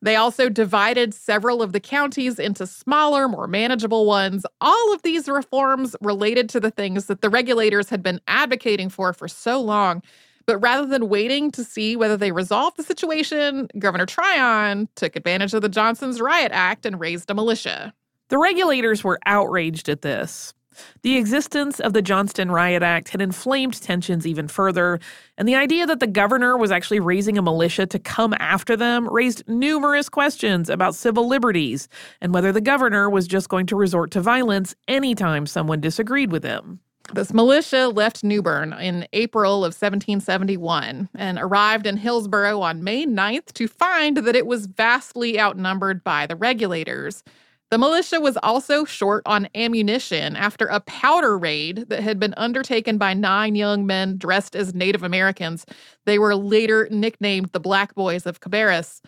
They 0.00 0.14
also 0.14 0.48
divided 0.48 1.12
several 1.12 1.62
of 1.62 1.72
the 1.72 1.80
counties 1.80 2.38
into 2.38 2.64
smaller, 2.64 3.26
more 3.26 3.48
manageable 3.48 4.06
ones. 4.06 4.46
All 4.60 4.94
of 4.94 5.02
these 5.02 5.28
reforms 5.28 5.96
related 6.00 6.48
to 6.50 6.60
the 6.60 6.70
things 6.70 7.06
that 7.06 7.22
the 7.22 7.28
regulators 7.28 7.88
had 7.88 8.04
been 8.04 8.20
advocating 8.28 8.88
for 8.88 9.12
for 9.12 9.26
so 9.26 9.60
long. 9.60 10.00
But 10.46 10.58
rather 10.58 10.86
than 10.86 11.08
waiting 11.08 11.50
to 11.52 11.64
see 11.64 11.96
whether 11.96 12.16
they 12.16 12.32
resolved 12.32 12.76
the 12.76 12.82
situation, 12.82 13.68
Governor 13.78 14.06
Tryon 14.06 14.88
took 14.96 15.16
advantage 15.16 15.54
of 15.54 15.62
the 15.62 15.68
Johnston's 15.68 16.20
Riot 16.20 16.52
Act 16.52 16.86
and 16.86 16.98
raised 16.98 17.30
a 17.30 17.34
militia. 17.34 17.92
The 18.28 18.38
regulators 18.38 19.04
were 19.04 19.18
outraged 19.26 19.88
at 19.88 20.02
this. 20.02 20.54
The 21.02 21.16
existence 21.16 21.80
of 21.80 21.92
the 21.92 22.02
Johnston 22.02 22.50
Riot 22.50 22.82
Act 22.82 23.08
had 23.10 23.20
inflamed 23.20 23.80
tensions 23.82 24.26
even 24.26 24.48
further, 24.48 25.00
and 25.36 25.48
the 25.48 25.56
idea 25.56 25.86
that 25.86 26.00
the 26.00 26.06
governor 26.06 26.56
was 26.56 26.70
actually 26.70 27.00
raising 27.00 27.36
a 27.36 27.42
militia 27.42 27.86
to 27.86 27.98
come 27.98 28.34
after 28.38 28.76
them 28.76 29.08
raised 29.12 29.46
numerous 29.48 30.08
questions 30.08 30.70
about 30.70 30.94
civil 30.94 31.26
liberties 31.26 31.88
and 32.20 32.32
whether 32.32 32.52
the 32.52 32.60
governor 32.60 33.10
was 33.10 33.26
just 33.26 33.48
going 33.48 33.66
to 33.66 33.76
resort 33.76 34.10
to 34.12 34.20
violence 34.20 34.74
anytime 34.88 35.46
someone 35.46 35.80
disagreed 35.80 36.30
with 36.30 36.44
him. 36.44 36.80
This 37.12 37.34
militia 37.34 37.88
left 37.88 38.22
New 38.22 38.40
Bern 38.40 38.72
in 38.72 39.04
April 39.12 39.64
of 39.64 39.74
1771 39.74 41.08
and 41.16 41.38
arrived 41.40 41.88
in 41.88 41.96
Hillsborough 41.96 42.60
on 42.60 42.84
May 42.84 43.04
9th 43.04 43.46
to 43.54 43.66
find 43.66 44.18
that 44.18 44.36
it 44.36 44.46
was 44.46 44.66
vastly 44.66 45.40
outnumbered 45.40 46.04
by 46.04 46.26
the 46.26 46.36
regulators. 46.36 47.24
The 47.70 47.78
militia 47.78 48.20
was 48.20 48.36
also 48.44 48.84
short 48.84 49.24
on 49.26 49.48
ammunition 49.56 50.36
after 50.36 50.66
a 50.66 50.78
powder 50.78 51.36
raid 51.36 51.86
that 51.88 52.04
had 52.04 52.20
been 52.20 52.34
undertaken 52.36 52.96
by 52.96 53.14
nine 53.14 53.56
young 53.56 53.86
men 53.86 54.16
dressed 54.16 54.54
as 54.54 54.72
Native 54.72 55.02
Americans. 55.02 55.66
They 56.04 56.18
were 56.18 56.36
later 56.36 56.86
nicknamed 56.92 57.50
the 57.52 57.60
Black 57.60 57.96
Boys 57.96 58.24
of 58.24 58.40
Cabarrus. 58.40 59.02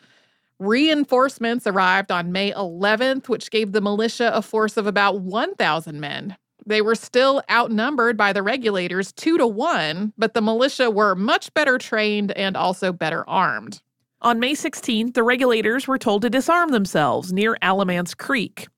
Reinforcements 0.59 1.69
arrived 1.69 2.11
on 2.11 2.33
May 2.33 2.53
11th, 2.53 3.29
which 3.29 3.51
gave 3.53 3.71
the 3.71 3.81
militia 3.81 4.33
a 4.35 4.43
force 4.43 4.77
of 4.77 4.89
about 4.89 5.21
1,000 5.21 6.01
men. 6.01 6.37
They 6.67 6.83
were 6.83 6.95
still 6.95 7.43
outnumbered 7.51 8.17
by 8.17 8.33
the 8.33 8.43
regulators 8.43 9.13
two 9.13 9.39
to 9.39 9.47
one, 9.47 10.13
but 10.17 10.35
the 10.35 10.43
militia 10.43 10.91
were 10.91 11.15
much 11.15 11.53
better 11.55 11.79
trained 11.79 12.33
and 12.33 12.57
also 12.57 12.93
better 12.93 13.29
armed. 13.29 13.83
On 14.21 14.39
May 14.39 14.53
16th, 14.53 15.15
the 15.15 15.25
regulators 15.25 15.89
were 15.89 15.99
told 15.99 16.23
to 16.23 16.31
disarm 16.31 16.71
themselves 16.71 17.33
near 17.33 17.57
Alamance 17.61 18.15
Creek. 18.15 18.69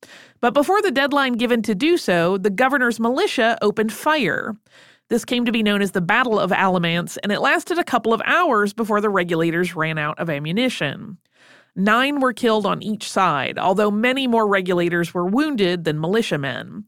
But 0.40 0.54
before 0.54 0.80
the 0.80 0.90
deadline 0.90 1.34
given 1.34 1.60
to 1.62 1.74
do 1.74 1.98
so, 1.98 2.38
the 2.38 2.48
governor's 2.48 2.98
militia 2.98 3.58
opened 3.60 3.92
fire. 3.92 4.56
This 5.10 5.26
came 5.26 5.44
to 5.44 5.52
be 5.52 5.62
known 5.62 5.82
as 5.82 5.90
the 5.90 6.00
Battle 6.00 6.40
of 6.40 6.50
Alamance, 6.50 7.18
and 7.18 7.30
it 7.30 7.40
lasted 7.40 7.78
a 7.78 7.84
couple 7.84 8.14
of 8.14 8.22
hours 8.24 8.72
before 8.72 9.02
the 9.02 9.10
regulators 9.10 9.76
ran 9.76 9.98
out 9.98 10.18
of 10.18 10.30
ammunition. 10.30 11.18
Nine 11.76 12.20
were 12.20 12.32
killed 12.32 12.64
on 12.64 12.82
each 12.82 13.10
side, 13.10 13.58
although 13.58 13.90
many 13.90 14.26
more 14.26 14.48
regulators 14.48 15.12
were 15.12 15.26
wounded 15.26 15.84
than 15.84 16.00
militiamen. 16.00 16.86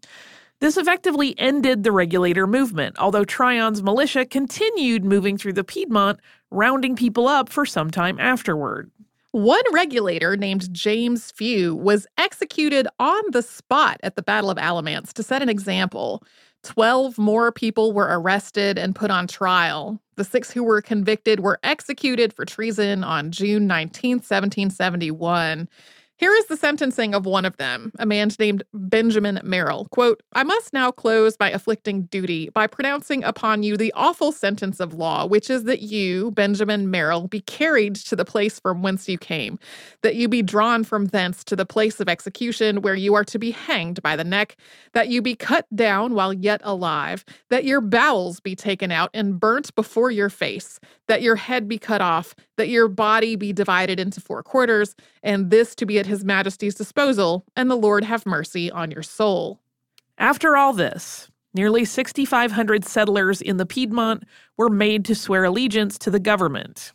This 0.60 0.78
effectively 0.78 1.34
ended 1.38 1.82
the 1.84 1.92
regulator 1.92 2.46
movement, 2.46 2.96
although 2.98 3.24
Tryon's 3.24 3.82
militia 3.82 4.24
continued 4.24 5.04
moving 5.04 5.36
through 5.36 5.52
the 5.52 5.64
Piedmont, 5.64 6.18
rounding 6.50 6.96
people 6.96 7.28
up 7.28 7.50
for 7.50 7.66
some 7.66 7.90
time 7.90 8.18
afterward. 8.18 8.90
One 9.32 9.62
regulator 9.70 10.34
named 10.34 10.72
James 10.72 11.30
Few 11.30 11.74
was 11.74 12.06
executed 12.16 12.88
on 12.98 13.22
the 13.32 13.42
spot 13.42 14.00
at 14.02 14.16
the 14.16 14.22
Battle 14.22 14.50
of 14.50 14.56
Alamance 14.56 15.12
to 15.12 15.22
set 15.22 15.42
an 15.42 15.50
example. 15.50 16.22
Twelve 16.62 17.18
more 17.18 17.52
people 17.52 17.92
were 17.92 18.08
arrested 18.08 18.78
and 18.78 18.96
put 18.96 19.10
on 19.10 19.26
trial. 19.26 20.00
The 20.14 20.24
six 20.24 20.50
who 20.50 20.64
were 20.64 20.80
convicted 20.80 21.40
were 21.40 21.60
executed 21.62 22.32
for 22.32 22.46
treason 22.46 23.04
on 23.04 23.30
June 23.30 23.66
19, 23.66 24.16
1771. 24.16 25.68
Here 26.18 26.32
is 26.32 26.46
the 26.46 26.56
sentencing 26.56 27.14
of 27.14 27.26
one 27.26 27.44
of 27.44 27.58
them, 27.58 27.92
a 27.98 28.06
man 28.06 28.30
named 28.38 28.64
Benjamin 28.72 29.38
Merrill. 29.44 29.86
Quote, 29.90 30.22
I 30.32 30.44
must 30.44 30.72
now 30.72 30.90
close 30.90 31.36
by 31.36 31.50
afflicting 31.50 32.04
duty, 32.04 32.48
by 32.48 32.66
pronouncing 32.66 33.22
upon 33.22 33.62
you 33.62 33.76
the 33.76 33.92
awful 33.94 34.32
sentence 34.32 34.80
of 34.80 34.94
law, 34.94 35.26
which 35.26 35.50
is 35.50 35.64
that 35.64 35.82
you, 35.82 36.30
Benjamin 36.30 36.90
Merrill, 36.90 37.28
be 37.28 37.40
carried 37.40 37.96
to 37.96 38.16
the 38.16 38.24
place 38.24 38.58
from 38.58 38.80
whence 38.80 39.10
you 39.10 39.18
came, 39.18 39.58
that 40.00 40.16
you 40.16 40.26
be 40.26 40.40
drawn 40.40 40.84
from 40.84 41.04
thence 41.06 41.44
to 41.44 41.54
the 41.54 41.66
place 41.66 42.00
of 42.00 42.08
execution, 42.08 42.80
where 42.80 42.94
you 42.94 43.14
are 43.14 43.24
to 43.24 43.38
be 43.38 43.50
hanged 43.50 44.02
by 44.02 44.16
the 44.16 44.24
neck, 44.24 44.56
that 44.94 45.08
you 45.08 45.20
be 45.20 45.34
cut 45.34 45.66
down 45.76 46.14
while 46.14 46.32
yet 46.32 46.62
alive, 46.64 47.26
that 47.50 47.64
your 47.64 47.82
bowels 47.82 48.40
be 48.40 48.56
taken 48.56 48.90
out 48.90 49.10
and 49.12 49.38
burnt 49.38 49.74
before 49.74 50.10
your 50.10 50.30
face, 50.30 50.80
that 51.08 51.20
your 51.20 51.36
head 51.36 51.68
be 51.68 51.78
cut 51.78 52.00
off, 52.00 52.34
that 52.56 52.68
your 52.68 52.88
body 52.88 53.36
be 53.36 53.52
divided 53.52 54.00
into 54.00 54.20
four 54.20 54.42
quarters, 54.42 54.94
and 55.22 55.50
this 55.50 55.74
to 55.76 55.86
be 55.86 55.98
at 55.98 56.06
his 56.06 56.24
majesty's 56.24 56.74
disposal, 56.74 57.44
and 57.54 57.70
the 57.70 57.76
Lord 57.76 58.04
have 58.04 58.26
mercy 58.26 58.70
on 58.70 58.90
your 58.90 59.02
soul. 59.02 59.60
After 60.18 60.56
all 60.56 60.72
this, 60.72 61.30
nearly 61.54 61.84
6,500 61.84 62.84
settlers 62.84 63.40
in 63.40 63.56
the 63.56 63.66
Piedmont 63.66 64.24
were 64.56 64.70
made 64.70 65.04
to 65.06 65.14
swear 65.14 65.44
allegiance 65.44 65.98
to 65.98 66.10
the 66.10 66.20
government. 66.20 66.92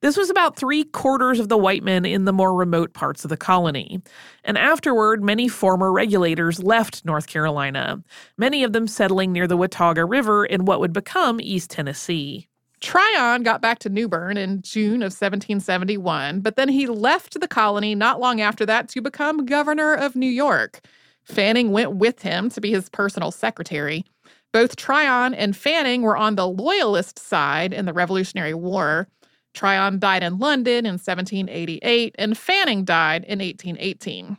This 0.00 0.16
was 0.16 0.30
about 0.30 0.56
three 0.56 0.84
quarters 0.84 1.40
of 1.40 1.48
the 1.48 1.56
white 1.56 1.82
men 1.82 2.04
in 2.04 2.26
the 2.26 2.32
more 2.32 2.54
remote 2.54 2.92
parts 2.92 3.24
of 3.24 3.30
the 3.30 3.36
colony. 3.36 4.02
And 4.44 4.58
afterward, 4.58 5.22
many 5.22 5.48
former 5.48 5.92
regulators 5.92 6.62
left 6.62 7.04
North 7.04 7.26
Carolina, 7.26 8.02
many 8.36 8.62
of 8.62 8.72
them 8.72 8.86
settling 8.86 9.32
near 9.32 9.46
the 9.46 9.56
Watauga 9.56 10.04
River 10.04 10.44
in 10.44 10.64
what 10.64 10.80
would 10.80 10.92
become 10.92 11.40
East 11.40 11.70
Tennessee. 11.70 12.48
Tryon 12.86 13.42
got 13.42 13.60
back 13.60 13.80
to 13.80 13.88
New 13.88 14.08
Bern 14.08 14.36
in 14.36 14.62
June 14.62 15.02
of 15.02 15.10
1771, 15.10 16.38
but 16.38 16.54
then 16.54 16.68
he 16.68 16.86
left 16.86 17.40
the 17.40 17.48
colony 17.48 17.96
not 17.96 18.20
long 18.20 18.40
after 18.40 18.64
that 18.64 18.88
to 18.90 19.00
become 19.00 19.44
governor 19.44 19.92
of 19.92 20.14
New 20.14 20.30
York. 20.30 20.78
Fanning 21.24 21.72
went 21.72 21.96
with 21.96 22.22
him 22.22 22.48
to 22.50 22.60
be 22.60 22.70
his 22.70 22.88
personal 22.88 23.32
secretary. 23.32 24.04
Both 24.52 24.76
Tryon 24.76 25.34
and 25.34 25.56
Fanning 25.56 26.02
were 26.02 26.16
on 26.16 26.36
the 26.36 26.46
Loyalist 26.46 27.18
side 27.18 27.72
in 27.72 27.86
the 27.86 27.92
Revolutionary 27.92 28.54
War. 28.54 29.08
Tryon 29.52 29.98
died 29.98 30.22
in 30.22 30.38
London 30.38 30.86
in 30.86 30.92
1788, 30.92 32.14
and 32.16 32.38
Fanning 32.38 32.84
died 32.84 33.24
in 33.24 33.40
1818. 33.40 34.38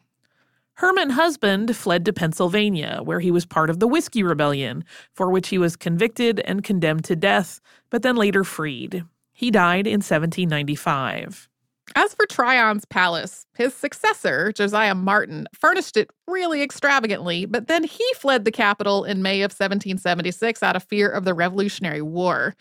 Herman 0.77 1.09
Husband 1.09 1.75
fled 1.75 2.05
to 2.05 2.13
Pennsylvania, 2.13 2.99
where 3.03 3.19
he 3.19 3.31
was 3.31 3.47
part 3.47 3.71
of 3.71 3.79
the 3.79 3.87
Whiskey 3.87 4.21
Rebellion, 4.21 4.83
for 5.11 5.31
which 5.31 5.47
he 5.47 5.57
was 5.57 5.75
convicted 5.75 6.39
and 6.41 6.63
condemned 6.63 7.03
to 7.05 7.15
death, 7.15 7.59
but 7.89 8.03
then 8.03 8.15
later 8.15 8.43
freed. 8.43 9.03
He 9.33 9.49
died 9.49 9.87
in 9.87 10.01
1795. 10.01 11.49
As 11.95 12.13
for 12.13 12.27
Tryon's 12.27 12.85
palace, 12.85 13.47
his 13.55 13.73
successor, 13.73 14.51
Josiah 14.51 14.93
Martin, 14.93 15.47
furnished 15.51 15.97
it 15.97 16.11
really 16.27 16.61
extravagantly, 16.61 17.45
but 17.45 17.67
then 17.67 17.83
he 17.83 18.05
fled 18.15 18.45
the 18.45 18.51
capital 18.51 19.03
in 19.03 19.23
May 19.23 19.41
of 19.41 19.49
1776 19.49 20.61
out 20.61 20.75
of 20.75 20.83
fear 20.83 21.09
of 21.09 21.25
the 21.25 21.33
Revolutionary 21.33 22.03
War. 22.03 22.55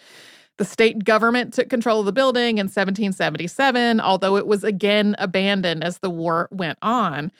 The 0.57 0.64
state 0.64 1.05
government 1.05 1.53
took 1.53 1.69
control 1.69 2.01
of 2.01 2.07
the 2.07 2.12
building 2.12 2.57
in 2.57 2.64
1777, 2.64 4.01
although 4.01 4.37
it 4.37 4.47
was 4.47 4.64
again 4.64 5.14
abandoned 5.19 5.85
as 5.85 5.99
the 5.99 6.09
war 6.09 6.49
went 6.51 6.79
on. 6.81 7.31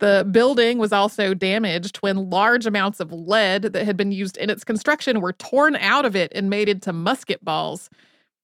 The 0.00 0.26
building 0.30 0.78
was 0.78 0.92
also 0.92 1.34
damaged 1.34 1.98
when 1.98 2.28
large 2.28 2.66
amounts 2.66 3.00
of 3.00 3.12
lead 3.12 3.62
that 3.62 3.84
had 3.84 3.96
been 3.96 4.12
used 4.12 4.36
in 4.36 4.50
its 4.50 4.64
construction 4.64 5.20
were 5.20 5.32
torn 5.32 5.76
out 5.76 6.04
of 6.04 6.16
it 6.16 6.32
and 6.34 6.50
made 6.50 6.68
into 6.68 6.92
musket 6.92 7.44
balls. 7.44 7.88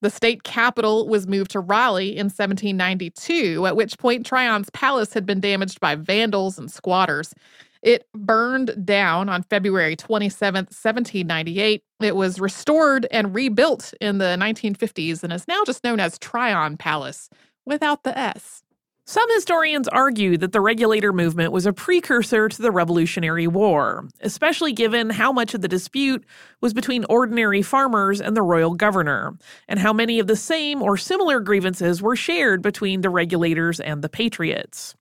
The 0.02 0.10
state 0.10 0.44
capital 0.44 1.08
was 1.08 1.26
moved 1.26 1.50
to 1.50 1.60
Raleigh 1.60 2.16
in 2.16 2.26
1792, 2.26 3.66
at 3.66 3.76
which 3.76 3.98
point 3.98 4.24
Tryon's 4.24 4.70
palace 4.70 5.12
had 5.12 5.26
been 5.26 5.40
damaged 5.40 5.80
by 5.80 5.94
vandals 5.94 6.58
and 6.58 6.70
squatters. 6.70 7.34
It 7.82 8.06
burned 8.14 8.84
down 8.84 9.28
on 9.28 9.42
February 9.42 9.96
27, 9.96 10.64
1798. 10.66 11.82
It 12.00 12.16
was 12.16 12.40
restored 12.40 13.06
and 13.10 13.34
rebuilt 13.34 13.92
in 14.00 14.18
the 14.18 14.36
1950s 14.38 15.22
and 15.22 15.32
is 15.32 15.48
now 15.48 15.64
just 15.64 15.84
known 15.84 16.00
as 16.00 16.18
Tryon 16.18 16.76
Palace 16.76 17.28
without 17.66 18.04
the 18.04 18.16
S. 18.16 18.62
Some 19.10 19.28
historians 19.34 19.88
argue 19.88 20.38
that 20.38 20.52
the 20.52 20.60
regulator 20.60 21.12
movement 21.12 21.50
was 21.50 21.66
a 21.66 21.72
precursor 21.72 22.48
to 22.48 22.62
the 22.62 22.70
Revolutionary 22.70 23.48
War, 23.48 24.06
especially 24.20 24.72
given 24.72 25.10
how 25.10 25.32
much 25.32 25.52
of 25.52 25.62
the 25.62 25.66
dispute 25.66 26.24
was 26.60 26.72
between 26.72 27.04
ordinary 27.06 27.60
farmers 27.60 28.20
and 28.20 28.36
the 28.36 28.42
royal 28.42 28.74
governor, 28.74 29.36
and 29.66 29.80
how 29.80 29.92
many 29.92 30.20
of 30.20 30.28
the 30.28 30.36
same 30.36 30.80
or 30.80 30.96
similar 30.96 31.40
grievances 31.40 32.00
were 32.00 32.14
shared 32.14 32.62
between 32.62 33.00
the 33.00 33.10
regulators 33.10 33.80
and 33.80 34.00
the 34.00 34.08
patriots. 34.08 34.94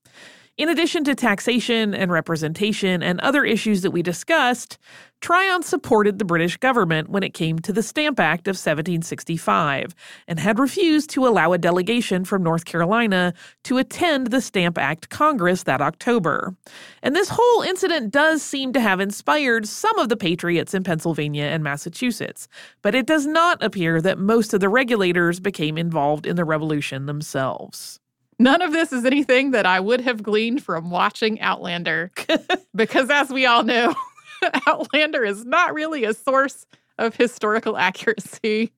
In 0.56 0.68
addition 0.68 1.04
to 1.04 1.14
taxation 1.14 1.94
and 1.94 2.12
representation 2.12 3.02
and 3.02 3.18
other 3.20 3.44
issues 3.44 3.80
that 3.80 3.92
we 3.92 4.02
discussed, 4.02 4.76
Tryon 5.20 5.62
supported 5.62 6.18
the 6.18 6.24
British 6.24 6.56
government 6.56 7.08
when 7.08 7.22
it 7.22 7.34
came 7.34 7.58
to 7.60 7.72
the 7.72 7.82
Stamp 7.82 8.18
Act 8.18 8.48
of 8.48 8.56
1765 8.56 9.94
and 10.26 10.40
had 10.40 10.58
refused 10.58 11.10
to 11.10 11.26
allow 11.26 11.52
a 11.52 11.58
delegation 11.58 12.24
from 12.24 12.42
North 12.42 12.64
Carolina 12.64 13.32
to 13.64 13.78
attend 13.78 14.28
the 14.28 14.40
Stamp 14.40 14.76
Act 14.76 15.08
Congress 15.08 15.62
that 15.62 15.80
October. 15.80 16.54
And 17.02 17.14
this 17.14 17.30
whole 17.30 17.62
incident 17.62 18.10
does 18.10 18.42
seem 18.42 18.72
to 18.72 18.80
have 18.80 19.00
inspired 19.00 19.68
some 19.68 19.98
of 19.98 20.08
the 20.08 20.16
patriots 20.16 20.74
in 20.74 20.84
Pennsylvania 20.84 21.44
and 21.44 21.62
Massachusetts, 21.62 22.48
but 22.82 22.94
it 22.94 23.06
does 23.06 23.26
not 23.26 23.62
appear 23.62 24.00
that 24.00 24.18
most 24.18 24.52
of 24.52 24.60
the 24.60 24.68
regulators 24.68 25.38
became 25.38 25.78
involved 25.78 26.26
in 26.26 26.36
the 26.36 26.44
revolution 26.44 27.06
themselves. 27.06 27.99
None 28.40 28.62
of 28.62 28.72
this 28.72 28.92
is 28.92 29.04
anything 29.04 29.50
that 29.52 29.66
I 29.66 29.78
would 29.80 30.00
have 30.00 30.22
gleaned 30.22 30.64
from 30.64 30.90
watching 30.90 31.40
Outlander, 31.40 32.10
because 32.74 33.10
as 33.10 33.28
we 33.30 33.44
all 33.46 33.62
know, 33.62 33.94
Outlander 34.66 35.22
is 35.24 35.44
not 35.44 35.74
really 35.74 36.04
a 36.04 36.14
source 36.14 36.64
of 36.98 37.14
historical 37.14 37.76
accuracy. 37.76 38.72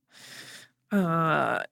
Uh, 0.90 1.62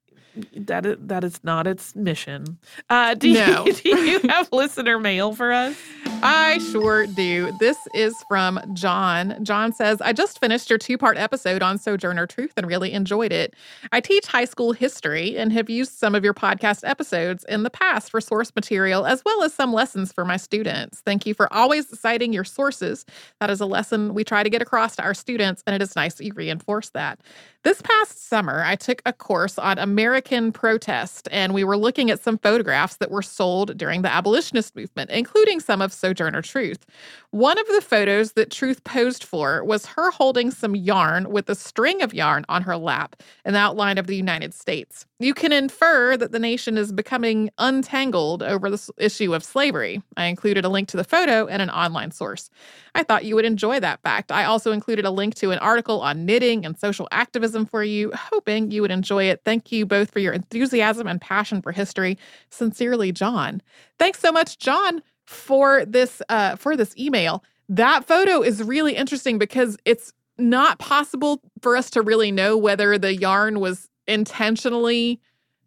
that 0.57 0.87
is, 0.87 0.97
that 1.01 1.25
is 1.25 1.41
not 1.43 1.67
its 1.67 1.95
mission. 1.97 2.59
Uh, 2.89 3.15
do, 3.15 3.33
No. 3.33 3.67
you, 3.67 3.73
do 3.83 3.89
you 4.01 4.21
have 4.29 4.49
listener 4.53 4.99
mail 4.99 5.35
for 5.35 5.53
us? 5.53 5.77
I 6.23 6.59
sure 6.59 7.07
do. 7.07 7.51
This 7.53 7.79
is 7.95 8.15
from 8.29 8.61
John. 8.75 9.43
John 9.43 9.73
says, 9.73 10.03
I 10.03 10.13
just 10.13 10.39
finished 10.39 10.69
your 10.69 10.79
two 10.79 10.99
part 10.99 11.17
episode 11.17 11.63
on 11.63 11.79
Sojourner 11.79 12.27
Truth 12.27 12.53
and 12.59 12.67
really 12.67 12.93
enjoyed 12.93 13.33
it. 13.33 13.55
I 13.91 14.01
teach 14.01 14.27
high 14.27 14.45
school 14.45 14.73
history 14.73 15.39
and 15.39 15.51
have 15.53 15.71
used 15.71 15.93
some 15.93 16.15
of 16.15 16.23
your 16.23 16.35
podcast 16.35 16.87
episodes 16.87 17.45
in 17.49 17.63
the 17.63 17.71
past 17.71 18.11
for 18.11 18.21
source 18.21 18.55
material 18.55 19.07
as 19.07 19.23
well 19.25 19.43
as 19.43 19.55
some 19.55 19.73
lessons 19.73 20.13
for 20.13 20.27
my 20.27 20.37
students. 20.37 21.01
Thank 21.01 21.25
you 21.25 21.33
for 21.33 21.51
always 21.53 21.99
citing 21.99 22.35
your 22.35 22.45
sources. 22.45 23.07
That 23.41 23.49
is 23.49 23.61
a 23.61 23.67
lesson 23.67 24.13
we 24.13 24.23
try 24.23 24.43
to 24.43 24.51
get 24.51 24.61
across 24.61 24.97
to 24.97 25.03
our 25.03 25.15
students, 25.15 25.63
and 25.67 25.75
it 25.75 25.81
is 25.81 25.97
nice 25.97 26.15
that 26.15 26.25
you 26.27 26.35
reinforce 26.35 26.91
that. 26.91 27.19
This 27.63 27.83
past 27.83 28.27
summer, 28.27 28.63
I 28.65 28.75
took 28.75 29.03
a 29.05 29.13
course 29.13 29.59
on 29.59 29.77
American 29.77 30.51
protest, 30.51 31.29
and 31.31 31.53
we 31.53 31.63
were 31.63 31.77
looking 31.77 32.11
at 32.11 32.19
some 32.19 32.39
photographs 32.39 32.97
that 32.97 33.11
were 33.11 33.21
sold 33.21 33.77
during 33.77 34.01
the 34.01 34.11
abolitionist 34.11 34.75
movement, 34.75 35.11
including 35.11 35.61
some 35.61 35.83
of 35.83 35.93
Sojourner 35.93 36.41
Truth. 36.41 36.87
One 37.33 37.61
of 37.61 37.67
the 37.69 37.81
photos 37.81 38.33
that 38.33 38.51
Truth 38.51 38.83
posed 38.83 39.23
for 39.23 39.63
was 39.63 39.87
her 39.87 40.11
holding 40.11 40.51
some 40.51 40.75
yarn 40.75 41.31
with 41.31 41.49
a 41.49 41.55
string 41.55 42.03
of 42.03 42.13
yarn 42.13 42.45
on 42.49 42.63
her 42.63 42.77
lap, 42.77 43.23
an 43.45 43.55
outline 43.55 43.99
of 43.99 44.09
the 44.09 44.17
United 44.17 44.53
States. 44.53 45.07
You 45.21 45.33
can 45.33 45.53
infer 45.53 46.17
that 46.17 46.33
the 46.33 46.41
nation 46.41 46.77
is 46.77 46.91
becoming 46.91 47.51
untangled 47.59 48.43
over 48.43 48.69
this 48.69 48.91
issue 48.99 49.33
of 49.33 49.45
slavery. 49.45 50.03
I 50.17 50.25
included 50.25 50.65
a 50.65 50.69
link 50.69 50.89
to 50.89 50.97
the 50.97 51.05
photo 51.05 51.47
and 51.47 51.63
an 51.63 51.71
online 51.71 52.11
source. 52.11 52.51
I 52.97 53.05
thought 53.05 53.25
you 53.25 53.37
would 53.37 53.45
enjoy 53.45 53.79
that 53.79 54.03
fact. 54.03 54.33
I 54.33 54.43
also 54.43 54.73
included 54.73 55.05
a 55.05 55.11
link 55.13 55.37
to 55.37 55.53
an 55.53 55.61
article 55.61 56.01
on 56.01 56.27
knitting 56.27 56.67
and 56.67 56.77
social 56.77 57.07
activism 57.13 57.65
for 57.65 57.85
you, 57.85 58.11
hoping 58.13 58.73
you 58.73 58.83
would 58.83 58.91
enjoy 58.91 59.25
it. 59.25 59.43
Thank 59.45 59.71
you 59.71 59.87
both 59.87 60.11
for 60.11 60.19
your 60.19 60.33
enthusiasm 60.33 61.07
and 61.07 61.21
passion 61.21 61.63
for 61.63 61.71
history. 61.71 62.19
Sincerely, 62.49 63.13
John. 63.13 63.63
Thanks 64.01 64.19
so 64.19 64.33
much, 64.33 64.59
John, 64.59 65.03
for 65.31 65.85
this 65.85 66.21
uh, 66.29 66.57
for 66.57 66.77
this 66.77 66.95
email. 66.99 67.45
That 67.69 68.05
photo 68.05 68.43
is 68.43 68.63
really 68.63 68.97
interesting 68.97 69.39
because 69.39 69.77
it's 69.85 70.13
not 70.39 70.79
possible 70.81 71.41
for 71.63 71.77
us 71.77 71.89
to 71.91 72.03
really 72.03 72.33
know 72.33 72.57
whether 72.57 72.99
the 72.99 73.15
yarn 73.15 73.61
was 73.61 73.89
intentionally 74.09 75.21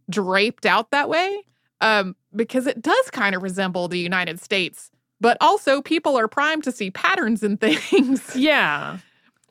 draped 0.09 0.65
out 0.65 0.91
that 0.91 1.07
way 1.07 1.43
um, 1.79 2.15
because 2.35 2.67
it 2.67 2.81
does 2.81 3.09
kind 3.11 3.35
of 3.35 3.41
resemble 3.41 3.87
the 3.87 3.99
United 3.99 4.41
States. 4.41 4.91
But 5.21 5.37
also, 5.39 5.81
people 5.81 6.17
are 6.17 6.27
primed 6.27 6.65
to 6.65 6.71
see 6.71 6.91
patterns 6.91 7.41
in 7.41 7.55
things. 7.57 8.35
Yeah. 8.35 8.97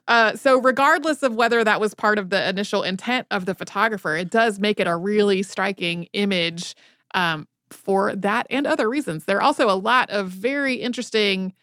Uh, 0.08 0.36
so, 0.36 0.60
regardless 0.60 1.22
of 1.22 1.34
whether 1.34 1.64
that 1.64 1.80
was 1.80 1.94
part 1.94 2.18
of 2.18 2.28
the 2.28 2.48
initial 2.48 2.82
intent 2.82 3.26
of 3.30 3.46
the 3.46 3.54
photographer, 3.54 4.14
it 4.14 4.28
does 4.28 4.58
make 4.58 4.78
it 4.78 4.86
a 4.86 4.96
really 4.96 5.42
striking 5.42 6.06
image 6.12 6.74
um, 7.14 7.46
for 7.72 8.14
that 8.14 8.46
and 8.50 8.66
other 8.66 8.88
reasons. 8.88 9.24
There 9.24 9.38
are 9.38 9.42
also 9.42 9.68
a 9.68 9.76
lot 9.76 10.10
of 10.10 10.28
very 10.28 10.74
interesting 10.74 11.54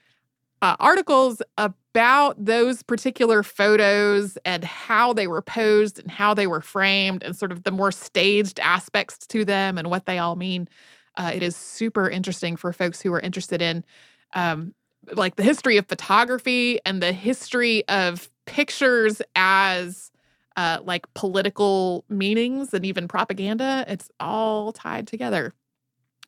uh, 0.61 0.75
articles 0.79 1.41
about 1.57 2.43
those 2.43 2.83
particular 2.83 3.43
photos 3.43 4.37
and 4.43 4.63
how 4.63 5.13
they 5.13 5.27
were 5.27 5.41
posed 5.41 5.99
and 5.99 6.11
how 6.11 6.33
they 6.33 6.47
were 6.47 6.61
framed 6.61 7.23
and 7.23 7.35
sort 7.35 7.51
of 7.51 7.63
the 7.63 7.71
more 7.71 7.91
staged 7.91 8.59
aspects 8.59 9.25
to 9.27 9.45
them 9.45 9.77
and 9.77 9.89
what 9.89 10.05
they 10.05 10.17
all 10.17 10.35
mean. 10.35 10.67
Uh, 11.15 11.31
it 11.33 11.43
is 11.43 11.55
super 11.55 12.09
interesting 12.09 12.55
for 12.55 12.73
folks 12.73 13.01
who 13.01 13.13
are 13.13 13.19
interested 13.19 13.61
in 13.61 13.85
um, 14.33 14.73
like 15.13 15.37
the 15.37 15.43
history 15.43 15.77
of 15.77 15.87
photography 15.87 16.79
and 16.85 17.01
the 17.01 17.13
history 17.13 17.87
of 17.87 18.29
pictures 18.45 19.21
as 19.35 20.11
uh, 20.57 20.79
like 20.83 21.11
political 21.13 22.03
meanings 22.09 22.73
and 22.73 22.85
even 22.85 23.07
propaganda. 23.07 23.85
It's 23.87 24.09
all 24.19 24.73
tied 24.73 25.07
together. 25.07 25.53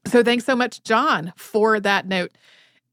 So 0.05 0.23
thanks 0.23 0.45
so 0.45 0.55
much, 0.55 0.83
John, 0.83 1.33
for 1.35 1.79
that 1.79 2.07
note. 2.07 2.31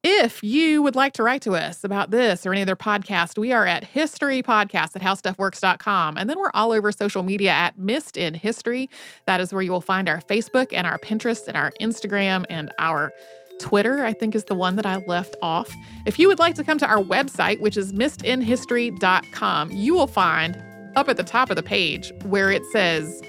If 0.05 0.45
you 0.45 0.81
would 0.83 0.95
like 0.95 1.13
to 1.15 1.25
write 1.25 1.43
to 1.43 1.57
us 1.57 1.83
about 1.83 2.13
this 2.13 2.47
or 2.47 2.53
any 2.53 2.63
other 2.63 2.77
podcast, 2.77 3.37
we 3.37 3.51
are 3.51 3.67
at 3.67 3.83
historypodcast 3.83 4.95
at 4.95 5.03
howstuffworks.com. 5.03 6.17
And 6.17 6.31
then 6.31 6.39
we're 6.39 6.53
all 6.55 6.71
over 6.71 6.93
social 6.93 7.25
media 7.25 7.51
at 7.51 7.77
Missed 7.79 8.17
in 8.17 8.35
History. 8.35 8.89
That 9.27 9.41
is 9.41 9.53
where 9.53 9.63
you 9.63 9.73
will 9.73 9.81
find 9.81 10.09
our 10.09 10.21
Facebook 10.21 10.73
and 10.73 10.87
our 10.87 10.99
Pinterest 10.99 11.49
and 11.49 11.57
our 11.57 11.73
Instagram 11.81 12.45
and 12.49 12.73
our 12.79 13.13
Twitter, 13.59 14.05
I 14.05 14.13
think 14.13 14.37
is 14.37 14.45
the 14.45 14.55
one 14.55 14.77
that 14.77 14.87
I 14.87 14.99
left 15.09 15.35
off. 15.43 15.75
If 16.07 16.17
you 16.19 16.29
would 16.29 16.39
like 16.39 16.55
to 16.55 16.65
come 16.65 16.79
to 16.79 16.87
our 16.87 17.03
website, 17.03 17.61
which 17.61 17.77
is 17.77 17.93
missedinhistory.com, 17.93 19.73
you 19.73 19.95
will 19.95 20.07
find 20.07 20.63
up 20.95 21.09
at 21.09 21.17
the 21.17 21.25
top 21.25 21.51
of 21.51 21.57
the 21.57 21.63
page 21.63 22.13
where 22.25 22.53
it 22.53 22.63
says 22.73 23.21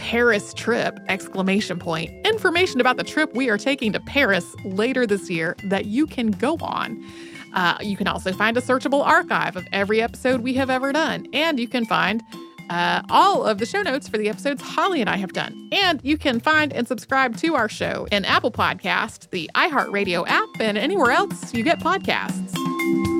Paris 0.00 0.54
trip 0.54 0.98
exclamation 1.08 1.78
point 1.78 2.10
information 2.26 2.80
about 2.80 2.96
the 2.96 3.04
trip 3.04 3.34
we 3.34 3.50
are 3.50 3.58
taking 3.58 3.92
to 3.92 4.00
Paris 4.00 4.56
later 4.64 5.06
this 5.06 5.28
year 5.28 5.54
that 5.64 5.84
you 5.84 6.06
can 6.06 6.30
go 6.30 6.56
on. 6.62 7.04
Uh, 7.52 7.76
you 7.82 7.98
can 7.98 8.08
also 8.08 8.32
find 8.32 8.56
a 8.56 8.62
searchable 8.62 9.04
archive 9.04 9.56
of 9.56 9.66
every 9.72 10.00
episode 10.00 10.40
we 10.40 10.54
have 10.54 10.70
ever 10.70 10.90
done, 10.90 11.26
and 11.34 11.60
you 11.60 11.68
can 11.68 11.84
find 11.84 12.22
uh, 12.70 13.02
all 13.10 13.44
of 13.44 13.58
the 13.58 13.66
show 13.66 13.82
notes 13.82 14.08
for 14.08 14.16
the 14.16 14.28
episodes 14.28 14.62
Holly 14.62 15.02
and 15.02 15.10
I 15.10 15.16
have 15.16 15.34
done. 15.34 15.68
And 15.70 16.00
you 16.02 16.16
can 16.16 16.40
find 16.40 16.72
and 16.72 16.88
subscribe 16.88 17.36
to 17.38 17.54
our 17.54 17.68
show 17.68 18.06
in 18.10 18.24
Apple 18.24 18.52
Podcast, 18.52 19.28
the 19.30 19.50
iHeartRadio 19.54 20.26
app, 20.26 20.48
and 20.60 20.78
anywhere 20.78 21.10
else 21.10 21.52
you 21.52 21.62
get 21.62 21.78
podcasts. 21.80 23.19